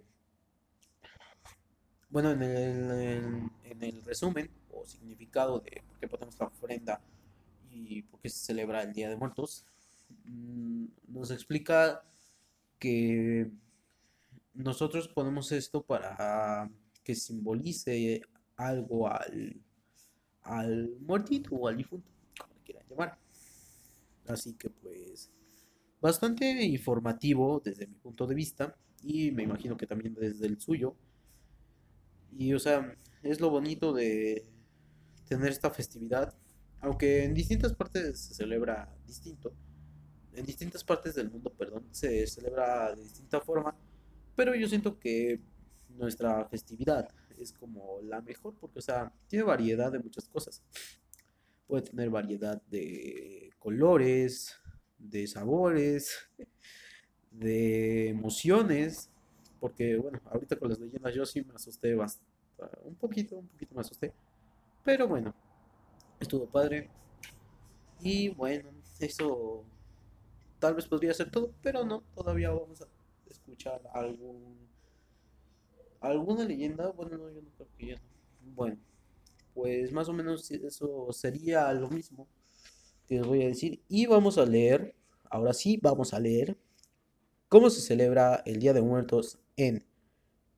bueno, 2.09 2.31
en 2.31 2.41
el, 2.43 3.51
en- 3.63 3.83
el 3.83 4.03
resumen 4.03 4.49
o 4.71 4.85
significado 4.85 5.59
de 5.59 5.81
por 5.87 5.97
qué 5.99 6.07
ponemos 6.07 6.37
la 6.39 6.47
ofrenda 6.47 7.01
y 7.71 8.01
por 8.03 8.19
qué 8.21 8.29
se 8.29 8.39
celebra 8.45 8.83
el 8.83 8.93
Día 8.93 9.09
de 9.09 9.15
Muertos, 9.17 9.65
mm, 10.25 10.85
nos 11.09 11.31
explica 11.31 12.03
que 12.79 13.49
nosotros 14.63 15.07
ponemos 15.07 15.51
esto 15.51 15.83
para 15.83 16.69
que 17.03 17.15
simbolice 17.15 18.21
algo 18.55 19.07
al, 19.07 19.61
al 20.43 20.89
muertito 20.99 21.55
o 21.55 21.67
al 21.67 21.77
difunto, 21.77 22.11
como 22.39 22.53
le 22.53 22.61
quieran 22.61 22.85
llamar. 22.89 23.17
Así 24.27 24.53
que 24.53 24.69
pues 24.69 25.31
bastante 25.99 26.63
informativo 26.63 27.61
desde 27.63 27.87
mi 27.87 27.95
punto 27.95 28.25
de 28.25 28.35
vista 28.35 28.75
y 29.03 29.31
me 29.31 29.43
imagino 29.43 29.77
que 29.77 29.87
también 29.87 30.13
desde 30.13 30.47
el 30.47 30.59
suyo. 30.59 30.95
Y 32.37 32.53
o 32.53 32.59
sea, 32.59 32.95
es 33.23 33.39
lo 33.39 33.49
bonito 33.49 33.93
de 33.93 34.45
tener 35.27 35.49
esta 35.49 35.69
festividad, 35.69 36.35
aunque 36.79 37.23
en 37.23 37.33
distintas 37.33 37.73
partes 37.73 38.19
se 38.19 38.33
celebra 38.33 38.93
distinto, 39.05 39.53
en 40.33 40.45
distintas 40.45 40.83
partes 40.83 41.15
del 41.15 41.29
mundo, 41.29 41.51
perdón, 41.51 41.85
se 41.91 42.25
celebra 42.27 42.95
de 42.95 43.03
distinta 43.03 43.41
forma, 43.41 43.75
pero 44.35 44.55
yo 44.55 44.67
siento 44.67 44.99
que 44.99 45.39
nuestra 45.89 46.45
festividad 46.45 47.09
es 47.37 47.53
como 47.53 47.99
la 48.03 48.21
mejor 48.21 48.55
porque, 48.59 48.79
o 48.79 48.81
sea, 48.81 49.11
tiene 49.27 49.43
variedad 49.43 49.91
de 49.91 49.99
muchas 49.99 50.27
cosas. 50.27 50.63
Puede 51.67 51.83
tener 51.83 52.09
variedad 52.09 52.61
de 52.69 53.51
colores, 53.59 54.55
de 54.97 55.27
sabores, 55.27 56.29
de 57.31 58.09
emociones, 58.09 59.09
porque 59.59 59.95
bueno, 59.97 60.19
ahorita 60.25 60.57
con 60.57 60.69
las 60.69 60.79
leyendas 60.79 61.13
yo 61.13 61.25
sí 61.25 61.43
me 61.43 61.55
asusté 61.55 61.95
bastante, 61.95 62.31
un 62.83 62.95
poquito, 62.95 63.37
un 63.37 63.47
poquito 63.47 63.75
me 63.75 63.81
asusté, 63.81 64.13
pero 64.83 65.07
bueno, 65.07 65.33
estuvo 66.19 66.45
padre. 66.45 66.89
Y 68.03 68.29
bueno, 68.29 68.69
eso 68.99 69.63
tal 70.59 70.75
vez 70.75 70.87
podría 70.87 71.13
ser 71.13 71.29
todo, 71.29 71.53
pero 71.61 71.85
no, 71.85 72.03
todavía 72.15 72.49
vamos 72.49 72.81
a 72.81 72.87
escuchar 73.31 73.81
algún 73.93 74.69
alguna 76.01 76.43
leyenda, 76.43 76.89
bueno, 76.91 77.17
no, 77.17 77.29
yo 77.29 77.41
no 77.41 77.49
creo 77.51 77.67
que 77.77 77.87
ya 77.87 77.95
no. 77.95 78.55
Bueno, 78.55 78.77
pues 79.53 79.91
más 79.91 80.09
o 80.09 80.13
menos 80.13 80.49
eso 80.51 81.07
sería 81.11 81.71
lo 81.73 81.89
mismo 81.89 82.27
que 83.07 83.15
les 83.15 83.27
voy 83.27 83.43
a 83.43 83.47
decir. 83.47 83.81
Y 83.87 84.07
vamos 84.07 84.37
a 84.37 84.45
leer, 84.45 84.95
ahora 85.29 85.53
sí, 85.53 85.77
vamos 85.81 86.13
a 86.13 86.19
leer 86.19 86.57
cómo 87.47 87.69
se 87.69 87.81
celebra 87.81 88.41
el 88.45 88.59
Día 88.59 88.73
de 88.73 88.81
Muertos 88.81 89.37
en 89.57 89.85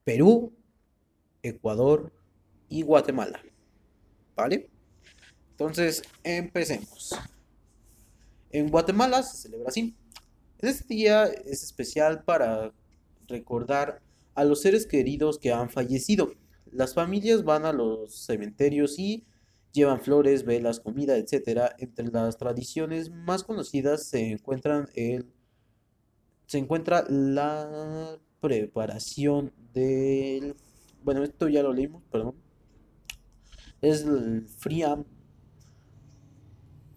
Perú, 0.03 0.53
Ecuador 1.41 2.13
y 2.69 2.83
Guatemala. 2.83 3.41
¿Vale? 4.35 4.69
Entonces, 5.51 6.01
empecemos. 6.23 7.13
En 8.49 8.69
Guatemala 8.69 9.21
se 9.23 9.37
celebra 9.37 9.69
así. 9.69 9.95
Este 10.63 10.93
día 10.93 11.25
es 11.25 11.61
especial 11.61 12.23
para 12.23 12.71
recordar 13.27 14.01
a 14.33 14.45
los 14.45 14.61
seres 14.61 14.87
queridos 14.87 15.37
que 15.37 15.51
han 15.51 15.69
fallecido. 15.69 16.31
Las 16.71 16.93
familias 16.93 17.43
van 17.43 17.65
a 17.65 17.73
los 17.73 18.15
cementerios 18.25 18.97
y 18.97 19.25
llevan 19.73 19.99
flores, 19.99 20.45
velas, 20.45 20.79
comida, 20.79 21.17
etc. 21.17 21.73
Entre 21.79 22.07
las 22.07 22.37
tradiciones 22.37 23.11
más 23.11 23.43
conocidas 23.43 24.03
se 24.03 24.31
encuentran 24.31 24.87
el 24.95 25.33
se 26.47 26.59
encuentra 26.59 27.03
la 27.09 28.17
preparación 28.39 29.51
del 29.73 30.55
bueno, 31.03 31.23
esto 31.23 31.49
ya 31.49 31.61
lo 31.61 31.73
leímos, 31.73 32.03
perdón. 32.09 32.35
Es 33.81 34.03
el 34.03 34.47
friam 34.47 35.03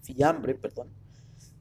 fiambre, 0.03 0.55
perdón, 0.55 0.87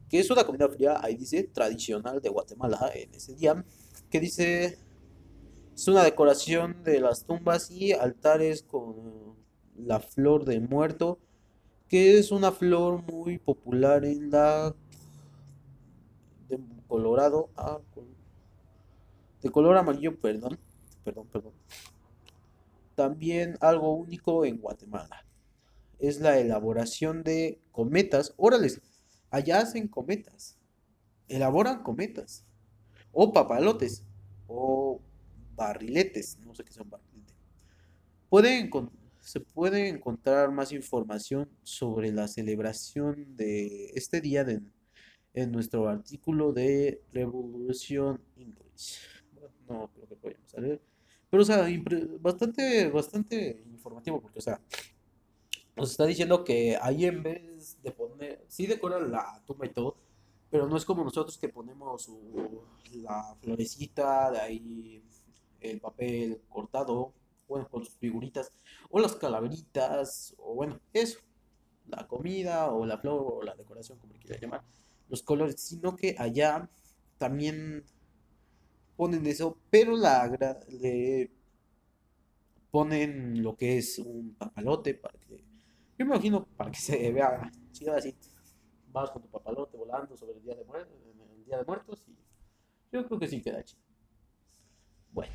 que 0.09 0.21
es 0.21 0.31
una 0.31 0.45
comida 0.45 0.69
fría, 0.69 0.99
ahí 1.03 1.17
dice, 1.17 1.45
tradicional 1.45 2.21
de 2.21 2.29
Guatemala 2.29 2.91
en 2.95 3.15
ese 3.15 3.35
día, 3.35 3.65
que 4.11 4.21
dice, 4.21 4.79
es 5.75 5.89
una 5.89 6.05
decoración 6.05 6.83
de 6.85 7.01
las 7.01 7.25
tumbas 7.25 7.71
y 7.71 7.93
altares 7.93 8.63
con 8.63 9.37
la 9.77 10.01
flor 10.01 10.45
de 10.45 10.61
muerto, 10.61 11.19
que 11.89 12.19
es 12.19 12.31
una 12.31 12.53
flor 12.53 13.03
muy 13.03 13.39
popular 13.39 14.05
en 14.05 14.31
la 14.31 14.75
de 16.49 16.61
colorado, 16.89 17.51
ah, 17.57 17.81
de 19.43 19.51
color 19.51 19.77
amarillo, 19.77 20.19
perdón, 20.19 20.59
perdón, 21.05 21.27
perdón. 21.33 21.53
También 22.95 23.57
algo 23.61 23.93
único 23.93 24.45
en 24.45 24.59
Guatemala 24.59 25.27
es 25.99 26.21
la 26.21 26.39
elaboración 26.39 27.23
de 27.23 27.61
cometas. 27.73 28.35
Órales, 28.37 28.81
allá 29.31 29.61
hacen 29.61 29.89
cometas, 29.89 30.59
elaboran 31.29 31.83
cometas, 31.83 32.45
o 33.13 33.33
papalotes, 33.33 34.05
o 34.47 35.01
barriletes, 35.55 36.39
no 36.45 36.55
sé 36.55 36.65
qué 36.65 36.73
son 36.73 36.91
barriletes. 36.91 37.35
Se 39.21 39.41
puede 39.41 39.89
encontrar 39.89 40.53
más 40.53 40.71
información 40.71 41.51
sobre 41.65 42.13
la 42.13 42.29
celebración 42.29 43.37
de 43.37 43.87
este 43.95 44.21
día 44.21 44.47
en 45.35 45.53
nuestro 45.53 45.89
artículo 45.89 46.53
de 46.53 47.03
Revolution 47.13 48.21
English. 48.37 49.01
No 49.69 49.91
creo 49.93 50.07
que 50.07 50.15
vayamos 50.23 50.55
a 50.55 50.61
leer, 50.61 50.81
pero 51.29 51.43
o 51.43 51.47
sea, 51.47 51.67
bastante, 52.21 52.89
bastante 52.89 53.65
informativo, 53.67 54.21
porque 54.21 54.39
o 54.39 54.43
sea, 54.43 54.61
nos 55.77 55.91
está 55.91 56.07
diciendo 56.07 56.45
que 56.45 56.77
ahí 56.81 57.05
en 57.07 57.23
vez 57.23 57.79
de 57.83 57.93
poner, 57.93 58.45
sí 58.49 58.67
decoran 58.67 59.11
la 59.11 59.43
tumba 59.47 59.67
y 59.67 59.71
todo, 59.71 59.97
pero 60.51 60.67
no 60.69 60.77
es 60.77 60.85
como 60.85 61.05
nosotros 61.05 61.37
que 61.39 61.49
ponemos 61.49 62.03
su- 62.05 62.63
la 63.03 63.35
florecita, 63.41 64.31
de 64.31 64.41
ahí 64.41 65.03
el 65.61 65.81
papel 65.81 66.41
cortado, 66.49 67.13
bueno, 67.49 67.69
con 67.69 67.85
sus 67.85 67.95
figuritas, 67.97 68.53
o 68.91 69.01
las 69.01 69.15
calaveritas, 69.17 70.35
o 70.39 70.55
bueno, 70.55 70.81
eso, 70.93 71.19
la 71.89 72.07
comida, 72.07 72.73
o 72.73 72.87
la 72.87 72.99
flor, 72.99 73.23
o 73.41 73.43
la 73.43 73.55
decoración, 73.55 73.99
como 73.99 74.13
le 74.15 74.19
quieran 74.21 74.41
llamar, 74.41 74.65
los 75.09 75.23
colores, 75.23 75.61
sino 75.61 75.97
que 75.97 76.17
allá 76.19 76.69
también 77.19 77.85
ponen 78.97 79.27
eso, 79.27 79.59
pero 79.71 79.97
la 79.97 80.27
le 80.69 81.31
ponen 82.71 83.43
lo 83.43 83.57
que 83.57 83.79
es 83.79 83.99
un 83.99 84.35
papalote 84.35 84.95
para 84.95 85.19
que, 85.19 85.43
yo 85.99 86.07
me 86.07 86.15
imagino 86.15 86.47
para 86.57 86.71
que 86.71 86.79
se 86.79 87.13
vea 87.13 87.51
chido 87.73 87.95
así, 87.95 88.15
vas 88.93 89.11
con 89.11 89.23
tu 89.23 89.29
papalote 89.29 89.77
volando 89.77 90.17
sobre 90.17 90.39
el 90.39 90.43
día 90.43 90.55
de 90.55 90.65
muertos, 90.65 90.97
el 91.37 91.45
día 91.45 91.59
de 91.59 91.65
muertos 91.65 92.05
y 92.07 92.17
yo 92.93 93.07
creo 93.07 93.19
que 93.19 93.29
sí 93.29 93.43
queda 93.43 93.63
chido. 93.65 93.83
Bueno, 95.13 95.35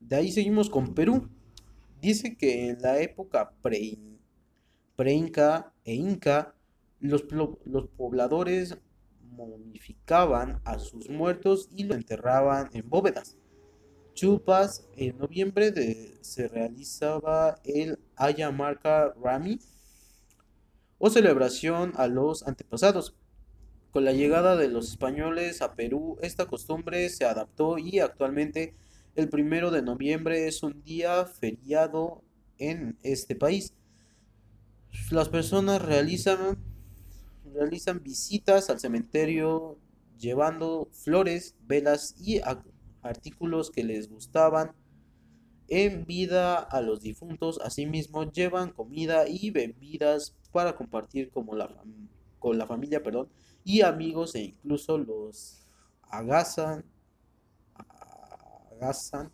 de 0.00 0.16
ahí 0.16 0.32
seguimos 0.32 0.68
con 0.68 0.94
Perú. 0.94 1.28
Dice 2.00 2.36
que 2.36 2.68
en 2.68 2.82
la 2.82 2.98
época 3.00 3.52
pre, 3.62 3.98
pre-inca 4.96 5.72
e 5.84 5.94
inca, 5.94 6.54
los, 7.00 7.24
los 7.64 7.88
pobladores 7.88 8.78
momificaban 9.22 10.60
a 10.64 10.78
sus 10.78 11.08
muertos 11.08 11.68
y 11.74 11.84
los 11.84 11.96
enterraban 11.96 12.68
en 12.72 12.88
bóvedas. 12.88 13.38
Chupas, 14.14 14.86
en 14.96 15.18
noviembre 15.18 16.18
se 16.20 16.46
realizaba 16.46 17.60
el 17.64 17.98
Ayamarca 18.14 19.12
Rami 19.20 19.58
o 20.98 21.10
celebración 21.10 21.92
a 21.96 22.06
los 22.06 22.46
antepasados. 22.46 23.16
Con 23.90 24.04
la 24.04 24.12
llegada 24.12 24.56
de 24.56 24.68
los 24.68 24.88
españoles 24.88 25.62
a 25.62 25.74
Perú, 25.74 26.16
esta 26.22 26.46
costumbre 26.46 27.08
se 27.08 27.24
adaptó 27.24 27.76
y 27.76 27.98
actualmente 27.98 28.74
el 29.16 29.28
primero 29.28 29.72
de 29.72 29.82
noviembre 29.82 30.46
es 30.46 30.62
un 30.62 30.82
día 30.84 31.24
feriado 31.26 32.22
en 32.58 32.96
este 33.02 33.34
país. 33.34 33.74
Las 35.10 35.28
personas 35.28 35.82
realizan, 35.82 36.58
realizan 37.52 38.00
visitas 38.02 38.70
al 38.70 38.78
cementerio 38.78 39.78
llevando 40.18 40.88
flores, 40.92 41.56
velas 41.66 42.14
y 42.18 42.40
artículos 43.04 43.70
que 43.70 43.84
les 43.84 44.08
gustaban 44.08 44.72
en 45.68 46.04
vida 46.06 46.58
a 46.58 46.80
los 46.80 47.00
difuntos. 47.00 47.60
Asimismo, 47.60 48.30
llevan 48.30 48.70
comida 48.70 49.28
y 49.28 49.50
bebidas 49.50 50.36
para 50.52 50.76
compartir 50.76 51.30
como 51.30 51.54
la 51.54 51.68
con 52.38 52.58
la 52.58 52.66
familia, 52.66 53.02
perdón, 53.02 53.30
y 53.64 53.80
amigos 53.80 54.34
e 54.34 54.40
incluso 54.42 54.98
los 54.98 55.66
agasan, 56.02 56.84
agasan, 58.68 59.32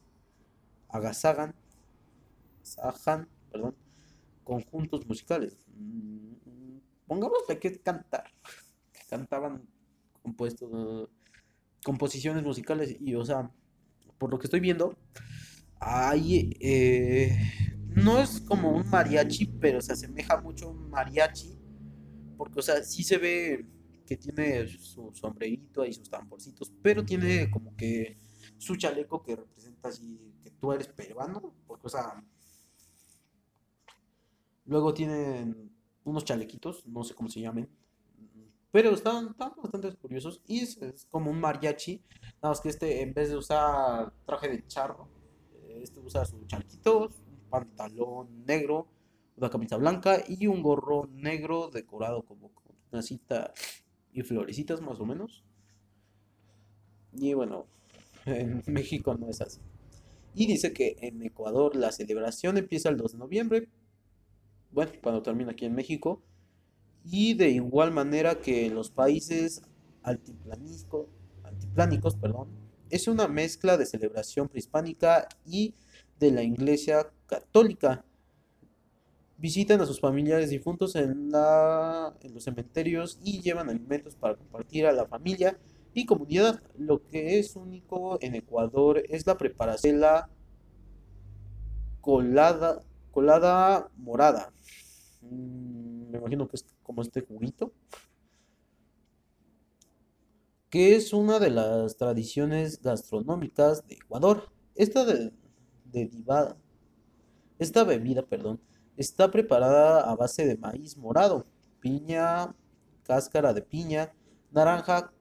agasagan, 0.88 1.56
perdón, 3.50 3.74
conjuntos 4.44 5.04
musicales. 5.08 5.58
Mm, 5.74 6.30
Pongámosle 7.10 7.58
que 7.58 7.80
cantar, 7.80 8.30
que 8.92 9.00
cantaban 9.08 9.68
composiciones 11.82 12.44
musicales 12.44 12.96
y, 13.00 13.16
o 13.16 13.24
sea, 13.24 13.50
por 14.20 14.30
lo 14.30 14.38
que 14.38 14.46
estoy 14.46 14.60
viendo, 14.60 14.94
hay, 15.80 16.54
eh, 16.60 17.34
no 17.88 18.20
es 18.20 18.42
como 18.42 18.70
un 18.70 18.88
mariachi, 18.88 19.46
pero 19.58 19.80
se 19.80 19.94
asemeja 19.94 20.38
mucho 20.42 20.66
a 20.66 20.72
un 20.72 20.90
mariachi, 20.90 21.58
porque, 22.36 22.60
o 22.60 22.62
sea, 22.62 22.84
sí 22.84 23.02
se 23.02 23.16
ve 23.16 23.66
que 24.06 24.18
tiene 24.18 24.68
su 24.68 25.10
sombrerito 25.14 25.86
y 25.86 25.94
sus 25.94 26.10
tamborcitos, 26.10 26.70
pero 26.82 27.02
tiene 27.02 27.50
como 27.50 27.74
que 27.76 28.18
su 28.58 28.76
chaleco 28.76 29.22
que 29.22 29.36
representa 29.36 29.88
así 29.88 30.36
que 30.44 30.50
tú 30.50 30.70
eres 30.70 30.88
peruano, 30.88 31.54
porque, 31.66 31.86
o 31.86 31.90
sea, 31.90 32.22
luego 34.66 34.92
tienen 34.92 35.72
unos 36.04 36.26
chalequitos, 36.26 36.86
no 36.86 37.04
sé 37.04 37.14
cómo 37.14 37.30
se 37.30 37.40
llamen, 37.40 37.70
pero 38.72 38.90
están, 38.90 39.28
están 39.30 39.52
bastante 39.60 39.92
curiosos 39.96 40.40
y 40.46 40.60
es, 40.60 40.76
es 40.82 41.06
como 41.06 41.30
un 41.30 41.40
mariachi, 41.40 42.02
nada 42.42 42.50
más 42.50 42.60
que 42.60 42.68
este 42.68 43.02
en 43.02 43.12
vez 43.12 43.30
de 43.30 43.36
usar 43.36 44.12
traje 44.26 44.48
de 44.48 44.66
charro, 44.66 45.08
eh, 45.54 45.80
este 45.82 46.00
usa 46.00 46.24
sus 46.24 46.46
chalequitos, 46.46 47.12
un 47.26 47.50
pantalón 47.50 48.44
negro, 48.46 48.86
una 49.36 49.50
camisa 49.50 49.76
blanca 49.76 50.22
y 50.26 50.46
un 50.46 50.62
gorro 50.62 51.08
negro 51.12 51.70
decorado 51.72 52.22
como 52.22 52.52
con 52.52 52.76
una 52.92 53.02
cita 53.02 53.52
y 54.12 54.22
florecitas 54.22 54.80
más 54.80 55.00
o 55.00 55.06
menos. 55.06 55.44
Y 57.12 57.34
bueno, 57.34 57.66
en 58.26 58.62
México 58.66 59.14
no 59.14 59.28
es 59.28 59.40
así. 59.40 59.60
Y 60.34 60.46
dice 60.46 60.72
que 60.72 60.96
en 61.00 61.22
Ecuador 61.22 61.74
la 61.74 61.90
celebración 61.90 62.56
empieza 62.56 62.88
el 62.88 62.96
2 62.96 63.12
de 63.12 63.18
noviembre, 63.18 63.68
bueno, 64.70 64.92
cuando 65.02 65.22
termina 65.22 65.52
aquí 65.52 65.64
en 65.64 65.74
México, 65.74 66.22
y 67.05 67.34
de 67.34 67.51
igual 67.51 67.92
manera 67.92 68.40
que 68.40 68.66
en 68.66 68.74
los 68.74 68.90
países 68.90 69.62
altiplánicos, 70.03 71.07
perdón, 72.16 72.48
es 72.90 73.09
una 73.09 73.28
mezcla 73.28 73.76
de 73.76 73.86
celebración 73.86 74.48
prehispánica 74.48 75.28
y 75.46 75.74
de 76.18 76.32
la 76.32 76.42
Iglesia 76.42 77.11
Católica. 77.26 78.05
Visitan 79.38 79.80
a 79.80 79.86
sus 79.86 80.01
familiares 80.01 80.51
difuntos 80.51 80.96
en, 80.96 81.30
la, 81.30 82.14
en 82.20 82.34
los 82.34 82.44
cementerios 82.44 83.18
y 83.24 83.40
llevan 83.40 83.70
alimentos 83.70 84.14
para 84.16 84.34
compartir 84.34 84.86
a 84.86 84.92
la 84.92 85.07
familia 85.07 85.59
y 85.94 86.05
comunidad. 86.05 86.61
Lo 86.76 87.07
que 87.07 87.38
es 87.38 87.57
único 87.57 88.18
en 88.20 88.34
Ecuador 88.34 89.03
es 89.09 89.26
la 89.26 89.38
preparación 89.38 89.96
de 89.96 90.01
la 90.03 90.28
colada, 92.01 92.80
colada 93.12 93.88
morada. 93.96 94.53
Mm, 95.22 95.89
imagino 96.20 96.48
que 96.48 96.56
es 96.56 96.66
como 96.82 97.02
este 97.02 97.22
juguito. 97.22 97.72
Que 100.70 100.94
es 100.94 101.12
una 101.12 101.38
de 101.38 101.50
las 101.50 101.96
tradiciones 101.96 102.80
gastronómicas 102.80 103.86
de 103.86 103.94
Ecuador. 103.96 104.50
Esta 104.76 105.04
de, 105.04 105.32
derivada, 105.84 106.56
esta 107.58 107.84
bebida, 107.84 108.22
perdón, 108.22 108.60
está 108.96 109.30
preparada 109.30 110.10
a 110.10 110.14
base 110.14 110.46
de 110.46 110.56
maíz 110.56 110.96
morado, 110.96 111.46
piña, 111.80 112.54
cáscara 113.02 113.52
de 113.52 113.62
piña, 113.62 114.12
naranja, 114.50 115.12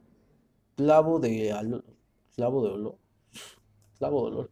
clavo 0.75 1.19
de 1.19 1.53
clavo 2.35 2.63
de 2.63 2.69
olor, 2.71 2.97
clavo 3.97 4.21
de 4.21 4.27
olor, 4.27 4.51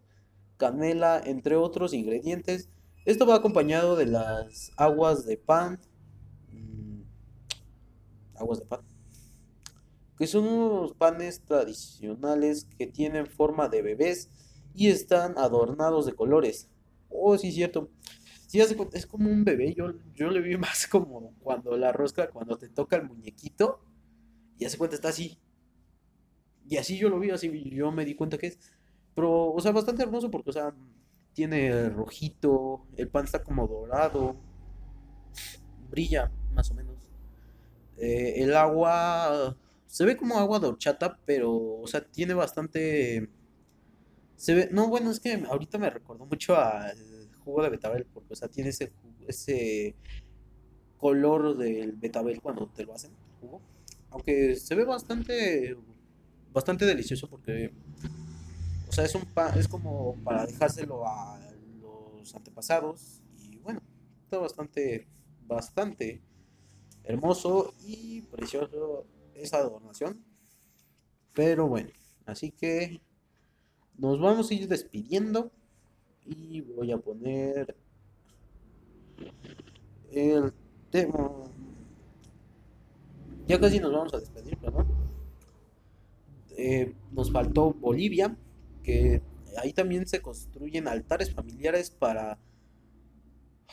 canela, 0.58 1.22
entre 1.24 1.56
otros 1.56 1.94
ingredientes. 1.94 2.70
Esto 3.06 3.26
va 3.26 3.36
acompañado 3.36 3.96
de 3.96 4.08
las 4.08 4.72
aguas 4.76 5.26
de 5.26 5.38
pan, 5.38 5.80
aguas 8.38 8.60
de 8.60 8.66
pan, 8.66 8.82
que 10.18 10.28
son 10.28 10.48
unos 10.48 10.94
panes 10.94 11.42
tradicionales 11.42 12.68
que 12.78 12.88
tienen 12.88 13.28
forma 13.28 13.70
de 13.70 13.82
bebés 13.82 14.30
y 14.74 14.88
están 14.90 15.38
adornados 15.38 16.06
de 16.06 16.14
colores. 16.14 16.70
Oh, 17.10 17.38
sí, 17.38 17.52
cierto. 17.52 17.90
Sí, 18.48 18.60
es 18.60 19.06
como 19.06 19.30
un 19.30 19.44
bebé. 19.44 19.74
Yo, 19.76 19.94
yo 20.16 20.30
le 20.30 20.42
vi 20.42 20.58
más 20.58 20.88
como 20.88 21.34
cuando 21.40 21.78
la 21.78 21.92
rosca, 21.92 22.30
cuando 22.30 22.58
te 22.58 22.70
toca 22.70 22.96
el 22.96 23.04
muñequito 23.04 23.80
y 24.58 24.66
hace 24.66 24.78
cuenta 24.78 24.96
está 24.96 25.10
así. 25.10 25.40
Y 26.70 26.78
así 26.78 26.98
yo 26.98 27.10
lo 27.10 27.20
vi, 27.20 27.30
así 27.32 27.70
yo 27.70 27.92
me 27.92 28.06
di 28.06 28.16
cuenta 28.16 28.38
que 28.38 28.48
es. 28.48 28.60
Pero, 29.16 29.52
o 29.54 29.60
sea, 29.62 29.72
bastante 29.72 30.04
hermoso 30.04 30.30
porque, 30.30 30.50
o 30.50 30.54
sea, 30.54 30.76
tiene 31.34 31.90
rojito, 31.90 32.86
el 32.98 33.08
pan 33.10 33.26
está 33.26 33.44
como 33.44 33.68
dorado, 33.68 34.36
brilla 35.90 36.32
más 36.54 36.72
o 36.72 36.74
menos. 36.74 36.97
Eh, 37.98 38.44
el 38.44 38.56
agua 38.56 39.58
se 39.88 40.06
ve 40.06 40.18
como 40.18 40.38
agua 40.38 40.60
de 40.60 40.68
horchata, 40.68 41.20
pero, 41.26 41.54
o 41.56 41.88
sea, 41.88 42.02
tiene 42.02 42.34
bastante. 42.34 43.30
Se 44.36 44.54
ve, 44.54 44.70
no, 44.72 44.88
bueno, 44.88 45.10
es 45.10 45.20
que 45.20 45.44
ahorita 45.50 45.78
me 45.78 45.90
recordó 45.90 46.26
mucho 46.26 46.56
al 46.56 47.30
jugo 47.44 47.64
de 47.64 47.70
betabel, 47.70 48.06
porque, 48.14 48.34
o 48.34 48.36
sea, 48.36 48.48
tiene 48.50 48.70
ese, 48.70 48.92
ese 49.28 49.96
color 50.98 51.58
del 51.58 51.94
betabel 51.94 52.42
cuando 52.42 52.68
te 52.68 52.86
lo 52.86 52.94
hacen, 52.94 53.12
el 53.12 53.40
jugo. 53.40 53.62
Aunque 54.12 54.56
se 54.56 54.76
ve 54.76 54.84
bastante, 54.84 55.78
bastante 56.54 56.86
delicioso 56.86 57.30
porque, 57.30 57.72
o 58.88 58.92
sea, 58.92 59.06
es 59.06 59.16
un 59.16 59.26
pan, 59.26 59.58
es 59.58 59.68
como 59.68 60.16
para 60.24 60.46
dejárselo 60.46 61.08
a 61.08 61.40
los 61.82 62.34
antepasados 62.36 63.22
y 63.40 63.58
bueno, 63.58 63.82
está 64.24 64.38
bastante, 64.38 65.08
bastante 65.46 66.22
hermoso 67.08 67.74
y 67.86 68.22
precioso 68.24 69.06
esa 69.34 69.58
adornación. 69.58 70.24
Pero 71.34 71.68
bueno, 71.68 71.90
así 72.26 72.52
que 72.52 73.02
nos 73.98 74.20
vamos 74.20 74.52
a 74.52 74.54
ir 74.54 74.68
despidiendo 74.68 75.52
y 76.26 76.62
voy 76.62 76.92
a 76.92 76.98
poner 76.98 77.76
el 80.12 80.54
tema. 80.92 81.32
Ya 83.48 83.60
casi 83.60 83.80
nos 83.80 83.94
vamos 83.94 84.14
a 84.14 84.20
despedir, 84.20 84.58
perdón. 84.58 84.88
Eh, 86.58 86.94
nos 87.12 87.32
faltó 87.32 87.72
Bolivia, 87.74 88.36
que 88.84 89.22
ahí 89.58 89.72
también 89.72 90.08
se 90.08 90.22
construyen 90.22 90.88
altares 90.88 91.34
familiares 91.34 91.90
para 91.90 92.40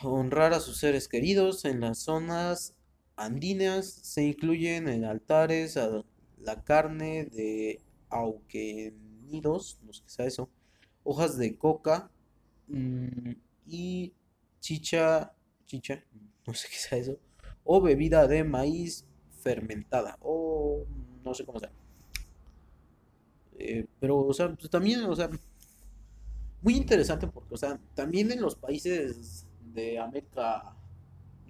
honrar 0.03 0.53
a 0.53 0.61
sus 0.61 0.79
seres 0.79 1.09
queridos. 1.09 1.65
En 1.65 1.81
las 1.81 1.99
zonas 1.99 2.75
andinas 3.17 3.87
se 3.87 4.25
incluyen 4.25 4.89
en 4.89 5.05
altares 5.05 5.77
a 5.77 6.05
la 6.39 6.63
carne 6.63 7.25
de 7.25 7.81
auquenidos, 8.11 9.79
no 9.83 9.93
sé 9.93 10.03
qué 10.05 10.11
sea 10.11 10.27
eso, 10.27 10.51
hojas 11.05 11.37
de 11.39 11.57
coca 11.57 12.11
mm, 12.69 13.33
y 13.67 14.13
chicha, 14.61 15.33
chicha, 15.67 16.03
no 16.47 16.55
sé 16.55 16.69
qué 16.69 16.77
sea 16.77 16.99
eso, 16.99 17.19
o 17.65 17.81
bebida 17.81 18.27
de 18.27 18.45
maíz 18.45 19.07
fermentada, 19.43 20.17
o 20.21 20.85
no 21.25 21.35
sé 21.35 21.45
cómo 21.45 21.61
sea. 21.61 21.71
Eh, 23.59 23.87
pero, 24.01 24.19
o 24.19 24.33
sea, 24.33 24.53
pues 24.55 24.69
también, 24.71 25.05
o 25.05 25.15
sea, 25.15 25.31
muy 26.63 26.77
interesante 26.77 27.27
porque, 27.27 27.55
o 27.55 27.59
sea, 27.59 27.79
también 27.95 28.33
en 28.33 28.41
los 28.41 28.57
países 28.57 29.47
de 29.75 29.99
América 29.99 30.75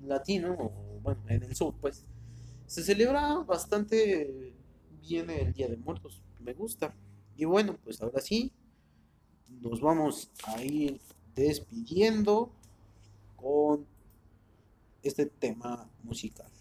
Latino, 0.02 0.56
o 0.58 0.93
bueno, 1.04 1.20
en 1.28 1.42
el 1.42 1.54
sur, 1.54 1.74
pues, 1.80 2.04
se 2.66 2.82
celebra 2.82 3.36
bastante 3.40 4.54
bien 5.02 5.28
el 5.30 5.52
Día 5.52 5.68
de 5.68 5.76
Muertos. 5.76 6.22
Me 6.40 6.54
gusta. 6.54 6.94
Y 7.36 7.44
bueno, 7.44 7.76
pues 7.84 8.00
ahora 8.00 8.20
sí, 8.20 8.52
nos 9.60 9.80
vamos 9.80 10.30
a 10.46 10.62
ir 10.62 11.00
despidiendo 11.34 12.50
con 13.36 13.86
este 15.02 15.26
tema 15.26 15.88
musical. 16.02 16.53